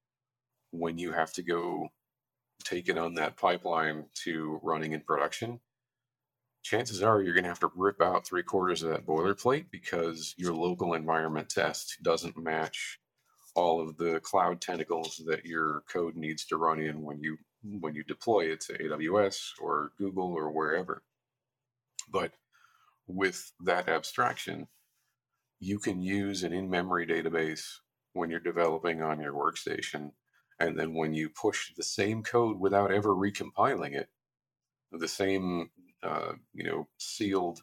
when 0.70 0.98
you 0.98 1.12
have 1.12 1.32
to 1.34 1.42
go 1.42 1.88
take 2.64 2.88
it 2.88 2.98
on 2.98 3.14
that 3.14 3.36
pipeline 3.36 4.06
to 4.14 4.58
running 4.62 4.92
in 4.92 5.00
production 5.00 5.60
chances 6.62 7.02
are 7.02 7.22
you're 7.22 7.34
going 7.34 7.44
to 7.44 7.50
have 7.50 7.60
to 7.60 7.72
rip 7.74 8.00
out 8.00 8.26
three 8.26 8.42
quarters 8.42 8.82
of 8.82 8.90
that 8.90 9.06
boilerplate 9.06 9.66
because 9.70 10.34
your 10.36 10.54
local 10.54 10.94
environment 10.94 11.48
test 11.48 11.98
doesn't 12.02 12.36
match 12.36 13.00
all 13.54 13.80
of 13.80 13.96
the 13.96 14.20
cloud 14.20 14.60
tentacles 14.60 15.20
that 15.26 15.44
your 15.44 15.82
code 15.92 16.16
needs 16.16 16.44
to 16.46 16.56
run 16.56 16.80
in 16.80 17.02
when 17.02 17.20
you 17.20 17.36
when 17.62 17.94
you 17.94 18.02
deploy 18.04 18.46
it 18.46 18.60
to 18.62 18.72
AWS 18.78 19.50
or 19.60 19.92
Google 19.98 20.32
or 20.32 20.50
wherever. 20.50 21.02
But 22.10 22.32
with 23.06 23.52
that 23.64 23.88
abstraction, 23.88 24.68
you 25.58 25.78
can 25.78 26.00
use 26.00 26.42
an 26.42 26.52
in-memory 26.52 27.06
database 27.06 27.66
when 28.14 28.30
you're 28.30 28.40
developing 28.40 29.02
on 29.02 29.20
your 29.20 29.34
workstation. 29.34 30.12
And 30.58 30.78
then 30.78 30.94
when 30.94 31.12
you 31.14 31.28
push 31.28 31.74
the 31.76 31.82
same 31.82 32.22
code 32.22 32.58
without 32.58 32.90
ever 32.90 33.10
recompiling 33.14 33.92
it, 33.94 34.08
the 34.92 35.08
same, 35.08 35.70
uh, 36.02 36.32
you 36.54 36.64
know, 36.64 36.88
sealed, 36.98 37.60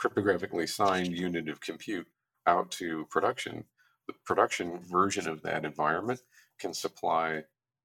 cryptographically 0.00 0.68
signed 0.68 1.16
unit 1.16 1.48
of 1.48 1.60
compute 1.60 2.06
out 2.46 2.70
to 2.72 3.06
production, 3.10 3.64
the 4.06 4.14
production 4.24 4.78
version 4.80 5.28
of 5.28 5.42
that 5.42 5.64
environment 5.64 6.20
can 6.58 6.74
supply 6.74 7.42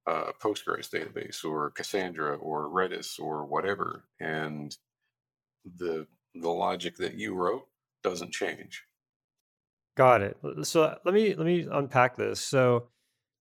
a 0.07 0.33
Postgres 0.41 0.89
database 0.89 1.45
or 1.45 1.71
Cassandra 1.71 2.35
or 2.37 2.69
Redis 2.69 3.19
or 3.19 3.45
whatever. 3.45 4.05
And 4.19 4.75
the 5.65 6.07
the 6.35 6.49
logic 6.49 6.97
that 6.97 7.15
you 7.15 7.35
wrote 7.35 7.67
doesn't 8.03 8.31
change. 8.31 8.83
Got 9.95 10.21
it. 10.21 10.37
So 10.63 10.97
let 11.03 11.13
me 11.13 11.35
let 11.35 11.45
me 11.45 11.67
unpack 11.69 12.15
this. 12.15 12.39
So 12.39 12.87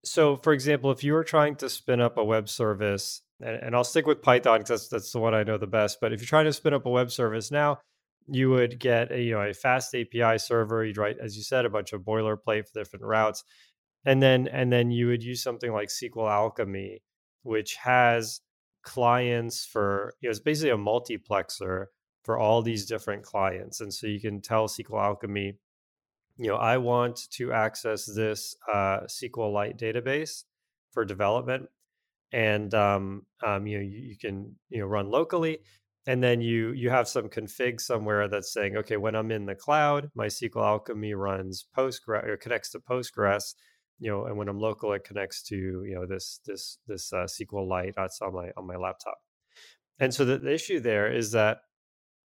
so 0.04 0.36
for 0.36 0.52
example, 0.52 0.90
if 0.90 1.04
you 1.04 1.12
were 1.12 1.24
trying 1.24 1.56
to 1.56 1.68
spin 1.68 2.00
up 2.00 2.18
a 2.18 2.24
web 2.24 2.48
service, 2.48 3.22
and, 3.41 3.57
and 3.57 3.76
I'll 3.76 3.84
stick 3.84 4.07
with 4.07 4.22
Python 4.22 4.59
because 4.59 4.68
that's 4.68 4.89
that's 4.89 5.12
the 5.12 5.18
one 5.18 5.34
I 5.34 5.43
know 5.43 5.59
the 5.59 5.66
best. 5.66 5.99
But 6.01 6.12
if 6.12 6.20
you're 6.20 6.26
trying 6.26 6.47
to 6.47 6.53
spin 6.53 6.74
up 6.74 6.86
a 6.86 6.91
web 6.91 7.11
service 7.11 7.51
now, 7.51 7.80
you 8.26 8.51
would 8.51 8.78
get 8.78 9.12
a 9.12 9.20
you 9.20 9.32
know 9.32 9.43
a 9.43 9.55
fast 9.55 9.95
API 9.95 10.39
server. 10.39 10.84
You'd 10.84 10.99
write, 10.99 11.18
as 11.20 11.36
you 11.36 11.43
said, 11.43 11.64
a 11.64 11.70
bunch 11.70 11.93
of 11.93 12.03
boilerplate 12.03 12.66
for 12.66 12.78
different 12.78 13.05
routes, 13.05 13.45
and 14.05 14.22
then 14.22 14.49
and 14.49 14.72
then 14.72 14.91
you 14.91 15.09
would 15.09 15.22
use 15.22 15.43
something 15.43 15.72
like 15.72 15.89
SQL 15.89 16.30
Alchemy, 16.30 17.03
which 17.43 17.76
has 17.76 18.41
clients 18.82 19.66
for 19.66 20.14
you 20.20 20.28
know 20.28 20.30
it's 20.30 20.41
basically 20.41 20.70
a 20.70 20.76
multiplexer 20.76 21.86
for 22.24 22.39
all 22.39 22.62
these 22.62 22.86
different 22.86 23.22
clients, 23.22 23.80
and 23.80 23.93
so 23.93 24.07
you 24.07 24.20
can 24.20 24.41
tell 24.41 24.68
SQL 24.68 25.03
Alchemy 25.03 25.55
you 26.39 26.47
know, 26.47 26.57
I 26.57 26.76
want 26.78 27.28
to 27.32 27.53
access 27.53 28.07
this 28.07 28.57
uh, 28.72 29.01
SQLite 29.09 29.76
database 29.76 30.45
for 30.93 31.05
development, 31.05 31.68
and 32.33 32.72
um, 32.74 33.22
um, 33.45 33.66
you 33.66 33.79
know, 33.79 33.85
you, 33.85 33.99
you 34.11 34.16
can 34.18 34.55
you 34.68 34.81
know 34.81 34.87
run 34.87 35.11
locally, 35.11 35.59
and 36.07 36.22
then 36.22 36.41
you 36.41 36.72
you 36.72 36.91
have 36.91 37.09
some 37.09 37.29
config 37.29 37.81
somewhere 37.81 38.29
that's 38.29 38.53
saying, 38.53 38.76
okay, 38.76 38.97
when 38.97 39.14
I'm 39.14 39.31
in 39.31 39.47
the 39.47 39.55
cloud, 39.55 40.11
my 40.14 40.26
SQL 40.26 40.64
Alchemy 40.64 41.14
runs 41.14 41.66
Postgres 41.76 42.26
or 42.26 42.37
connects 42.37 42.70
to 42.70 42.81
Postgres, 42.81 43.55
you 43.99 44.11
know, 44.11 44.26
and 44.26 44.37
when 44.37 44.49
I'm 44.49 44.59
local, 44.59 44.93
it 44.93 45.05
connects 45.05 45.43
to 45.45 45.57
you 45.57 45.95
know 45.95 46.07
this 46.07 46.41
this 46.47 46.79
this 46.87 47.12
uh, 47.12 47.26
SQLite 47.26 47.95
that's 47.97 48.20
on 48.20 48.35
my 48.35 48.51
on 48.57 48.66
my 48.66 48.76
laptop. 48.76 49.18
And 50.01 50.14
so 50.14 50.24
the, 50.24 50.39
the 50.39 50.53
issue 50.53 50.81
there 50.81 51.12
is 51.12 51.33
that 51.33 51.59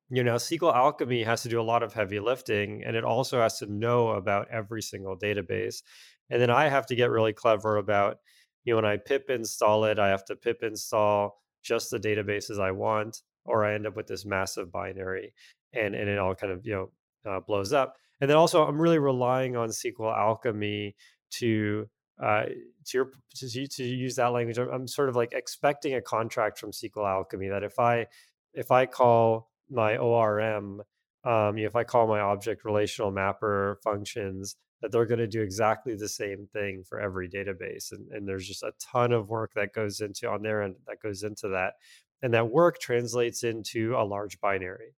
you 0.10 0.24
know 0.24 0.36
SQL 0.36 0.76
Alchemy 0.76 1.24
has 1.24 1.44
to 1.44 1.50
do 1.50 1.60
a 1.60 1.64
lot 1.64 1.84
of 1.84 1.94
heavy 1.94 2.20
lifting, 2.20 2.84
and 2.86 2.96
it 2.96 3.04
also 3.04 3.42
has 3.42 3.58
to 3.60 3.72
know 3.72 4.10
about 4.10 4.48
every 4.52 4.82
single 4.82 5.18
database. 5.18 5.82
And 6.30 6.42
then 6.42 6.50
I 6.50 6.70
have 6.70 6.86
to 6.88 6.96
get 6.96 7.10
really 7.10 7.34
clever 7.34 7.78
about 7.78 8.18
you 8.64 8.74
know 8.74 8.78
when 8.78 8.86
I 8.86 8.98
pip 8.98 9.30
install 9.30 9.86
it, 9.86 10.00
I 10.00 10.10
have 10.10 10.26
to 10.26 10.36
pip 10.36 10.64
install 10.64 11.42
just 11.64 11.92
the 11.92 12.00
databases 12.00 12.60
I 12.60 12.72
want, 12.72 13.22
or 13.46 13.66
I 13.66 13.74
end 13.74 13.88
up 13.88 13.96
with 13.96 14.08
this 14.08 14.26
massive 14.26 14.72
binary, 14.72 15.34
and 15.74 15.96
and 15.96 16.10
it 16.10 16.18
all 16.18 16.36
kind 16.36 16.54
of 16.54 16.66
you 16.66 16.74
know 16.74 17.32
uh, 17.32 17.40
blows 17.40 17.74
up. 17.74 17.96
And 18.22 18.30
then 18.30 18.38
also, 18.38 18.66
I'm 18.66 18.80
really 18.80 19.00
relying 19.00 19.56
on 19.58 19.70
SQL 19.70 20.16
Alchemy 20.18 20.96
to 21.40 21.90
uh, 22.22 22.46
to 22.86 22.98
your 22.98 23.12
to, 23.36 23.68
to 23.68 23.84
use 23.84 24.16
that 24.16 24.28
language. 24.28 24.58
I'm, 24.58 24.70
I'm 24.70 24.88
sort 24.88 25.10
of 25.10 25.16
like 25.16 25.34
expecting 25.34 25.96
a 25.96 26.02
contract 26.02 26.60
from 26.60 26.72
SQL 26.72 27.08
Alchemy 27.08 27.50
that 27.50 27.64
if 27.64 27.80
I 27.80 28.08
if 28.54 28.72
I 28.72 28.86
call 28.86 29.50
my 29.70 29.98
ORM, 29.98 30.82
um, 31.26 31.58
you 31.58 31.64
know, 31.64 31.68
if 31.68 31.76
I 31.76 31.84
call 31.84 32.08
my 32.08 32.20
object 32.20 32.66
relational 32.66 33.12
mapper 33.12 33.80
functions, 33.84 34.56
that 34.84 34.92
they're 34.92 35.06
going 35.06 35.18
to 35.18 35.28
do 35.28 35.42
exactly 35.42 35.96
the 35.96 36.10
same 36.10 36.46
thing 36.52 36.84
for 36.84 37.00
every 37.00 37.30
database. 37.30 37.94
And, 37.94 38.12
and 38.12 38.28
there's 38.28 38.46
just 38.46 38.64
a 38.64 38.74
ton 38.82 39.14
of 39.14 39.30
work 39.30 39.54
that 39.56 39.74
goes 39.74 40.02
into 40.02 40.30
on 40.30 40.44
their 40.44 40.62
end 40.62 40.76
that 40.88 41.02
goes 41.02 41.24
into 41.24 41.48
that. 41.48 41.76
And 42.22 42.34
that 42.34 42.52
work 42.52 42.80
translates 42.80 43.46
into 43.46 43.96
a 43.96 44.04
large 44.04 44.42
binary. 44.42 44.94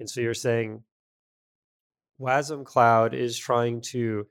And 0.00 0.10
so 0.10 0.20
you're 0.20 0.34
saying 0.34 0.82
WASM 2.20 2.64
Cloud 2.64 3.14
is 3.14 3.38
trying 3.38 3.80
to 3.92 4.26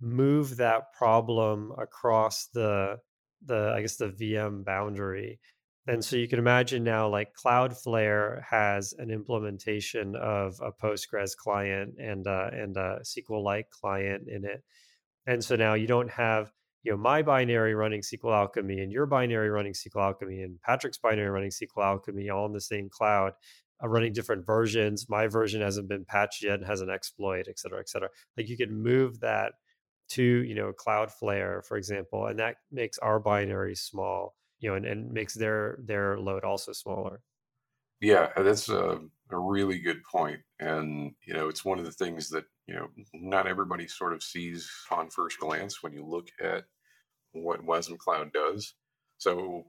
move 0.00 0.58
that 0.58 0.92
problem 0.92 1.72
across 1.76 2.46
the 2.54 2.98
the 3.44 3.72
I 3.76 3.80
guess 3.80 3.96
the 3.96 4.08
VM 4.08 4.64
boundary. 4.64 5.40
And 5.86 6.02
so 6.02 6.16
you 6.16 6.28
can 6.28 6.38
imagine 6.38 6.82
now 6.82 7.08
like 7.08 7.34
Cloudflare 7.34 8.42
has 8.48 8.94
an 8.98 9.10
implementation 9.10 10.16
of 10.16 10.58
a 10.62 10.72
Postgres 10.72 11.36
client 11.36 11.94
and 11.98 12.26
uh, 12.26 12.48
and 12.52 12.76
a 12.76 13.00
SQLite 13.02 13.68
client 13.70 14.28
in 14.28 14.44
it. 14.44 14.62
And 15.26 15.44
so 15.44 15.56
now 15.56 15.74
you 15.74 15.86
don't 15.86 16.10
have 16.10 16.50
you 16.84 16.92
know 16.92 16.98
my 16.98 17.22
binary 17.22 17.74
running 17.74 18.00
SQL 18.00 18.34
Alchemy 18.34 18.80
and 18.80 18.92
your 18.92 19.06
binary 19.06 19.50
running 19.50 19.74
SQL 19.74 20.02
Alchemy 20.02 20.42
and 20.42 20.60
Patrick's 20.62 20.98
binary 20.98 21.28
running 21.28 21.50
SQL 21.50 21.84
Alchemy 21.84 22.30
all 22.30 22.46
in 22.46 22.52
the 22.52 22.60
same 22.60 22.88
cloud, 22.90 23.32
uh, 23.82 23.88
running 23.88 24.14
different 24.14 24.46
versions. 24.46 25.06
My 25.10 25.26
version 25.26 25.60
hasn't 25.60 25.88
been 25.88 26.06
patched 26.06 26.42
yet 26.42 26.54
and 26.60 26.66
has 26.66 26.80
an 26.80 26.90
exploit, 26.90 27.46
et 27.48 27.58
cetera, 27.58 27.80
et 27.80 27.90
cetera. 27.90 28.08
Like 28.38 28.48
you 28.48 28.56
can 28.56 28.74
move 28.74 29.20
that 29.20 29.52
to 30.10 30.22
you 30.22 30.54
know 30.54 30.72
Cloudflare, 30.72 31.64
for 31.66 31.76
example, 31.76 32.26
and 32.26 32.38
that 32.38 32.56
makes 32.72 32.96
our 32.98 33.20
binary 33.20 33.74
small, 33.74 34.34
you 34.64 34.70
know, 34.70 34.76
and, 34.76 34.86
and 34.86 35.12
makes 35.12 35.34
their 35.34 35.78
their 35.84 36.18
load 36.18 36.42
also 36.42 36.72
smaller. 36.72 37.20
Yeah, 38.00 38.30
that's 38.36 38.70
a, 38.70 39.00
a 39.30 39.38
really 39.38 39.78
good 39.78 40.02
point, 40.10 40.40
and 40.58 41.14
you 41.26 41.34
know, 41.34 41.48
it's 41.48 41.66
one 41.66 41.78
of 41.78 41.84
the 41.84 41.92
things 41.92 42.30
that 42.30 42.46
you 42.66 42.74
know 42.74 42.88
not 43.12 43.46
everybody 43.46 43.86
sort 43.86 44.14
of 44.14 44.22
sees 44.22 44.70
on 44.90 45.10
first 45.10 45.38
glance 45.38 45.82
when 45.82 45.92
you 45.92 46.02
look 46.04 46.28
at 46.40 46.64
what 47.32 47.66
WASM 47.66 47.98
Cloud 47.98 48.32
does. 48.32 48.74
So, 49.18 49.64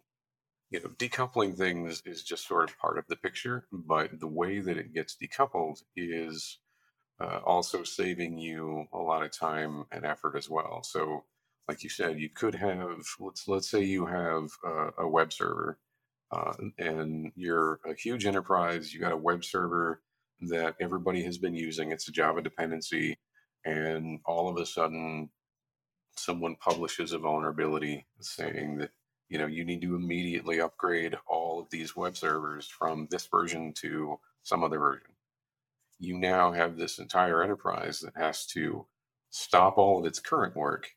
you 0.70 0.80
know, 0.80 0.90
decoupling 0.90 1.58
things 1.58 2.02
is 2.06 2.24
just 2.24 2.48
sort 2.48 2.70
of 2.70 2.78
part 2.78 2.98
of 2.98 3.06
the 3.10 3.18
picture, 3.18 3.68
but 3.74 4.20
the 4.20 4.28
way 4.28 4.60
that 4.62 4.78
it 4.78 4.94
gets 4.94 5.18
decoupled 5.22 5.82
is 5.98 6.60
uh, 7.20 7.42
also 7.46 7.84
saving 7.84 8.38
you 8.38 8.86
a 8.94 9.00
lot 9.00 9.24
of 9.24 9.32
time 9.32 9.86
and 9.92 10.06
effort 10.06 10.38
as 10.38 10.50
well. 10.50 10.84
So, 10.84 11.26
like 11.68 11.84
you 11.84 11.90
said, 11.90 12.20
you 12.20 12.30
could 12.30 12.56
have 12.56 13.06
let's 13.20 13.48
let's 13.48 13.70
say 13.70 13.84
you 13.84 14.06
have 14.06 14.50
a, 14.98 15.08
web 15.08 15.34
server, 15.34 15.80
uh, 16.32 16.54
and 16.78 17.32
you're 17.36 17.80
a 17.86 17.94
huge 17.96 18.26
enterprise. 18.26 18.94
You 18.94 19.00
got 19.00 19.12
a 19.12 19.18
web 19.18 19.44
server 19.44 20.02
that 20.50 20.76
everybody 20.80 21.24
has 21.24 21.38
been 21.38 21.56
using. 21.56 21.92
It's 21.92 22.08
a 22.08 22.12
Java 22.12 22.42
dependency, 22.42 23.18
and 23.66 24.20
all 24.26 24.50
of 24.50 24.58
a 24.58 24.66
sudden, 24.66 25.30
someone 26.16 26.56
publishes 26.58 27.14
a 27.14 27.18
vulnerability 27.20 28.06
saying 28.22 28.78
that 28.78 28.92
you 29.30 29.40
know 29.40 29.48
you 29.48 29.66
need 29.66 29.82
to 29.82 29.96
immediately 29.96 30.62
upgrade 30.62 31.18
all 31.28 31.60
of 31.60 31.70
these 31.72 31.96
web 31.96 32.16
servers 32.16 32.68
from 32.68 33.08
this 33.10 33.28
version 33.28 33.74
to 33.74 34.20
some 34.44 34.64
other 34.64 34.80
version 34.80 35.08
you 36.00 36.18
now 36.18 36.52
have 36.52 36.78
this 36.78 37.00
entire 37.00 37.42
enterprise 37.44 38.00
that 38.02 38.14
has 38.16 38.46
to 38.48 38.86
stop 39.30 39.78
all 39.78 40.00
of 40.00 40.06
its 40.06 40.20
current 40.20 40.56
work 40.56 40.90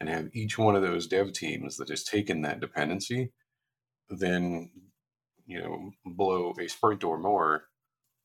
and 0.00 0.08
have 0.08 0.28
each 0.32 0.58
one 0.58 0.76
of 0.76 0.82
those 0.82 1.06
dev 1.06 1.32
teams 1.32 1.76
that 1.76 1.88
has 1.88 2.04
taken 2.04 2.42
that 2.42 2.60
dependency 2.60 3.32
then 4.08 4.70
you 5.46 5.60
know 5.60 5.90
blow 6.04 6.54
a 6.60 6.68
sprint 6.68 7.04
or 7.04 7.18
more 7.18 7.64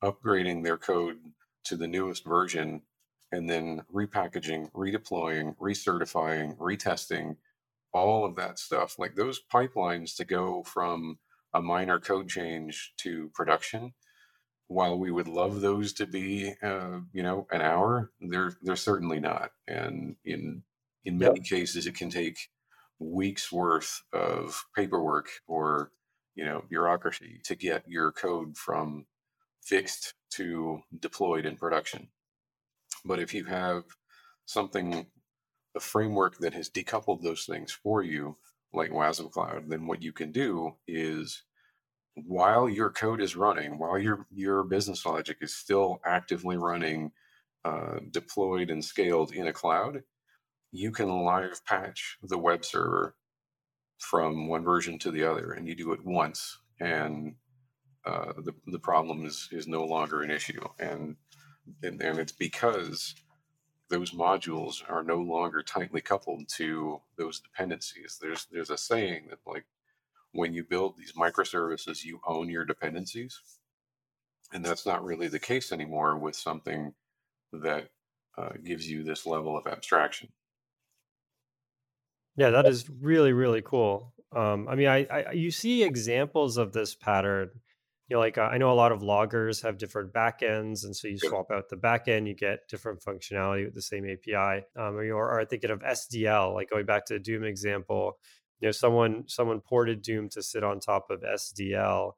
upgrading 0.03 0.63
their 0.63 0.77
code 0.77 1.17
to 1.63 1.75
the 1.75 1.87
newest 1.87 2.25
version 2.25 2.81
and 3.31 3.49
then 3.49 3.81
repackaging 3.93 4.71
redeploying 4.71 5.55
recertifying 5.57 6.57
retesting 6.57 7.35
all 7.93 8.25
of 8.25 8.35
that 8.35 8.57
stuff 8.57 8.97
like 8.97 9.15
those 9.15 9.41
pipelines 9.51 10.15
to 10.15 10.25
go 10.25 10.63
from 10.63 11.17
a 11.53 11.61
minor 11.61 11.99
code 11.99 12.29
change 12.29 12.93
to 12.97 13.29
production 13.33 13.93
while 14.71 14.97
we 14.97 15.11
would 15.11 15.27
love 15.27 15.59
those 15.59 15.91
to 15.91 16.05
be, 16.05 16.53
uh, 16.63 16.99
you 17.11 17.21
know, 17.21 17.45
an 17.51 17.61
hour, 17.61 18.09
they're 18.21 18.53
they're 18.61 18.77
certainly 18.77 19.19
not. 19.19 19.51
And 19.67 20.15
in 20.23 20.63
in 21.05 21.17
many 21.17 21.39
yep. 21.39 21.45
cases, 21.45 21.87
it 21.87 21.95
can 21.95 22.09
take 22.09 22.49
weeks 22.99 23.51
worth 23.51 24.03
of 24.13 24.63
paperwork 24.75 25.27
or 25.47 25.91
you 26.35 26.45
know 26.45 26.63
bureaucracy 26.69 27.41
to 27.43 27.55
get 27.55 27.83
your 27.87 28.11
code 28.11 28.55
from 28.57 29.05
fixed 29.63 30.13
to 30.31 30.81
deployed 30.99 31.45
in 31.45 31.55
production. 31.55 32.09
But 33.05 33.19
if 33.19 33.33
you 33.33 33.45
have 33.45 33.83
something, 34.45 35.07
a 35.75 35.79
framework 35.79 36.37
that 36.39 36.53
has 36.53 36.69
decoupled 36.69 37.21
those 37.21 37.45
things 37.45 37.71
for 37.71 38.03
you, 38.03 38.37
like 38.73 38.91
WASM 38.91 39.31
Cloud, 39.31 39.69
then 39.69 39.87
what 39.87 40.01
you 40.01 40.11
can 40.13 40.31
do 40.31 40.75
is 40.87 41.43
while 42.15 42.69
your 42.69 42.89
code 42.89 43.21
is 43.21 43.35
running, 43.35 43.77
while 43.77 43.97
your 43.97 44.27
your 44.31 44.63
business 44.63 45.05
logic 45.05 45.37
is 45.41 45.55
still 45.55 46.01
actively 46.05 46.57
running, 46.57 47.11
uh, 47.65 47.99
deployed 48.11 48.69
and 48.69 48.83
scaled 48.83 49.33
in 49.33 49.47
a 49.47 49.53
cloud, 49.53 50.03
you 50.71 50.91
can 50.91 51.09
live 51.25 51.63
patch 51.65 52.17
the 52.23 52.37
web 52.37 52.65
server 52.65 53.15
from 53.99 54.47
one 54.47 54.63
version 54.63 54.97
to 54.99 55.11
the 55.11 55.23
other, 55.23 55.51
and 55.53 55.67
you 55.67 55.75
do 55.75 55.93
it 55.93 56.05
once, 56.05 56.59
and 56.79 57.35
uh, 58.05 58.33
the 58.43 58.53
the 58.67 58.79
problem 58.79 59.25
is 59.25 59.49
is 59.51 59.67
no 59.67 59.83
longer 59.85 60.21
an 60.23 60.31
issue, 60.31 60.61
and 60.79 61.15
and, 61.83 62.01
and 62.01 62.19
it's 62.19 62.31
because 62.31 63.15
those 63.89 64.11
modules 64.11 64.83
are 64.89 65.03
no 65.03 65.17
longer 65.17 65.61
tightly 65.61 66.01
coupled 66.01 66.47
to 66.57 67.01
those 67.17 67.41
dependencies. 67.41 68.17
There's 68.21 68.47
there's 68.51 68.71
a 68.71 68.77
saying 68.77 69.27
that 69.29 69.39
like 69.45 69.65
when 70.33 70.53
you 70.53 70.63
build 70.63 70.97
these 70.97 71.13
microservices, 71.13 72.03
you 72.03 72.21
own 72.25 72.49
your 72.49 72.65
dependencies. 72.65 73.39
And 74.53 74.63
that's 74.63 74.85
not 74.85 75.03
really 75.03 75.27
the 75.27 75.39
case 75.39 75.71
anymore 75.71 76.17
with 76.17 76.35
something 76.35 76.93
that 77.53 77.89
uh, 78.37 78.51
gives 78.63 78.89
you 78.89 79.03
this 79.03 79.25
level 79.25 79.57
of 79.57 79.67
abstraction. 79.67 80.29
Yeah, 82.37 82.51
that 82.51 82.65
is 82.65 82.89
really, 82.89 83.33
really 83.33 83.61
cool. 83.61 84.13
Um, 84.35 84.67
I 84.69 84.75
mean, 84.75 84.87
I, 84.87 85.05
I, 85.05 85.31
you 85.33 85.51
see 85.51 85.83
examples 85.83 86.57
of 86.57 86.71
this 86.71 86.95
pattern. 86.95 87.49
You 88.07 88.15
know, 88.15 88.21
like 88.21 88.37
uh, 88.37 88.41
I 88.41 88.57
know 88.57 88.71
a 88.71 88.73
lot 88.73 88.91
of 88.91 89.01
loggers 89.03 89.61
have 89.61 89.77
different 89.77 90.13
backends, 90.13 90.83
and 90.83 90.95
so 90.95 91.07
you 91.07 91.17
swap 91.17 91.51
out 91.51 91.69
the 91.69 91.77
backend, 91.77 92.27
you 92.27 92.35
get 92.35 92.67
different 92.69 93.01
functionality 93.01 93.65
with 93.65 93.73
the 93.73 93.81
same 93.81 94.05
API. 94.05 94.65
Um, 94.77 94.95
or, 94.97 95.39
or 95.39 95.45
thinking 95.45 95.71
of 95.71 95.79
SDL, 95.81 96.53
like 96.53 96.69
going 96.69 96.85
back 96.85 97.05
to 97.05 97.13
the 97.13 97.19
Doom 97.19 97.43
example, 97.43 98.17
you 98.61 98.67
know 98.67 98.71
someone 98.71 99.23
someone 99.27 99.59
ported 99.59 100.01
doom 100.01 100.29
to 100.29 100.41
sit 100.41 100.63
on 100.63 100.79
top 100.79 101.07
of 101.09 101.21
sdl 101.21 102.13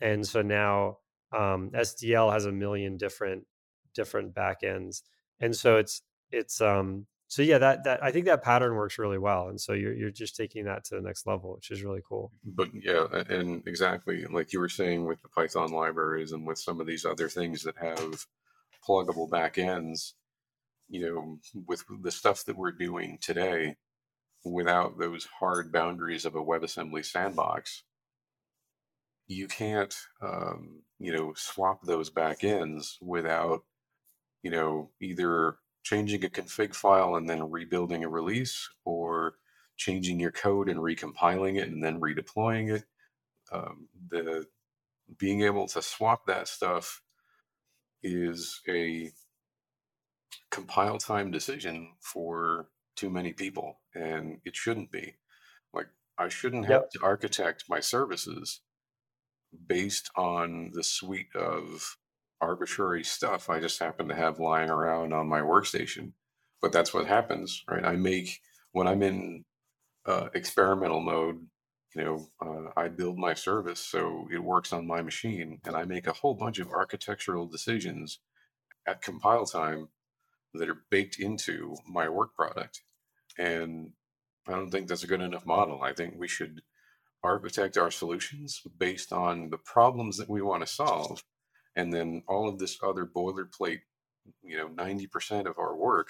and 0.00 0.26
so 0.26 0.42
now 0.42 0.98
um, 1.36 1.70
sdl 1.74 2.32
has 2.32 2.44
a 2.44 2.52
million 2.52 2.96
different 2.96 3.44
different 3.94 4.34
backends 4.34 5.02
and 5.40 5.56
so 5.56 5.76
it's 5.76 6.02
it's 6.30 6.60
um 6.60 7.06
so 7.28 7.42
yeah 7.42 7.58
that 7.58 7.84
that 7.84 8.02
i 8.02 8.10
think 8.10 8.26
that 8.26 8.42
pattern 8.42 8.74
works 8.74 8.98
really 8.98 9.18
well 9.18 9.48
and 9.48 9.60
so 9.60 9.72
you're 9.72 9.94
you're 9.94 10.10
just 10.10 10.36
taking 10.36 10.64
that 10.64 10.84
to 10.84 10.94
the 10.94 11.00
next 11.00 11.26
level 11.26 11.54
which 11.54 11.70
is 11.70 11.82
really 11.82 12.02
cool. 12.08 12.32
But 12.44 12.68
yeah 12.72 13.06
and 13.28 13.62
exactly 13.66 14.24
like 14.26 14.52
you 14.52 14.60
were 14.60 14.68
saying 14.68 15.06
with 15.06 15.20
the 15.22 15.28
python 15.28 15.72
libraries 15.72 16.32
and 16.32 16.46
with 16.46 16.58
some 16.58 16.80
of 16.80 16.86
these 16.86 17.04
other 17.04 17.28
things 17.28 17.62
that 17.64 17.76
have 17.78 18.26
pluggable 18.86 19.28
backends 19.28 20.12
you 20.88 21.00
know, 21.00 21.38
with 21.66 21.84
the 22.02 22.10
stuff 22.10 22.44
that 22.44 22.56
we're 22.56 22.72
doing 22.72 23.18
today, 23.20 23.76
without 24.44 24.98
those 24.98 25.26
hard 25.40 25.72
boundaries 25.72 26.24
of 26.24 26.34
a 26.34 26.42
WebAssembly 26.42 27.04
sandbox, 27.04 27.82
you 29.26 29.48
can't, 29.48 29.94
um, 30.22 30.82
you 30.98 31.12
know, 31.12 31.32
swap 31.34 31.82
those 31.82 32.10
backends 32.10 32.96
without, 33.02 33.64
you 34.42 34.50
know, 34.50 34.90
either 35.00 35.56
changing 35.86 36.24
a 36.24 36.28
config 36.28 36.74
file 36.74 37.14
and 37.14 37.30
then 37.30 37.48
rebuilding 37.48 38.02
a 38.02 38.08
release 38.08 38.68
or 38.84 39.34
changing 39.76 40.18
your 40.18 40.32
code 40.32 40.68
and 40.68 40.80
recompiling 40.80 41.60
it 41.60 41.68
and 41.68 41.82
then 41.82 42.00
redeploying 42.00 42.74
it. 42.74 42.82
Um, 43.52 43.86
the 44.10 44.46
being 45.16 45.42
able 45.42 45.68
to 45.68 45.80
swap 45.80 46.26
that 46.26 46.48
stuff 46.48 47.02
is 48.02 48.60
a 48.68 49.12
compile 50.50 50.98
time 50.98 51.30
decision 51.30 51.92
for 52.00 52.66
too 52.96 53.08
many 53.08 53.32
people 53.32 53.78
and 53.94 54.40
it 54.44 54.56
shouldn't 54.56 54.90
be 54.90 55.14
like 55.72 55.86
i 56.18 56.28
shouldn't 56.28 56.64
have 56.64 56.82
yep. 56.82 56.90
to 56.90 56.98
architect 57.02 57.64
my 57.68 57.78
services 57.78 58.60
based 59.66 60.10
on 60.16 60.70
the 60.74 60.82
suite 60.82 61.34
of 61.34 61.96
arbitrary 62.46 63.04
stuff 63.04 63.50
i 63.50 63.60
just 63.60 63.80
happen 63.80 64.08
to 64.08 64.14
have 64.14 64.38
lying 64.38 64.70
around 64.70 65.12
on 65.12 65.28
my 65.28 65.40
workstation 65.40 66.12
but 66.62 66.72
that's 66.72 66.94
what 66.94 67.06
happens 67.06 67.64
right 67.70 67.84
i 67.84 67.96
make 67.96 68.40
when 68.72 68.86
i'm 68.86 69.02
in 69.02 69.44
uh, 70.06 70.28
experimental 70.34 71.00
mode 71.00 71.46
you 71.94 72.04
know 72.04 72.26
uh, 72.40 72.70
i 72.76 72.88
build 72.88 73.18
my 73.18 73.34
service 73.34 73.80
so 73.80 74.28
it 74.32 74.42
works 74.42 74.72
on 74.72 74.86
my 74.86 75.02
machine 75.02 75.58
and 75.64 75.76
i 75.76 75.84
make 75.84 76.06
a 76.06 76.12
whole 76.12 76.34
bunch 76.34 76.58
of 76.58 76.68
architectural 76.70 77.46
decisions 77.46 78.20
at 78.86 79.02
compile 79.02 79.46
time 79.46 79.88
that 80.54 80.68
are 80.68 80.84
baked 80.90 81.18
into 81.18 81.76
my 81.88 82.08
work 82.08 82.34
product. 82.34 82.82
And 83.38 83.92
I 84.48 84.52
don't 84.52 84.70
think 84.70 84.88
that's 84.88 85.04
a 85.04 85.08
good 85.08 85.20
enough 85.20 85.46
model. 85.46 85.82
I 85.82 85.92
think 85.92 86.14
we 86.16 86.28
should 86.28 86.62
architect 87.22 87.76
our 87.76 87.90
solutions 87.90 88.62
based 88.78 89.12
on 89.12 89.50
the 89.50 89.58
problems 89.58 90.16
that 90.18 90.30
we 90.30 90.42
want 90.42 90.64
to 90.64 90.72
solve. 90.72 91.22
And 91.76 91.92
then 91.92 92.22
all 92.26 92.48
of 92.48 92.58
this 92.58 92.78
other 92.82 93.06
boilerplate, 93.06 93.80
you 94.42 94.56
know, 94.56 94.68
90% 94.68 95.46
of 95.46 95.58
our 95.58 95.76
work, 95.76 96.08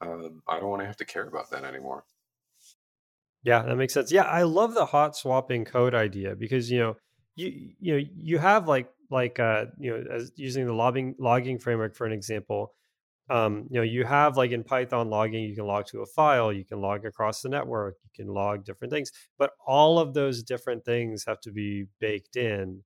uh, 0.00 0.28
I 0.46 0.60
don't 0.60 0.68
want 0.70 0.82
to 0.82 0.86
have 0.86 0.98
to 0.98 1.04
care 1.04 1.26
about 1.26 1.50
that 1.50 1.64
anymore. 1.64 2.04
Yeah, 3.42 3.62
that 3.62 3.76
makes 3.76 3.94
sense. 3.94 4.12
Yeah, 4.12 4.22
I 4.22 4.42
love 4.42 4.74
the 4.74 4.86
hot 4.86 5.16
swapping 5.16 5.64
code 5.64 5.94
idea 5.94 6.34
because 6.34 6.70
you 6.70 6.78
know 6.78 6.96
you 7.36 7.72
you 7.78 7.94
know 7.94 8.04
you 8.16 8.38
have 8.38 8.68
like 8.68 8.88
like 9.10 9.38
uh 9.38 9.66
you 9.78 9.90
know 9.90 10.04
as 10.10 10.32
using 10.36 10.66
the 10.66 10.72
logging 10.72 11.14
logging 11.18 11.58
framework 11.58 11.94
for 11.94 12.06
an 12.06 12.12
example 12.12 12.72
um, 13.30 13.68
you 13.70 13.80
know, 13.80 13.82
you 13.82 14.04
have 14.04 14.36
like 14.36 14.50
in 14.50 14.64
Python 14.64 15.08
logging, 15.08 15.44
you 15.44 15.54
can 15.54 15.66
log 15.66 15.86
to 15.86 16.02
a 16.02 16.06
file, 16.06 16.52
you 16.52 16.64
can 16.64 16.80
log 16.80 17.06
across 17.06 17.40
the 17.40 17.48
network, 17.48 17.96
you 18.02 18.10
can 18.14 18.32
log 18.32 18.64
different 18.64 18.92
things, 18.92 19.10
but 19.38 19.52
all 19.66 19.98
of 19.98 20.12
those 20.12 20.42
different 20.42 20.84
things 20.84 21.24
have 21.26 21.40
to 21.40 21.50
be 21.50 21.86
baked 22.00 22.36
in. 22.36 22.82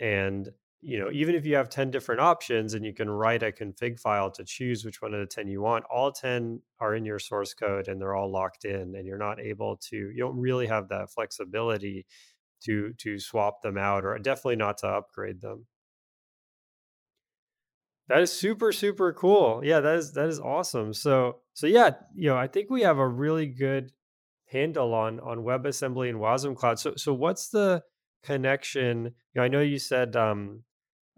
And, 0.00 0.48
you 0.84 0.98
know, 0.98 1.10
even 1.12 1.34
if 1.34 1.46
you 1.46 1.56
have 1.56 1.70
10 1.70 1.90
different 1.90 2.20
options 2.20 2.74
and 2.74 2.84
you 2.84 2.92
can 2.92 3.08
write 3.08 3.42
a 3.42 3.50
config 3.50 3.98
file 3.98 4.30
to 4.32 4.44
choose 4.44 4.84
which 4.84 5.00
one 5.00 5.14
of 5.14 5.20
the 5.20 5.26
10 5.26 5.48
you 5.48 5.62
want, 5.62 5.84
all 5.90 6.12
10 6.12 6.60
are 6.78 6.94
in 6.94 7.06
your 7.06 7.18
source 7.18 7.54
code 7.54 7.88
and 7.88 8.00
they're 8.00 8.14
all 8.14 8.30
locked 8.30 8.66
in 8.66 8.94
and 8.94 9.06
you're 9.06 9.16
not 9.16 9.40
able 9.40 9.78
to, 9.88 9.96
you 9.96 10.18
don't 10.18 10.38
really 10.38 10.66
have 10.66 10.88
that 10.88 11.10
flexibility 11.10 12.04
to 12.64 12.92
to 12.98 13.18
swap 13.18 13.62
them 13.62 13.78
out 13.78 14.04
or 14.04 14.18
definitely 14.18 14.56
not 14.56 14.78
to 14.78 14.86
upgrade 14.86 15.40
them. 15.40 15.66
That 18.08 18.20
is 18.20 18.32
super 18.32 18.72
super 18.72 19.12
cool. 19.12 19.62
Yeah, 19.64 19.80
that 19.80 19.96
is 19.96 20.12
that 20.12 20.28
is 20.28 20.40
awesome. 20.40 20.92
So 20.92 21.40
so 21.54 21.66
yeah, 21.66 21.92
you 22.14 22.28
know, 22.28 22.36
I 22.36 22.46
think 22.46 22.70
we 22.70 22.82
have 22.82 22.98
a 22.98 23.08
really 23.08 23.46
good 23.46 23.92
handle 24.46 24.92
on 24.94 25.20
on 25.20 25.38
WebAssembly 25.38 26.08
and 26.10 26.18
Wasm 26.18 26.56
Cloud. 26.56 26.78
So 26.78 26.94
so 26.96 27.14
what's 27.14 27.48
the 27.48 27.82
connection? 28.22 29.04
You 29.04 29.12
know, 29.36 29.42
I 29.42 29.48
know 29.48 29.60
you 29.60 29.78
said 29.78 30.16
um, 30.16 30.64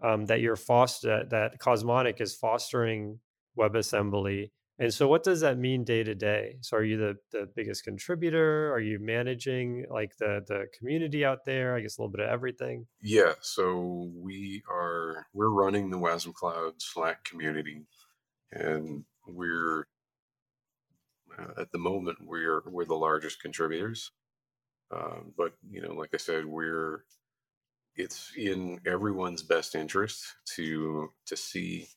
um, 0.03 0.25
that 0.25 0.41
you're 0.41 0.55
foster 0.55 1.23
that 1.29 1.59
Cosmonic 1.59 2.21
is 2.21 2.35
fostering 2.35 3.19
WebAssembly. 3.57 4.51
And 4.79 4.93
so, 4.93 5.07
what 5.07 5.23
does 5.23 5.41
that 5.41 5.57
mean 5.57 5.83
day 5.83 6.03
to 6.03 6.13
day? 6.13 6.57
So, 6.61 6.77
are 6.77 6.83
you 6.83 6.97
the, 6.97 7.15
the 7.31 7.49
biggest 7.55 7.83
contributor? 7.83 8.71
Are 8.71 8.79
you 8.79 8.99
managing 8.99 9.85
like 9.89 10.11
the 10.19 10.41
the 10.47 10.67
community 10.77 11.25
out 11.25 11.45
there? 11.45 11.75
I 11.75 11.81
guess 11.81 11.97
a 11.97 12.01
little 12.01 12.11
bit 12.11 12.21
of 12.21 12.29
everything. 12.29 12.85
Yeah. 13.01 13.33
So 13.41 14.11
we 14.15 14.61
are 14.69 15.25
we're 15.33 15.49
running 15.49 15.89
the 15.89 15.97
WASM 15.97 16.33
Cloud 16.35 16.73
Slack 16.77 17.23
community, 17.23 17.85
and 18.51 19.03
we're 19.25 19.87
uh, 21.39 21.59
at 21.61 21.71
the 21.71 21.79
moment 21.79 22.19
we're 22.23 22.61
we're 22.67 22.85
the 22.85 22.93
largest 22.93 23.41
contributors. 23.41 24.11
Um, 24.91 25.33
but 25.35 25.53
you 25.67 25.81
know, 25.81 25.93
like 25.93 26.11
I 26.13 26.17
said, 26.17 26.45
we're 26.45 27.03
it's 27.97 28.31
in 28.37 28.79
everyone's 28.85 29.43
best 29.43 29.75
interest 29.75 30.23
to 30.55 31.11
to 31.25 31.35
see 31.35 31.87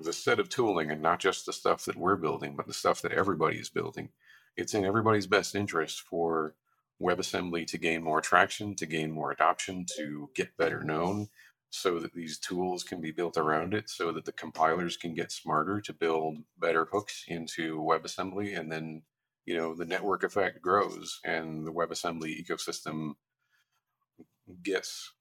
the 0.00 0.12
set 0.12 0.38
of 0.40 0.48
tooling 0.48 0.90
and 0.90 1.02
not 1.02 1.20
just 1.20 1.46
the 1.46 1.52
stuff 1.52 1.84
that 1.84 1.96
we're 1.96 2.16
building, 2.16 2.54
but 2.56 2.66
the 2.66 2.74
stuff 2.74 3.02
that 3.02 3.12
everybody 3.12 3.56
is 3.56 3.68
building. 3.68 4.10
It's 4.56 4.74
in 4.74 4.84
everybody's 4.84 5.26
best 5.26 5.54
interest 5.54 6.02
for 6.02 6.54
WebAssembly 7.02 7.66
to 7.68 7.78
gain 7.78 8.02
more 8.02 8.20
traction, 8.20 8.74
to 8.76 8.86
gain 8.86 9.10
more 9.10 9.30
adoption, 9.32 9.86
to 9.96 10.30
get 10.34 10.56
better 10.56 10.82
known, 10.82 11.28
so 11.70 11.98
that 12.00 12.12
these 12.12 12.38
tools 12.38 12.82
can 12.82 13.00
be 13.00 13.12
built 13.12 13.36
around 13.36 13.74
it, 13.74 13.88
so 13.90 14.12
that 14.12 14.24
the 14.24 14.32
compilers 14.32 14.96
can 14.96 15.14
get 15.14 15.32
smarter 15.32 15.80
to 15.80 15.92
build 15.92 16.38
better 16.58 16.88
hooks 16.92 17.24
into 17.28 17.78
WebAssembly, 17.80 18.58
and 18.58 18.70
then 18.70 19.02
you 19.46 19.56
know 19.56 19.74
the 19.74 19.84
network 19.84 20.22
effect 20.24 20.60
grows 20.62 21.20
and 21.24 21.66
the 21.66 21.72
WebAssembly 21.72 22.44
ecosystem 22.44 23.14
gets 24.62 25.12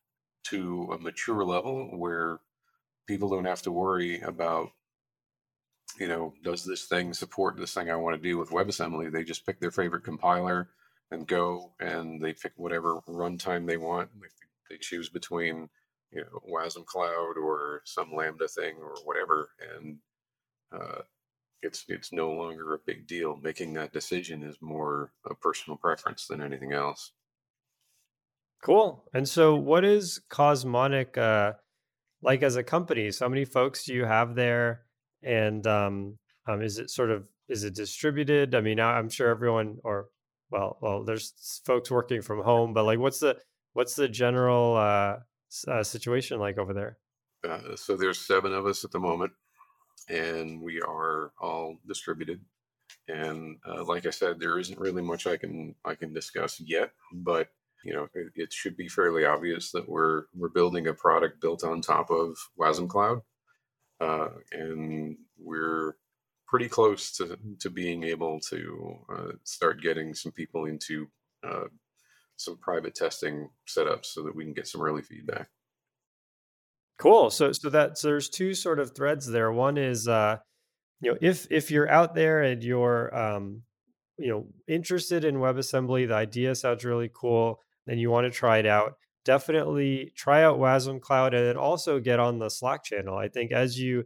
to 0.45 0.89
a 0.93 0.97
mature 0.97 1.43
level 1.43 1.97
where 1.97 2.39
people 3.07 3.29
don't 3.29 3.45
have 3.45 3.61
to 3.63 3.71
worry 3.71 4.19
about 4.21 4.69
you 5.99 6.07
know 6.07 6.33
does 6.43 6.63
this 6.63 6.85
thing 6.85 7.13
support 7.13 7.57
this 7.57 7.73
thing 7.73 7.89
i 7.89 7.95
want 7.95 8.15
to 8.15 8.21
do 8.21 8.37
with 8.37 8.49
webassembly? 8.49 9.11
They 9.11 9.23
just 9.23 9.45
pick 9.45 9.59
their 9.59 9.71
favorite 9.71 10.03
compiler 10.03 10.69
and 11.11 11.27
go 11.27 11.71
and 11.79 12.21
they 12.21 12.33
pick 12.33 12.53
whatever 12.55 12.99
runtime 13.07 13.65
they 13.65 13.77
want. 13.77 14.09
They 14.69 14.77
choose 14.77 15.09
between 15.09 15.69
you 16.11 16.21
know 16.21 16.39
wasm 16.49 16.85
cloud 16.85 17.35
or 17.41 17.81
some 17.85 18.13
lambda 18.13 18.47
thing 18.47 18.75
or 18.81 18.95
whatever. 19.05 19.49
And 19.73 19.97
uh, 20.71 21.01
it's 21.61 21.85
it's 21.87 22.11
no 22.11 22.31
longer 22.31 22.73
a 22.73 22.79
big 22.79 23.07
deal. 23.07 23.37
Making 23.37 23.73
that 23.73 23.93
decision 23.93 24.43
is 24.43 24.57
more 24.61 25.11
a 25.29 25.35
personal 25.35 25.77
preference 25.77 26.27
than 26.27 26.41
anything 26.41 26.73
else 26.73 27.11
cool. 28.63 29.05
And 29.13 29.27
so 29.27 29.55
what 29.55 29.83
is 29.85 30.19
cosmonic 30.29 31.17
uh 31.17 31.53
like 32.21 32.43
as 32.43 32.55
a 32.55 32.63
company? 32.63 33.11
So 33.11 33.25
how 33.25 33.29
many 33.29 33.45
folks 33.45 33.85
do 33.85 33.93
you 33.93 34.05
have 34.05 34.35
there? 34.35 34.81
And 35.23 35.65
um, 35.67 36.17
um, 36.47 36.61
is 36.61 36.77
it 36.79 36.89
sort 36.89 37.11
of 37.11 37.29
is 37.47 37.63
it 37.63 37.75
distributed? 37.75 38.55
I 38.55 38.61
mean 38.61 38.79
i'm 38.79 39.09
sure 39.09 39.29
everyone 39.29 39.77
or 39.83 40.07
well 40.49 40.77
well 40.81 41.03
there's 41.03 41.61
folks 41.65 41.91
working 41.91 42.21
from 42.21 42.41
home 42.41 42.73
but 42.73 42.85
like 42.85 42.99
what's 42.99 43.19
the 43.19 43.37
what's 43.73 43.95
the 43.95 44.07
general 44.07 44.75
uh, 44.75 45.17
uh, 45.67 45.83
situation 45.83 46.39
like 46.39 46.57
over 46.57 46.73
there? 46.73 46.97
Uh, 47.47 47.75
so 47.75 47.95
there's 47.95 48.19
seven 48.19 48.53
of 48.53 48.65
us 48.65 48.83
at 48.83 48.91
the 48.91 48.99
moment 48.99 49.31
and 50.09 50.61
we 50.61 50.81
are 50.81 51.31
all 51.39 51.77
distributed. 51.87 52.41
And 53.07 53.57
uh, 53.65 53.83
like 53.83 54.05
i 54.05 54.09
said 54.09 54.39
there 54.39 54.59
isn't 54.59 54.79
really 54.79 55.01
much 55.01 55.27
i 55.27 55.37
can 55.37 55.75
i 55.85 55.95
can 55.95 56.13
discuss 56.13 56.59
yet 56.59 56.91
but 57.13 57.49
you 57.87 57.93
know, 57.93 58.09
it, 58.13 58.27
it, 58.35 58.53
should 58.53 58.75
be 58.75 58.89
fairly 58.89 59.23
obvious 59.23 59.71
that 59.71 59.87
we're 59.87 60.23
we're 60.35 60.49
building 60.49 60.87
a 60.87 60.93
product 60.93 61.39
built 61.39 61.63
on 61.63 61.79
top 61.79 62.11
of 62.11 62.35
WASM 62.59 62.89
Cloud, 62.89 63.21
uh, 64.01 64.27
and 64.51 65.15
we're 65.39 65.95
pretty 66.47 66.67
close 66.67 67.13
to 67.13 67.39
to 67.61 67.69
being 67.69 68.03
able 68.03 68.41
to 68.49 68.97
uh, 69.09 69.31
start 69.45 69.81
getting 69.81 70.13
some 70.13 70.33
people 70.33 70.65
into 70.65 71.07
uh, 71.47 71.63
some 72.35 72.57
private 72.57 72.93
testing 72.93 73.49
setups 73.65 74.07
so 74.07 74.21
that 74.23 74.35
we 74.35 74.43
can 74.43 74.53
get 74.53 74.67
some 74.67 74.81
early 74.81 75.01
feedback. 75.01 75.47
Cool. 76.99 77.29
So 77.29 77.53
so 77.53 77.69
that 77.69 77.97
so 77.97 78.09
there's 78.09 78.27
two 78.27 78.53
sort 78.53 78.81
of 78.81 78.93
threads 78.93 79.25
there. 79.25 79.49
One 79.53 79.77
is 79.77 80.09
uh, 80.09 80.39
you 80.99 81.11
know 81.11 81.17
if 81.21 81.47
if 81.49 81.71
you're 81.71 81.89
out 81.89 82.15
there 82.15 82.41
and 82.41 82.61
you're 82.61 83.17
um, 83.17 83.61
you 84.17 84.27
know 84.27 84.47
interested 84.67 85.23
in 85.23 85.35
WebAssembly, 85.35 86.09
the 86.09 86.15
idea 86.15 86.53
sounds 86.53 86.83
really 86.83 87.09
cool 87.13 87.61
and 87.87 87.99
you 87.99 88.09
want 88.09 88.25
to 88.25 88.37
try 88.37 88.57
it 88.57 88.65
out, 88.65 88.95
definitely 89.25 90.11
try 90.15 90.43
out 90.43 90.59
WASM 90.59 91.01
Cloud 91.01 91.33
and 91.33 91.45
then 91.45 91.57
also 91.57 91.99
get 91.99 92.19
on 92.19 92.39
the 92.39 92.49
Slack 92.49 92.83
channel. 92.83 93.17
I 93.17 93.27
think 93.27 93.51
as 93.51 93.79
you 93.79 94.05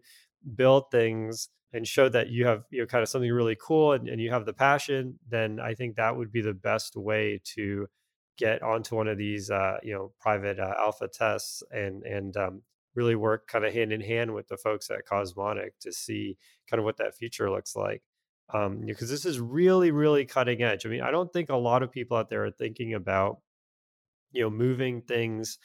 build 0.55 0.85
things 0.91 1.49
and 1.73 1.87
show 1.87 2.09
that 2.09 2.29
you 2.29 2.45
have 2.47 2.63
you 2.69 2.81
know 2.81 2.85
kind 2.85 3.01
of 3.01 3.09
something 3.09 3.31
really 3.31 3.57
cool 3.59 3.93
and, 3.93 4.07
and 4.07 4.21
you 4.21 4.31
have 4.31 4.45
the 4.45 4.53
passion, 4.53 5.19
then 5.29 5.59
I 5.59 5.73
think 5.73 5.95
that 5.95 6.15
would 6.15 6.31
be 6.31 6.41
the 6.41 6.53
best 6.53 6.95
way 6.95 7.41
to 7.55 7.87
get 8.37 8.63
onto 8.63 8.95
one 8.95 9.07
of 9.07 9.17
these 9.17 9.49
uh, 9.49 9.77
you 9.83 9.93
know 9.93 10.11
private 10.19 10.59
uh, 10.59 10.73
alpha 10.77 11.07
tests 11.07 11.63
and 11.71 12.03
and 12.03 12.35
um, 12.37 12.61
really 12.95 13.15
work 13.15 13.47
kind 13.47 13.65
of 13.65 13.73
hand 13.73 13.91
in 13.91 14.01
hand 14.01 14.33
with 14.33 14.47
the 14.47 14.57
folks 14.57 14.89
at 14.89 15.05
Cosmonic 15.05 15.77
to 15.79 15.91
see 15.91 16.37
kind 16.69 16.79
of 16.79 16.85
what 16.85 16.97
that 16.97 17.15
future 17.15 17.49
looks 17.49 17.75
like. 17.75 18.03
Um, 18.53 18.81
because 18.85 19.09
this 19.09 19.25
is 19.25 19.39
really, 19.39 19.91
really 19.91 20.25
cutting 20.25 20.61
edge. 20.61 20.85
I 20.85 20.89
mean, 20.89 21.01
I 21.01 21.11
don't 21.11 21.31
think 21.31 21.49
a 21.49 21.55
lot 21.55 21.83
of 21.83 21.91
people 21.91 22.17
out 22.17 22.29
there 22.29 22.45
are 22.45 22.51
thinking 22.51 22.93
about, 22.93 23.37
you 24.31 24.41
know, 24.41 24.49
moving 24.49 25.01
things, 25.01 25.57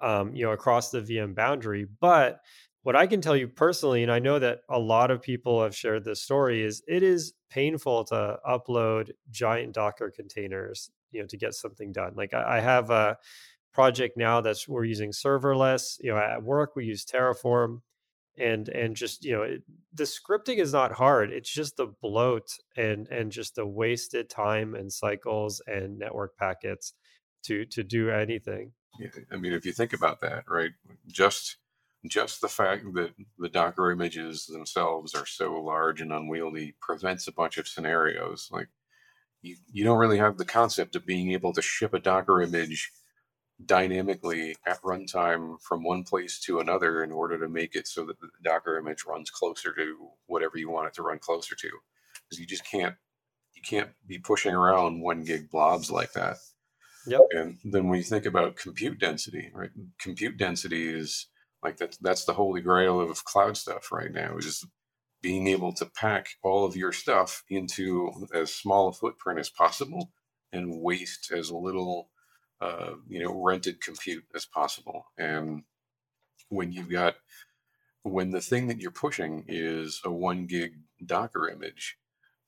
um, 0.00 0.34
you 0.34 0.44
know, 0.44 0.52
across 0.52 0.90
the 0.90 1.00
VM 1.00 1.34
boundary. 1.34 1.86
But 2.00 2.40
what 2.82 2.96
I 2.96 3.06
can 3.06 3.20
tell 3.20 3.36
you 3.36 3.48
personally, 3.48 4.02
and 4.02 4.10
I 4.10 4.18
know 4.18 4.38
that 4.38 4.60
a 4.68 4.78
lot 4.78 5.10
of 5.10 5.20
people 5.20 5.62
have 5.62 5.76
shared 5.76 6.04
this 6.04 6.22
story, 6.22 6.62
is 6.62 6.82
it 6.88 7.02
is 7.02 7.34
painful 7.50 8.04
to 8.04 8.38
upload 8.48 9.10
giant 9.30 9.74
Docker 9.74 10.10
containers, 10.10 10.90
you 11.10 11.20
know, 11.20 11.26
to 11.26 11.36
get 11.36 11.54
something 11.54 11.92
done. 11.92 12.14
Like 12.16 12.32
I, 12.32 12.56
I 12.56 12.60
have 12.60 12.90
a 12.90 13.18
project 13.72 14.16
now 14.16 14.40
that's 14.40 14.66
we're 14.66 14.84
using 14.84 15.10
serverless. 15.12 15.98
You 16.00 16.12
know, 16.12 16.18
at 16.18 16.42
work 16.42 16.74
we 16.74 16.86
use 16.86 17.04
Terraform, 17.04 17.82
and 18.38 18.68
and 18.70 18.96
just 18.96 19.24
you 19.24 19.32
know, 19.32 19.42
it, 19.42 19.62
the 19.92 20.04
scripting 20.04 20.58
is 20.58 20.72
not 20.72 20.92
hard. 20.92 21.32
It's 21.32 21.52
just 21.52 21.76
the 21.76 21.88
bloat 22.00 22.48
and 22.76 23.08
and 23.08 23.30
just 23.30 23.56
the 23.56 23.66
wasted 23.66 24.30
time 24.30 24.74
and 24.74 24.90
cycles 24.90 25.60
and 25.66 25.98
network 25.98 26.36
packets 26.38 26.94
to 27.44 27.64
to 27.66 27.82
do 27.82 28.10
anything. 28.10 28.72
Yeah, 28.98 29.08
I 29.32 29.36
mean, 29.36 29.52
if 29.52 29.64
you 29.64 29.72
think 29.72 29.92
about 29.92 30.20
that, 30.20 30.44
right? 30.48 30.72
Just 31.06 31.56
just 32.06 32.40
the 32.40 32.48
fact 32.48 32.84
that 32.94 33.12
the 33.38 33.48
Docker 33.48 33.90
images 33.90 34.46
themselves 34.46 35.14
are 35.14 35.26
so 35.26 35.60
large 35.60 36.00
and 36.00 36.12
unwieldy 36.12 36.74
prevents 36.80 37.26
a 37.28 37.32
bunch 37.32 37.58
of 37.58 37.68
scenarios. 37.68 38.48
Like 38.50 38.68
you, 39.42 39.56
you 39.70 39.84
don't 39.84 39.98
really 39.98 40.18
have 40.18 40.38
the 40.38 40.44
concept 40.44 40.96
of 40.96 41.06
being 41.06 41.32
able 41.32 41.52
to 41.52 41.62
ship 41.62 41.92
a 41.92 41.98
Docker 41.98 42.40
image 42.40 42.90
dynamically 43.66 44.56
at 44.66 44.80
runtime 44.82 45.60
from 45.60 45.84
one 45.84 46.02
place 46.02 46.40
to 46.40 46.60
another 46.60 47.04
in 47.04 47.12
order 47.12 47.38
to 47.38 47.48
make 47.48 47.74
it 47.74 47.86
so 47.86 48.06
that 48.06 48.18
the 48.20 48.28
Docker 48.42 48.78
image 48.78 49.04
runs 49.06 49.30
closer 49.30 49.74
to 49.74 50.08
whatever 50.26 50.56
you 50.56 50.70
want 50.70 50.88
it 50.88 50.94
to 50.94 51.02
run 51.02 51.18
closer 51.18 51.54
to. 51.54 51.70
Because 52.24 52.40
you 52.40 52.46
just 52.46 52.64
can't 52.64 52.94
you 53.54 53.62
can't 53.62 53.90
be 54.06 54.18
pushing 54.18 54.54
around 54.54 55.02
one 55.02 55.24
gig 55.24 55.50
blobs 55.50 55.90
like 55.90 56.12
that. 56.14 56.36
Yep. 57.06 57.20
And 57.32 57.58
then 57.64 57.88
when 57.88 57.98
you 57.98 58.04
think 58.04 58.26
about 58.26 58.56
compute 58.56 58.98
density, 58.98 59.50
right? 59.54 59.70
Compute 59.98 60.36
density 60.36 60.88
is 60.88 61.26
like 61.62 61.76
that's 61.76 61.96
that's 61.98 62.24
the 62.24 62.34
holy 62.34 62.60
grail 62.60 63.00
of 63.00 63.24
cloud 63.24 63.56
stuff 63.56 63.90
right 63.92 64.12
now 64.12 64.36
is 64.36 64.64
being 65.22 65.46
able 65.46 65.72
to 65.74 65.86
pack 65.86 66.28
all 66.42 66.64
of 66.64 66.76
your 66.76 66.92
stuff 66.92 67.42
into 67.50 68.10
as 68.34 68.54
small 68.54 68.88
a 68.88 68.92
footprint 68.92 69.38
as 69.38 69.50
possible 69.50 70.12
and 70.52 70.80
waste 70.80 71.30
as 71.32 71.50
little 71.50 72.10
uh, 72.60 72.92
you 73.08 73.22
know 73.22 73.42
rented 73.42 73.80
compute 73.82 74.24
as 74.34 74.46
possible 74.46 75.06
and 75.18 75.62
when 76.48 76.72
you've 76.72 76.90
got 76.90 77.14
when 78.02 78.30
the 78.30 78.40
thing 78.40 78.68
that 78.68 78.78
you're 78.80 78.90
pushing 78.90 79.44
is 79.46 80.00
a 80.04 80.10
one 80.10 80.46
gig 80.46 80.72
docker 81.04 81.48
image 81.48 81.98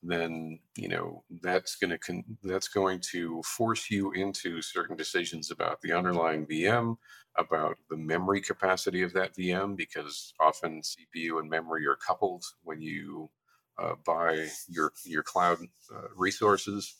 then 0.02 0.58
you 0.76 0.88
know 0.88 1.22
that's 1.42 1.76
going 1.76 1.90
to 1.90 1.98
con- 1.98 2.36
that's 2.42 2.68
going 2.68 3.00
to 3.12 3.42
force 3.42 3.90
you 3.90 4.12
into 4.12 4.60
certain 4.60 4.96
decisions 4.96 5.50
about 5.50 5.80
the 5.80 5.92
underlying 5.92 6.46
VM, 6.46 6.96
about 7.36 7.76
the 7.88 7.96
memory 7.96 8.40
capacity 8.40 9.02
of 9.02 9.12
that 9.12 9.36
VM, 9.36 9.76
because 9.76 10.34
often 10.40 10.82
CPU 10.82 11.38
and 11.38 11.48
memory 11.48 11.86
are 11.86 11.96
coupled 11.96 12.44
when 12.64 12.82
you 12.82 13.30
uh, 13.78 13.94
buy 14.04 14.48
your 14.68 14.92
your 15.04 15.22
cloud 15.22 15.58
uh, 15.94 16.08
resources, 16.16 16.96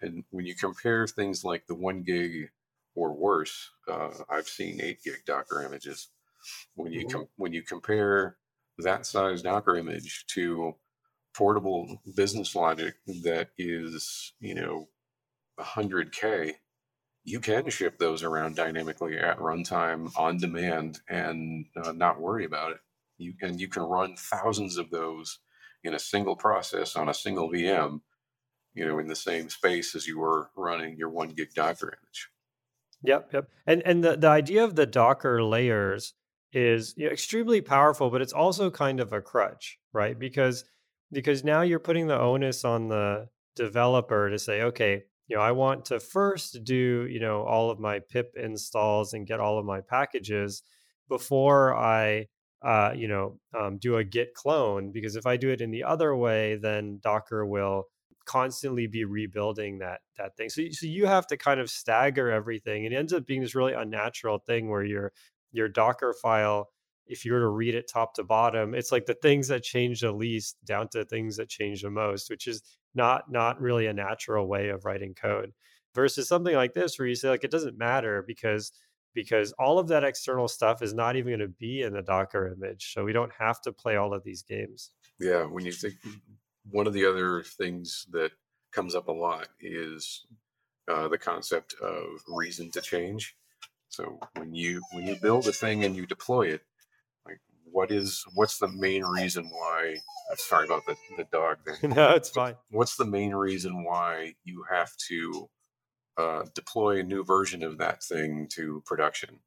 and 0.00 0.24
when 0.30 0.46
you 0.46 0.54
compare 0.54 1.06
things 1.06 1.44
like 1.44 1.66
the 1.66 1.74
one 1.74 2.02
gig 2.02 2.48
or 2.94 3.14
worse, 3.14 3.70
uh, 3.86 4.10
I've 4.30 4.48
seen 4.48 4.80
eight 4.80 5.02
gig 5.04 5.24
Docker 5.26 5.62
images. 5.62 6.08
When 6.74 6.90
you 6.92 7.06
com- 7.06 7.28
when 7.36 7.52
you 7.52 7.62
compare 7.62 8.38
that 8.78 9.04
size 9.04 9.42
Docker 9.42 9.76
image 9.76 10.24
to 10.28 10.74
portable 11.34 12.00
business 12.16 12.54
logic 12.54 12.94
that 13.06 13.50
is, 13.58 14.32
you 14.40 14.54
know, 14.54 14.88
100K, 15.58 16.54
you 17.24 17.40
can 17.40 17.68
ship 17.70 17.98
those 17.98 18.22
around 18.22 18.56
dynamically 18.56 19.18
at 19.18 19.38
runtime 19.38 20.10
on 20.16 20.38
demand 20.38 21.00
and 21.08 21.66
uh, 21.76 21.92
not 21.92 22.20
worry 22.20 22.44
about 22.44 22.72
it. 22.72 22.78
You 23.18 23.34
and 23.42 23.60
you 23.60 23.68
can 23.68 23.82
run 23.82 24.16
thousands 24.16 24.78
of 24.78 24.90
those 24.90 25.38
in 25.84 25.94
a 25.94 25.98
single 25.98 26.36
process 26.36 26.96
on 26.96 27.08
a 27.08 27.14
single 27.14 27.50
VM, 27.50 28.00
you 28.74 28.86
know, 28.86 28.98
in 28.98 29.08
the 29.08 29.16
same 29.16 29.50
space 29.50 29.94
as 29.94 30.06
you 30.06 30.18
were 30.18 30.50
running 30.56 30.96
your 30.96 31.10
one 31.10 31.30
gig 31.30 31.52
Docker 31.54 31.98
image. 32.02 32.30
Yep, 33.02 33.30
yep. 33.32 33.48
And 33.66 33.82
and 33.84 34.02
the, 34.02 34.16
the 34.16 34.28
idea 34.28 34.64
of 34.64 34.74
the 34.74 34.86
Docker 34.86 35.42
layers 35.42 36.14
is 36.52 36.94
you 36.96 37.06
know, 37.06 37.12
extremely 37.12 37.60
powerful, 37.60 38.10
but 38.10 38.22
it's 38.22 38.32
also 38.32 38.70
kind 38.70 39.00
of 39.00 39.12
a 39.12 39.20
crutch, 39.20 39.78
right? 39.92 40.18
Because 40.18 40.64
because 41.12 41.44
now 41.44 41.62
you're 41.62 41.78
putting 41.78 42.06
the 42.06 42.18
onus 42.18 42.64
on 42.64 42.88
the 42.88 43.28
developer 43.56 44.30
to 44.30 44.38
say, 44.38 44.62
okay, 44.62 45.02
you 45.28 45.36
know, 45.36 45.42
I 45.42 45.52
want 45.52 45.84
to 45.86 46.00
first 46.00 46.64
do, 46.64 47.06
you 47.08 47.20
know, 47.20 47.42
all 47.42 47.70
of 47.70 47.78
my 47.78 48.00
pip 48.00 48.32
installs 48.36 49.12
and 49.12 49.26
get 49.26 49.40
all 49.40 49.58
of 49.58 49.64
my 49.64 49.80
packages 49.80 50.62
before 51.08 51.76
I, 51.76 52.26
uh, 52.62 52.92
you 52.96 53.08
know, 53.08 53.38
um, 53.58 53.78
do 53.78 53.96
a 53.96 54.04
git 54.04 54.34
clone. 54.34 54.90
Because 54.92 55.16
if 55.16 55.26
I 55.26 55.36
do 55.36 55.50
it 55.50 55.60
in 55.60 55.70
the 55.70 55.84
other 55.84 56.16
way, 56.16 56.56
then 56.56 56.98
Docker 57.02 57.46
will 57.46 57.84
constantly 58.24 58.86
be 58.86 59.04
rebuilding 59.04 59.78
that 59.78 60.00
that 60.18 60.36
thing. 60.36 60.48
So, 60.48 60.62
so 60.70 60.86
you 60.86 61.06
have 61.06 61.26
to 61.28 61.36
kind 61.36 61.60
of 61.60 61.70
stagger 61.70 62.30
everything. 62.30 62.84
It 62.84 62.92
ends 62.92 63.12
up 63.12 63.26
being 63.26 63.40
this 63.40 63.54
really 63.54 63.72
unnatural 63.72 64.38
thing 64.38 64.68
where 64.68 64.84
your 64.84 65.12
your 65.52 65.68
Docker 65.68 66.14
file 66.20 66.68
if 67.10 67.24
you 67.24 67.32
were 67.32 67.40
to 67.40 67.48
read 67.48 67.74
it 67.74 67.90
top 67.92 68.14
to 68.14 68.24
bottom, 68.24 68.74
it's 68.74 68.92
like 68.92 69.06
the 69.06 69.14
things 69.14 69.48
that 69.48 69.62
change 69.62 70.00
the 70.00 70.12
least 70.12 70.56
down 70.64 70.88
to 70.88 71.04
things 71.04 71.36
that 71.36 71.48
change 71.48 71.82
the 71.82 71.90
most, 71.90 72.30
which 72.30 72.46
is 72.46 72.62
not 72.94 73.30
not 73.30 73.60
really 73.60 73.86
a 73.86 73.92
natural 73.92 74.48
way 74.48 74.68
of 74.68 74.84
writing 74.84 75.14
code. 75.14 75.52
Versus 75.94 76.28
something 76.28 76.54
like 76.54 76.72
this 76.72 76.98
where 76.98 77.08
you 77.08 77.16
say 77.16 77.28
like 77.28 77.44
it 77.44 77.50
doesn't 77.50 77.76
matter 77.76 78.24
because 78.26 78.72
because 79.12 79.52
all 79.58 79.78
of 79.78 79.88
that 79.88 80.04
external 80.04 80.46
stuff 80.46 80.82
is 80.82 80.94
not 80.94 81.16
even 81.16 81.30
going 81.30 81.40
to 81.40 81.48
be 81.48 81.82
in 81.82 81.92
the 81.92 82.02
Docker 82.02 82.54
image. 82.56 82.92
So 82.94 83.04
we 83.04 83.12
don't 83.12 83.32
have 83.38 83.60
to 83.62 83.72
play 83.72 83.96
all 83.96 84.14
of 84.14 84.22
these 84.22 84.42
games. 84.42 84.92
Yeah, 85.18 85.42
when 85.42 85.66
you 85.66 85.72
think 85.72 85.94
one 86.70 86.86
of 86.86 86.92
the 86.92 87.04
other 87.06 87.42
things 87.42 88.06
that 88.12 88.30
comes 88.72 88.94
up 88.94 89.08
a 89.08 89.12
lot 89.12 89.48
is 89.60 90.26
uh, 90.88 91.08
the 91.08 91.18
concept 91.18 91.74
of 91.82 92.04
reason 92.28 92.70
to 92.70 92.80
change. 92.80 93.36
So 93.88 94.20
when 94.36 94.54
you 94.54 94.80
when 94.92 95.06
you 95.06 95.16
build 95.16 95.48
a 95.48 95.52
thing 95.52 95.84
and 95.84 95.96
you 95.96 96.06
deploy 96.06 96.48
it, 96.48 96.62
what 97.72 97.90
is 97.90 98.24
what's 98.34 98.58
the 98.58 98.68
main 98.68 99.04
reason 99.04 99.48
why 99.50 99.96
I'm 100.30 100.36
sorry 100.36 100.66
about 100.66 100.86
the, 100.86 100.96
the 101.16 101.26
dog 101.30 101.58
there. 101.64 101.78
no, 101.90 102.10
it's 102.10 102.30
fine. 102.30 102.54
What's 102.70 102.96
the 102.96 103.04
main 103.04 103.34
reason 103.34 103.84
why 103.84 104.34
you 104.44 104.64
have 104.70 104.90
to 105.08 105.50
uh, 106.16 106.42
deploy 106.54 107.00
a 107.00 107.04
new 107.04 107.24
version 107.24 107.62
of 107.62 107.78
that 107.78 108.02
thing 108.02 108.48
to 108.52 108.82
production? 108.86 109.40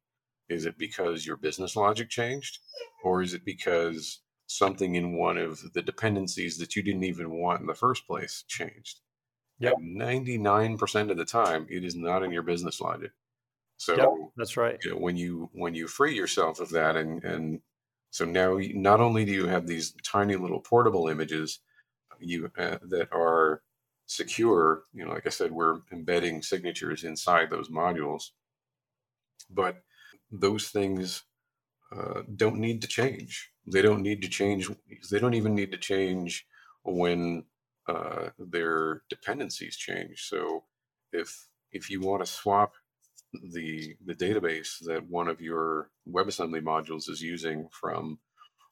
Is 0.48 0.66
it 0.66 0.76
because 0.78 1.26
your 1.26 1.36
business 1.36 1.74
logic 1.74 2.10
changed? 2.10 2.58
Or 3.02 3.22
is 3.22 3.32
it 3.32 3.44
because 3.44 4.20
something 4.46 4.94
in 4.94 5.16
one 5.16 5.38
of 5.38 5.60
the 5.72 5.82
dependencies 5.82 6.58
that 6.58 6.76
you 6.76 6.82
didn't 6.82 7.04
even 7.04 7.30
want 7.30 7.60
in 7.60 7.66
the 7.66 7.74
first 7.74 8.06
place 8.06 8.44
changed? 8.46 9.00
Yeah. 9.58 9.72
99% 9.80 11.10
of 11.10 11.16
the 11.16 11.24
time, 11.24 11.66
it 11.70 11.84
is 11.84 11.94
not 11.94 12.22
in 12.22 12.32
your 12.32 12.42
business 12.42 12.80
logic. 12.80 13.12
So 13.76 13.96
yep, 13.96 14.08
that's 14.36 14.56
right. 14.56 14.78
You 14.84 14.92
know, 14.92 14.96
when 14.98 15.16
you 15.16 15.50
when 15.52 15.74
you 15.74 15.88
free 15.88 16.14
yourself 16.14 16.60
of 16.60 16.70
that 16.70 16.96
and 16.96 17.22
and 17.24 17.60
so 18.14 18.24
now, 18.24 18.60
not 18.74 19.00
only 19.00 19.24
do 19.24 19.32
you 19.32 19.48
have 19.48 19.66
these 19.66 19.92
tiny 20.04 20.36
little 20.36 20.60
portable 20.60 21.08
images 21.08 21.58
you 22.20 22.48
uh, 22.56 22.78
that 22.82 23.08
are 23.12 23.60
secure, 24.06 24.84
you 24.92 25.04
know, 25.04 25.10
like 25.10 25.26
I 25.26 25.30
said, 25.30 25.50
we're 25.50 25.80
embedding 25.90 26.40
signatures 26.40 27.02
inside 27.02 27.50
those 27.50 27.70
modules, 27.70 28.30
but 29.50 29.82
those 30.30 30.68
things 30.68 31.24
uh, 31.90 32.22
don't 32.36 32.58
need 32.58 32.82
to 32.82 32.86
change. 32.86 33.50
They 33.66 33.82
don't 33.82 34.02
need 34.02 34.22
to 34.22 34.28
change. 34.28 34.70
They 35.10 35.18
don't 35.18 35.34
even 35.34 35.56
need 35.56 35.72
to 35.72 35.78
change 35.78 36.46
when 36.84 37.42
uh, 37.88 38.28
their 38.38 39.02
dependencies 39.10 39.76
change. 39.76 40.28
So 40.28 40.62
if 41.12 41.48
if 41.72 41.90
you 41.90 42.00
want 42.00 42.24
to 42.24 42.30
swap 42.30 42.74
the 43.42 43.96
the 44.04 44.14
database 44.14 44.78
that 44.84 45.08
one 45.08 45.28
of 45.28 45.40
your 45.40 45.90
WebAssembly 46.10 46.62
modules 46.62 47.08
is 47.08 47.20
using 47.20 47.68
from 47.70 48.18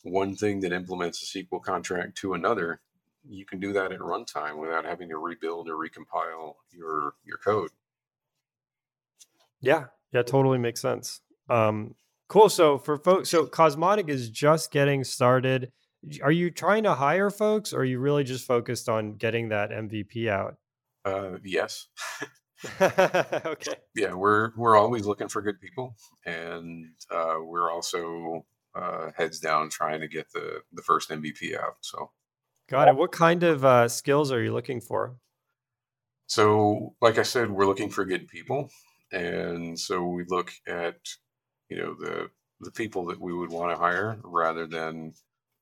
one 0.03 0.35
thing 0.35 0.61
that 0.61 0.73
implements 0.73 1.23
a 1.23 1.39
SQL 1.39 1.63
contract 1.63 2.17
to 2.19 2.35
another, 2.35 2.81
you 3.29 3.45
can 3.45 3.61
do 3.61 3.73
that 3.73 3.93
at 3.93 4.01
runtime 4.01 4.59
without 4.59 4.85
having 4.85 5.09
to 5.09 5.17
rebuild 5.17 5.69
or 5.69 5.77
recompile 5.77 6.55
your 6.71 7.15
your 7.25 7.39
code. 7.39 7.71
Yeah, 9.61 9.87
yeah, 10.13 10.23
totally 10.23 10.59
makes 10.59 10.81
sense. 10.81 11.21
Um, 11.49 11.95
cool. 12.29 12.49
So 12.49 12.79
for 12.79 12.97
folks, 12.99 13.31
so 13.31 13.47
Cosmonic 13.47 14.09
is 14.09 14.29
just 14.29 14.73
getting 14.73 15.05
started. 15.05 15.71
Are 16.23 16.33
you 16.33 16.51
trying 16.51 16.83
to 16.83 16.95
hire 16.95 17.31
folks, 17.31 17.73
or 17.73 17.81
are 17.81 17.85
you 17.85 18.01
really 18.01 18.25
just 18.25 18.45
focused 18.45 18.89
on 18.89 19.15
getting 19.15 19.51
that 19.51 19.71
MVP 19.71 20.29
out? 20.29 20.57
Uh, 21.05 21.39
yes. 21.45 21.87
okay. 22.81 23.75
Yeah, 23.95 24.15
we're 24.15 24.53
we're 24.57 24.77
always 24.77 25.05
looking 25.05 25.29
for 25.29 25.43
good 25.43 25.61
people, 25.61 25.97
and 26.25 26.87
uh, 27.11 27.37
we're 27.43 27.71
also 27.71 28.45
uh, 28.75 29.11
heads 29.17 29.41
down 29.41 29.69
trying 29.69 30.01
to 30.01 30.09
get 30.09 30.31
the 30.33 30.63
the 30.73 30.83
first 30.83 31.11
MVP 31.11 31.59
out. 31.59 31.77
So, 31.81 32.11
got 32.69 32.89
it. 32.89 32.97
What 32.97 33.13
kind 33.13 33.43
of 33.43 33.65
uh, 33.65 33.89
skills 33.89 34.31
are 34.31 34.43
you 34.43 34.53
looking 34.53 34.81
for? 34.81 35.17
So, 36.27 36.95
like 37.01 37.19
I 37.19 37.23
said, 37.23 37.51
we're 37.51 37.67
looking 37.67 37.91
for 37.91 38.05
good 38.05 38.29
people, 38.29 38.71
and 39.11 39.79
so 39.79 40.05
we 40.05 40.25
look 40.29 40.53
at 40.67 40.97
you 41.69 41.79
know 41.79 41.95
the 41.95 42.31
the 42.61 42.71
people 42.71 43.05
that 43.07 43.21
we 43.21 43.33
would 43.33 43.51
want 43.51 43.73
to 43.73 43.77
hire 43.77 44.19
rather 44.23 44.67
than 44.67 45.15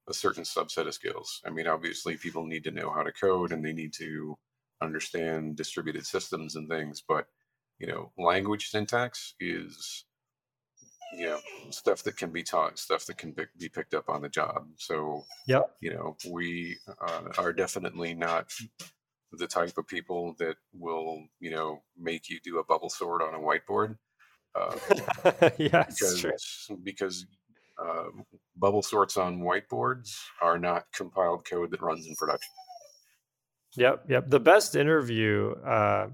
a 0.08 0.14
certain 0.14 0.44
subset 0.44 0.86
of 0.86 0.94
skills. 0.94 1.40
I 1.46 1.50
mean, 1.50 1.66
obviously, 1.66 2.16
people 2.16 2.44
need 2.44 2.64
to 2.64 2.70
know 2.70 2.90
how 2.90 3.02
to 3.02 3.12
code 3.12 3.52
and 3.52 3.64
they 3.64 3.72
need 3.72 3.94
to 3.94 4.36
understand 4.82 5.56
distributed 5.56 6.06
systems 6.06 6.56
and 6.56 6.68
things, 6.68 7.02
but 7.06 7.26
you 7.78 7.86
know, 7.86 8.12
language 8.18 8.68
syntax 8.68 9.34
is 9.40 10.04
you 11.12 11.26
know 11.26 11.40
stuff 11.70 12.02
that 12.04 12.16
can 12.16 12.30
be 12.30 12.42
taught, 12.42 12.78
stuff 12.78 13.06
that 13.06 13.18
can 13.18 13.34
be 13.58 13.68
picked 13.68 13.94
up 13.94 14.08
on 14.08 14.22
the 14.22 14.28
job. 14.28 14.66
So, 14.76 15.24
yeah, 15.46 15.62
you 15.80 15.92
know, 15.92 16.16
we 16.30 16.76
uh, 17.06 17.32
are 17.38 17.52
definitely 17.52 18.14
not 18.14 18.52
the 19.32 19.46
type 19.46 19.78
of 19.78 19.86
people 19.86 20.34
that 20.38 20.56
will, 20.72 21.24
you 21.38 21.50
know, 21.50 21.82
make 21.98 22.28
you 22.28 22.38
do 22.42 22.58
a 22.58 22.64
bubble 22.64 22.90
sort 22.90 23.22
on 23.22 23.34
a 23.34 23.38
whiteboard. 23.38 23.96
Uh, 24.54 24.76
yes, 25.58 25.96
because 26.00 26.70
because 26.82 27.26
uh, 27.82 28.08
bubble 28.56 28.82
sorts 28.82 29.16
on 29.16 29.40
whiteboards 29.40 30.16
are 30.42 30.58
not 30.58 30.84
compiled 30.94 31.44
code 31.48 31.70
that 31.70 31.82
runs 31.82 32.06
in 32.06 32.14
production. 32.16 32.52
Yep, 33.76 34.04
yep. 34.08 34.28
The 34.28 34.40
best 34.40 34.74
interview, 34.74 35.52
uh, 35.64 36.08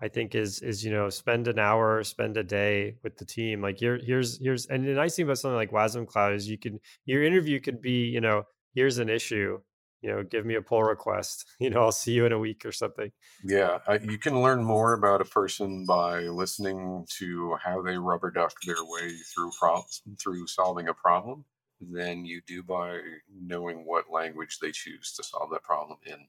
I 0.00 0.08
think, 0.08 0.34
is 0.34 0.60
is 0.60 0.84
you 0.84 0.92
know 0.92 1.08
spend 1.08 1.48
an 1.48 1.58
hour, 1.58 2.02
spend 2.04 2.36
a 2.36 2.44
day 2.44 2.96
with 3.02 3.16
the 3.16 3.24
team. 3.24 3.62
Like 3.62 3.78
here, 3.78 3.98
here's 4.04 4.38
here's 4.42 4.66
and 4.66 4.86
the 4.86 4.92
nice 4.92 5.16
thing 5.16 5.24
about 5.24 5.38
something 5.38 5.56
like 5.56 5.70
Wasm 5.70 6.06
Cloud 6.06 6.34
is 6.34 6.48
you 6.48 6.58
can 6.58 6.80
your 7.06 7.24
interview 7.24 7.60
could 7.60 7.80
be 7.80 8.04
you 8.06 8.20
know 8.20 8.44
here's 8.74 8.98
an 8.98 9.08
issue, 9.08 9.58
you 10.02 10.10
know 10.10 10.22
give 10.22 10.44
me 10.44 10.54
a 10.56 10.62
pull 10.62 10.82
request. 10.82 11.46
You 11.60 11.70
know 11.70 11.80
I'll 11.80 11.92
see 11.92 12.12
you 12.12 12.26
in 12.26 12.32
a 12.32 12.38
week 12.38 12.64
or 12.66 12.72
something. 12.72 13.10
Yeah, 13.44 13.78
I, 13.86 13.98
you 13.98 14.18
can 14.18 14.42
learn 14.42 14.62
more 14.62 14.92
about 14.92 15.20
a 15.20 15.24
person 15.24 15.84
by 15.86 16.22
listening 16.22 17.06
to 17.18 17.56
how 17.64 17.82
they 17.82 17.96
rubber 17.96 18.30
duck 18.30 18.54
their 18.66 18.76
way 18.80 19.12
through 19.34 19.50
problems 19.58 20.02
through 20.20 20.46
solving 20.46 20.88
a 20.88 20.94
problem 20.94 21.44
than 21.80 22.24
you 22.24 22.42
do 22.46 22.62
by 22.62 22.98
knowing 23.32 23.86
what 23.86 24.10
language 24.10 24.58
they 24.60 24.72
choose 24.72 25.12
to 25.14 25.22
solve 25.22 25.50
that 25.52 25.62
problem 25.62 25.98
in. 26.04 26.26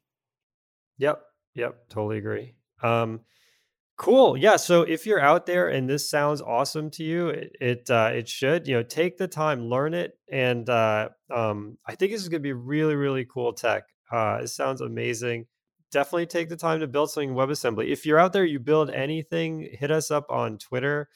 Yep. 1.00 1.22
Yep. 1.56 1.90
Totally 1.90 2.20
agree. 2.20 2.54
Um, 2.84 3.22
cool. 3.98 4.38
Yeah. 4.38 4.58
So 4.58 4.84
if 4.84 5.06
you're 5.06 5.22
out 5.22 5.46
there 5.46 5.70
and 5.70 5.90
this 5.90 6.10
sounds 6.10 6.42
awesome 6.42 6.90
to 6.92 7.04
you, 7.04 7.30
it 7.30 7.52
it, 7.62 7.90
uh, 7.90 8.12
it 8.14 8.30
should. 8.30 8.68
You 8.68 8.76
know, 8.78 8.84
take 8.84 9.18
the 9.18 9.28
time, 9.28 9.70
learn 9.70 9.94
it, 9.94 10.18
and 10.32 10.70
uh, 10.70 11.10
um, 11.34 11.78
I 11.88 11.96
think 11.96 12.12
this 12.12 12.22
is 12.22 12.30
going 12.30 12.42
to 12.42 12.48
be 12.48 12.54
really 12.54 12.96
really 12.96 13.26
cool 13.26 13.54
tech. 13.54 13.84
Uh, 14.12 14.40
it 14.44 14.50
sounds 14.50 14.82
amazing. 14.82 15.48
Definitely 15.92 16.28
take 16.28 16.50
the 16.50 16.58
time 16.58 16.82
to 16.82 16.88
build 16.88 17.12
something 17.12 17.32
in 17.32 17.36
WebAssembly. 17.36 17.90
If 17.90 18.06
you're 18.06 18.20
out 18.20 18.34
there, 18.34 18.46
you 18.46 18.60
build 18.60 18.92
anything, 18.92 19.70
hit 19.74 19.92
us 19.92 20.12
up 20.12 20.28
on 20.30 20.60
Twitter. 20.60 21.10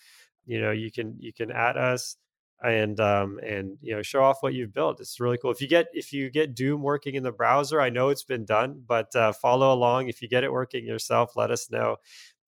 You 0.46 0.62
know, 0.62 0.72
you 0.72 0.92
can 0.92 1.16
you 1.20 1.34
can 1.34 1.52
at 1.52 1.78
us 1.78 2.18
and 2.64 3.00
um, 3.00 3.40
and 3.46 3.78
you 3.82 3.96
know 3.96 4.02
show 4.02 4.24
off 4.24 4.38
what 4.42 4.54
you've 4.54 4.74
built. 4.74 5.00
It's 5.00 5.20
really 5.20 5.38
cool. 5.38 5.52
If 5.52 5.62
you 5.62 5.68
get 5.68 5.88
if 5.94 6.14
you 6.14 6.30
get 6.30 6.56
Doom 6.56 6.82
working 6.82 7.16
in 7.16 7.24
the 7.24 7.32
browser, 7.32 7.82
I 7.82 7.90
know 7.90 8.10
it's 8.10 8.24
been 8.24 8.46
done, 8.46 8.82
but 8.88 9.14
uh, 9.16 9.34
follow 9.34 9.74
along. 9.74 10.08
If 10.10 10.22
you 10.22 10.30
get 10.30 10.44
it 10.44 10.52
working 10.52 10.86
yourself, 10.86 11.36
let 11.36 11.52
us 11.52 11.70
know. 11.70 11.98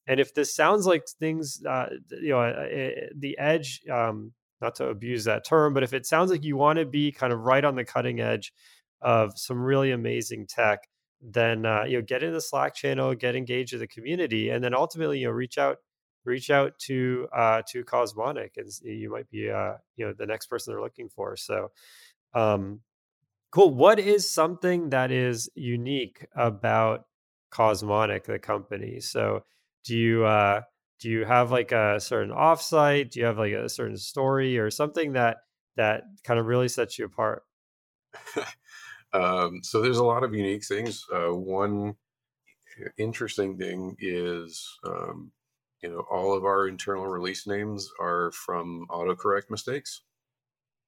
And 0.08 0.20
if 0.20 0.34
this 0.34 0.56
sounds 0.56 0.86
like 0.86 1.08
things, 1.20 1.62
uh, 1.68 1.88
you 2.12 2.30
know, 2.30 2.42
uh, 2.42 3.08
the 3.16 3.38
edge, 3.38 3.82
um, 3.92 4.34
not 4.62 4.76
to 4.76 4.88
abuse 4.88 5.26
that 5.26 5.46
term, 5.46 5.74
but 5.74 5.84
if 5.84 5.94
it 5.94 6.06
sounds 6.06 6.32
like 6.32 6.44
you 6.44 6.56
want 6.56 6.80
to 6.80 6.86
be 6.86 7.12
kind 7.12 7.34
of 7.34 7.40
right 7.40 7.66
on 7.66 7.76
the 7.76 7.84
cutting 7.86 8.20
edge 8.22 8.54
of 9.02 9.38
some 9.38 9.62
really 9.62 9.92
amazing 9.92 10.46
tech, 10.48 10.88
then 11.22 11.66
uh, 11.66 11.84
you 11.84 11.98
know 11.98 12.02
get 12.02 12.24
in 12.24 12.34
the 12.34 12.42
Slack 12.42 12.76
channel, 12.76 13.14
get 13.16 13.36
engaged 13.36 13.74
with 13.74 13.82
the 13.82 13.88
community, 13.88 14.50
and 14.50 14.64
then 14.64 14.74
ultimately 14.74 15.20
you 15.20 15.28
know 15.28 15.32
reach 15.32 15.58
out 15.58 15.78
reach 16.26 16.50
out 16.50 16.78
to 16.80 17.28
uh, 17.36 17.62
to 17.70 17.84
Cosmonic, 17.84 18.54
and 18.58 18.70
you 18.84 19.10
might 19.10 19.30
be 19.30 19.50
uh, 19.50 19.74
you 19.96 20.06
know 20.06 20.14
the 20.14 20.26
next 20.26 20.48
person 20.48 20.74
they're 20.74 20.82
looking 20.82 21.10
for. 21.10 21.36
So, 21.36 21.72
um, 22.34 22.82
cool. 23.52 23.74
What 23.74 24.00
is 24.00 24.30
something 24.30 24.90
that 24.90 25.12
is 25.12 25.50
unique 25.56 26.26
about 26.36 27.06
Cosmonic, 27.52 28.26
the 28.26 28.40
company? 28.40 29.00
So, 29.00 29.44
do 29.84 29.98
you 29.98 30.26
uh, 30.26 30.62
do 31.00 31.10
you 31.10 31.26
have 31.26 31.52
like 31.52 31.72
a 31.72 32.00
certain 32.00 32.34
offsite? 32.34 33.12
Do 33.12 33.20
you 33.20 33.26
have 33.26 33.38
like 33.38 33.54
a 33.54 33.70
certain 33.70 33.98
story 33.98 34.58
or 34.58 34.72
something 34.72 35.14
that 35.14 35.38
that 35.78 36.04
kind 36.24 36.40
of 36.40 36.46
really 36.46 36.68
sets 36.68 36.98
you 36.98 37.06
apart? 37.06 37.44
um, 39.14 39.60
so 39.64 39.82
there's 39.82 39.98
a 39.98 40.04
lot 40.04 40.24
of 40.24 40.34
unique 40.34 40.66
things. 40.66 41.06
Uh, 41.14 41.34
one 41.34 41.96
interesting 42.98 43.58
thing 43.58 43.96
is 44.00 44.78
um, 44.86 45.32
you 45.86 45.92
know, 45.92 46.06
all 46.10 46.34
of 46.34 46.44
our 46.46 46.68
internal 46.68 47.06
release 47.06 47.46
names 47.46 47.92
are 48.00 48.32
from 48.32 48.88
autocorrect 48.90 49.52
mistakes. 49.52 50.02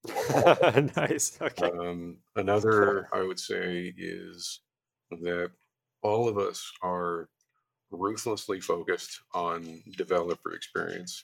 nice. 0.96 1.38
Okay. 1.40 1.70
Um, 1.70 2.18
another, 2.36 3.08
I 3.14 3.22
would 3.22 3.40
say, 3.40 3.94
is 3.96 4.62
that 5.12 5.52
all 6.02 6.28
of 6.28 6.40
us 6.40 6.72
are 6.82 7.30
ruthlessly 7.92 8.60
focused 8.60 9.22
on 9.36 9.84
developer 9.98 10.54
experience. 10.54 11.24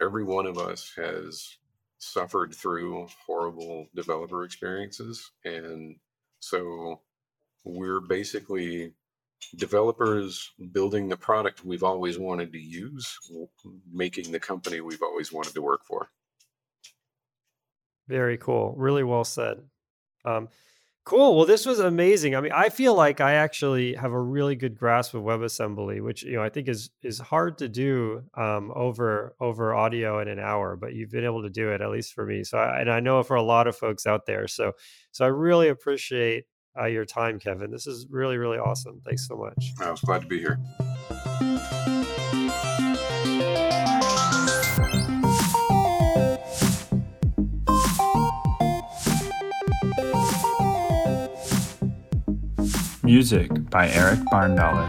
Every 0.00 0.24
one 0.24 0.46
of 0.46 0.58
us 0.58 0.92
has 0.96 1.58
suffered 1.98 2.52
through 2.52 3.06
horrible 3.24 3.86
developer 3.94 4.42
experiences. 4.42 5.30
And 5.44 5.94
so 6.40 7.02
we're 7.64 8.00
basically 8.00 8.94
developers 9.56 10.52
building 10.72 11.08
the 11.08 11.16
product 11.16 11.64
we've 11.64 11.82
always 11.82 12.18
wanted 12.18 12.52
to 12.52 12.58
use, 12.58 13.16
making 13.92 14.32
the 14.32 14.40
company 14.40 14.80
we've 14.80 15.02
always 15.02 15.32
wanted 15.32 15.54
to 15.54 15.62
work 15.62 15.84
for. 15.84 16.08
Very 18.08 18.36
cool. 18.38 18.74
Really 18.76 19.04
well 19.04 19.24
said. 19.24 19.62
Um, 20.24 20.48
cool. 21.04 21.36
Well, 21.36 21.46
this 21.46 21.66
was 21.66 21.80
amazing. 21.80 22.34
I 22.34 22.40
mean, 22.40 22.52
I 22.52 22.68
feel 22.68 22.94
like 22.94 23.20
I 23.20 23.34
actually 23.34 23.94
have 23.94 24.12
a 24.12 24.20
really 24.20 24.56
good 24.56 24.76
grasp 24.76 25.14
of 25.14 25.22
WebAssembly, 25.22 26.02
which 26.02 26.22
you 26.22 26.32
know 26.32 26.42
I 26.42 26.48
think 26.48 26.68
is 26.68 26.90
is 27.02 27.18
hard 27.18 27.58
to 27.58 27.68
do 27.68 28.22
um, 28.36 28.72
over 28.74 29.34
over 29.40 29.74
audio 29.74 30.20
in 30.20 30.28
an 30.28 30.38
hour. 30.38 30.76
But 30.76 30.94
you've 30.94 31.10
been 31.10 31.24
able 31.24 31.42
to 31.42 31.50
do 31.50 31.70
it 31.70 31.80
at 31.80 31.90
least 31.90 32.12
for 32.12 32.26
me. 32.26 32.44
So, 32.44 32.58
I, 32.58 32.80
and 32.80 32.90
I 32.90 33.00
know 33.00 33.22
for 33.22 33.36
a 33.36 33.42
lot 33.42 33.66
of 33.66 33.76
folks 33.76 34.06
out 34.06 34.26
there. 34.26 34.48
So, 34.48 34.72
so 35.12 35.24
I 35.24 35.28
really 35.28 35.68
appreciate 35.68 36.44
uh, 36.78 36.86
your 36.86 37.04
time, 37.04 37.38
Kevin. 37.38 37.70
This 37.70 37.86
is 37.86 38.06
really, 38.10 38.38
really 38.38 38.58
awesome. 38.58 39.00
Thanks 39.04 39.26
so 39.26 39.36
much. 39.36 39.72
I 39.80 39.90
was 39.90 40.00
glad 40.00 40.22
to 40.22 40.26
be 40.26 40.38
here. 40.38 40.58
Music 53.04 53.50
by 53.68 53.88
Eric 53.90 54.20
Barndollar. 54.32 54.88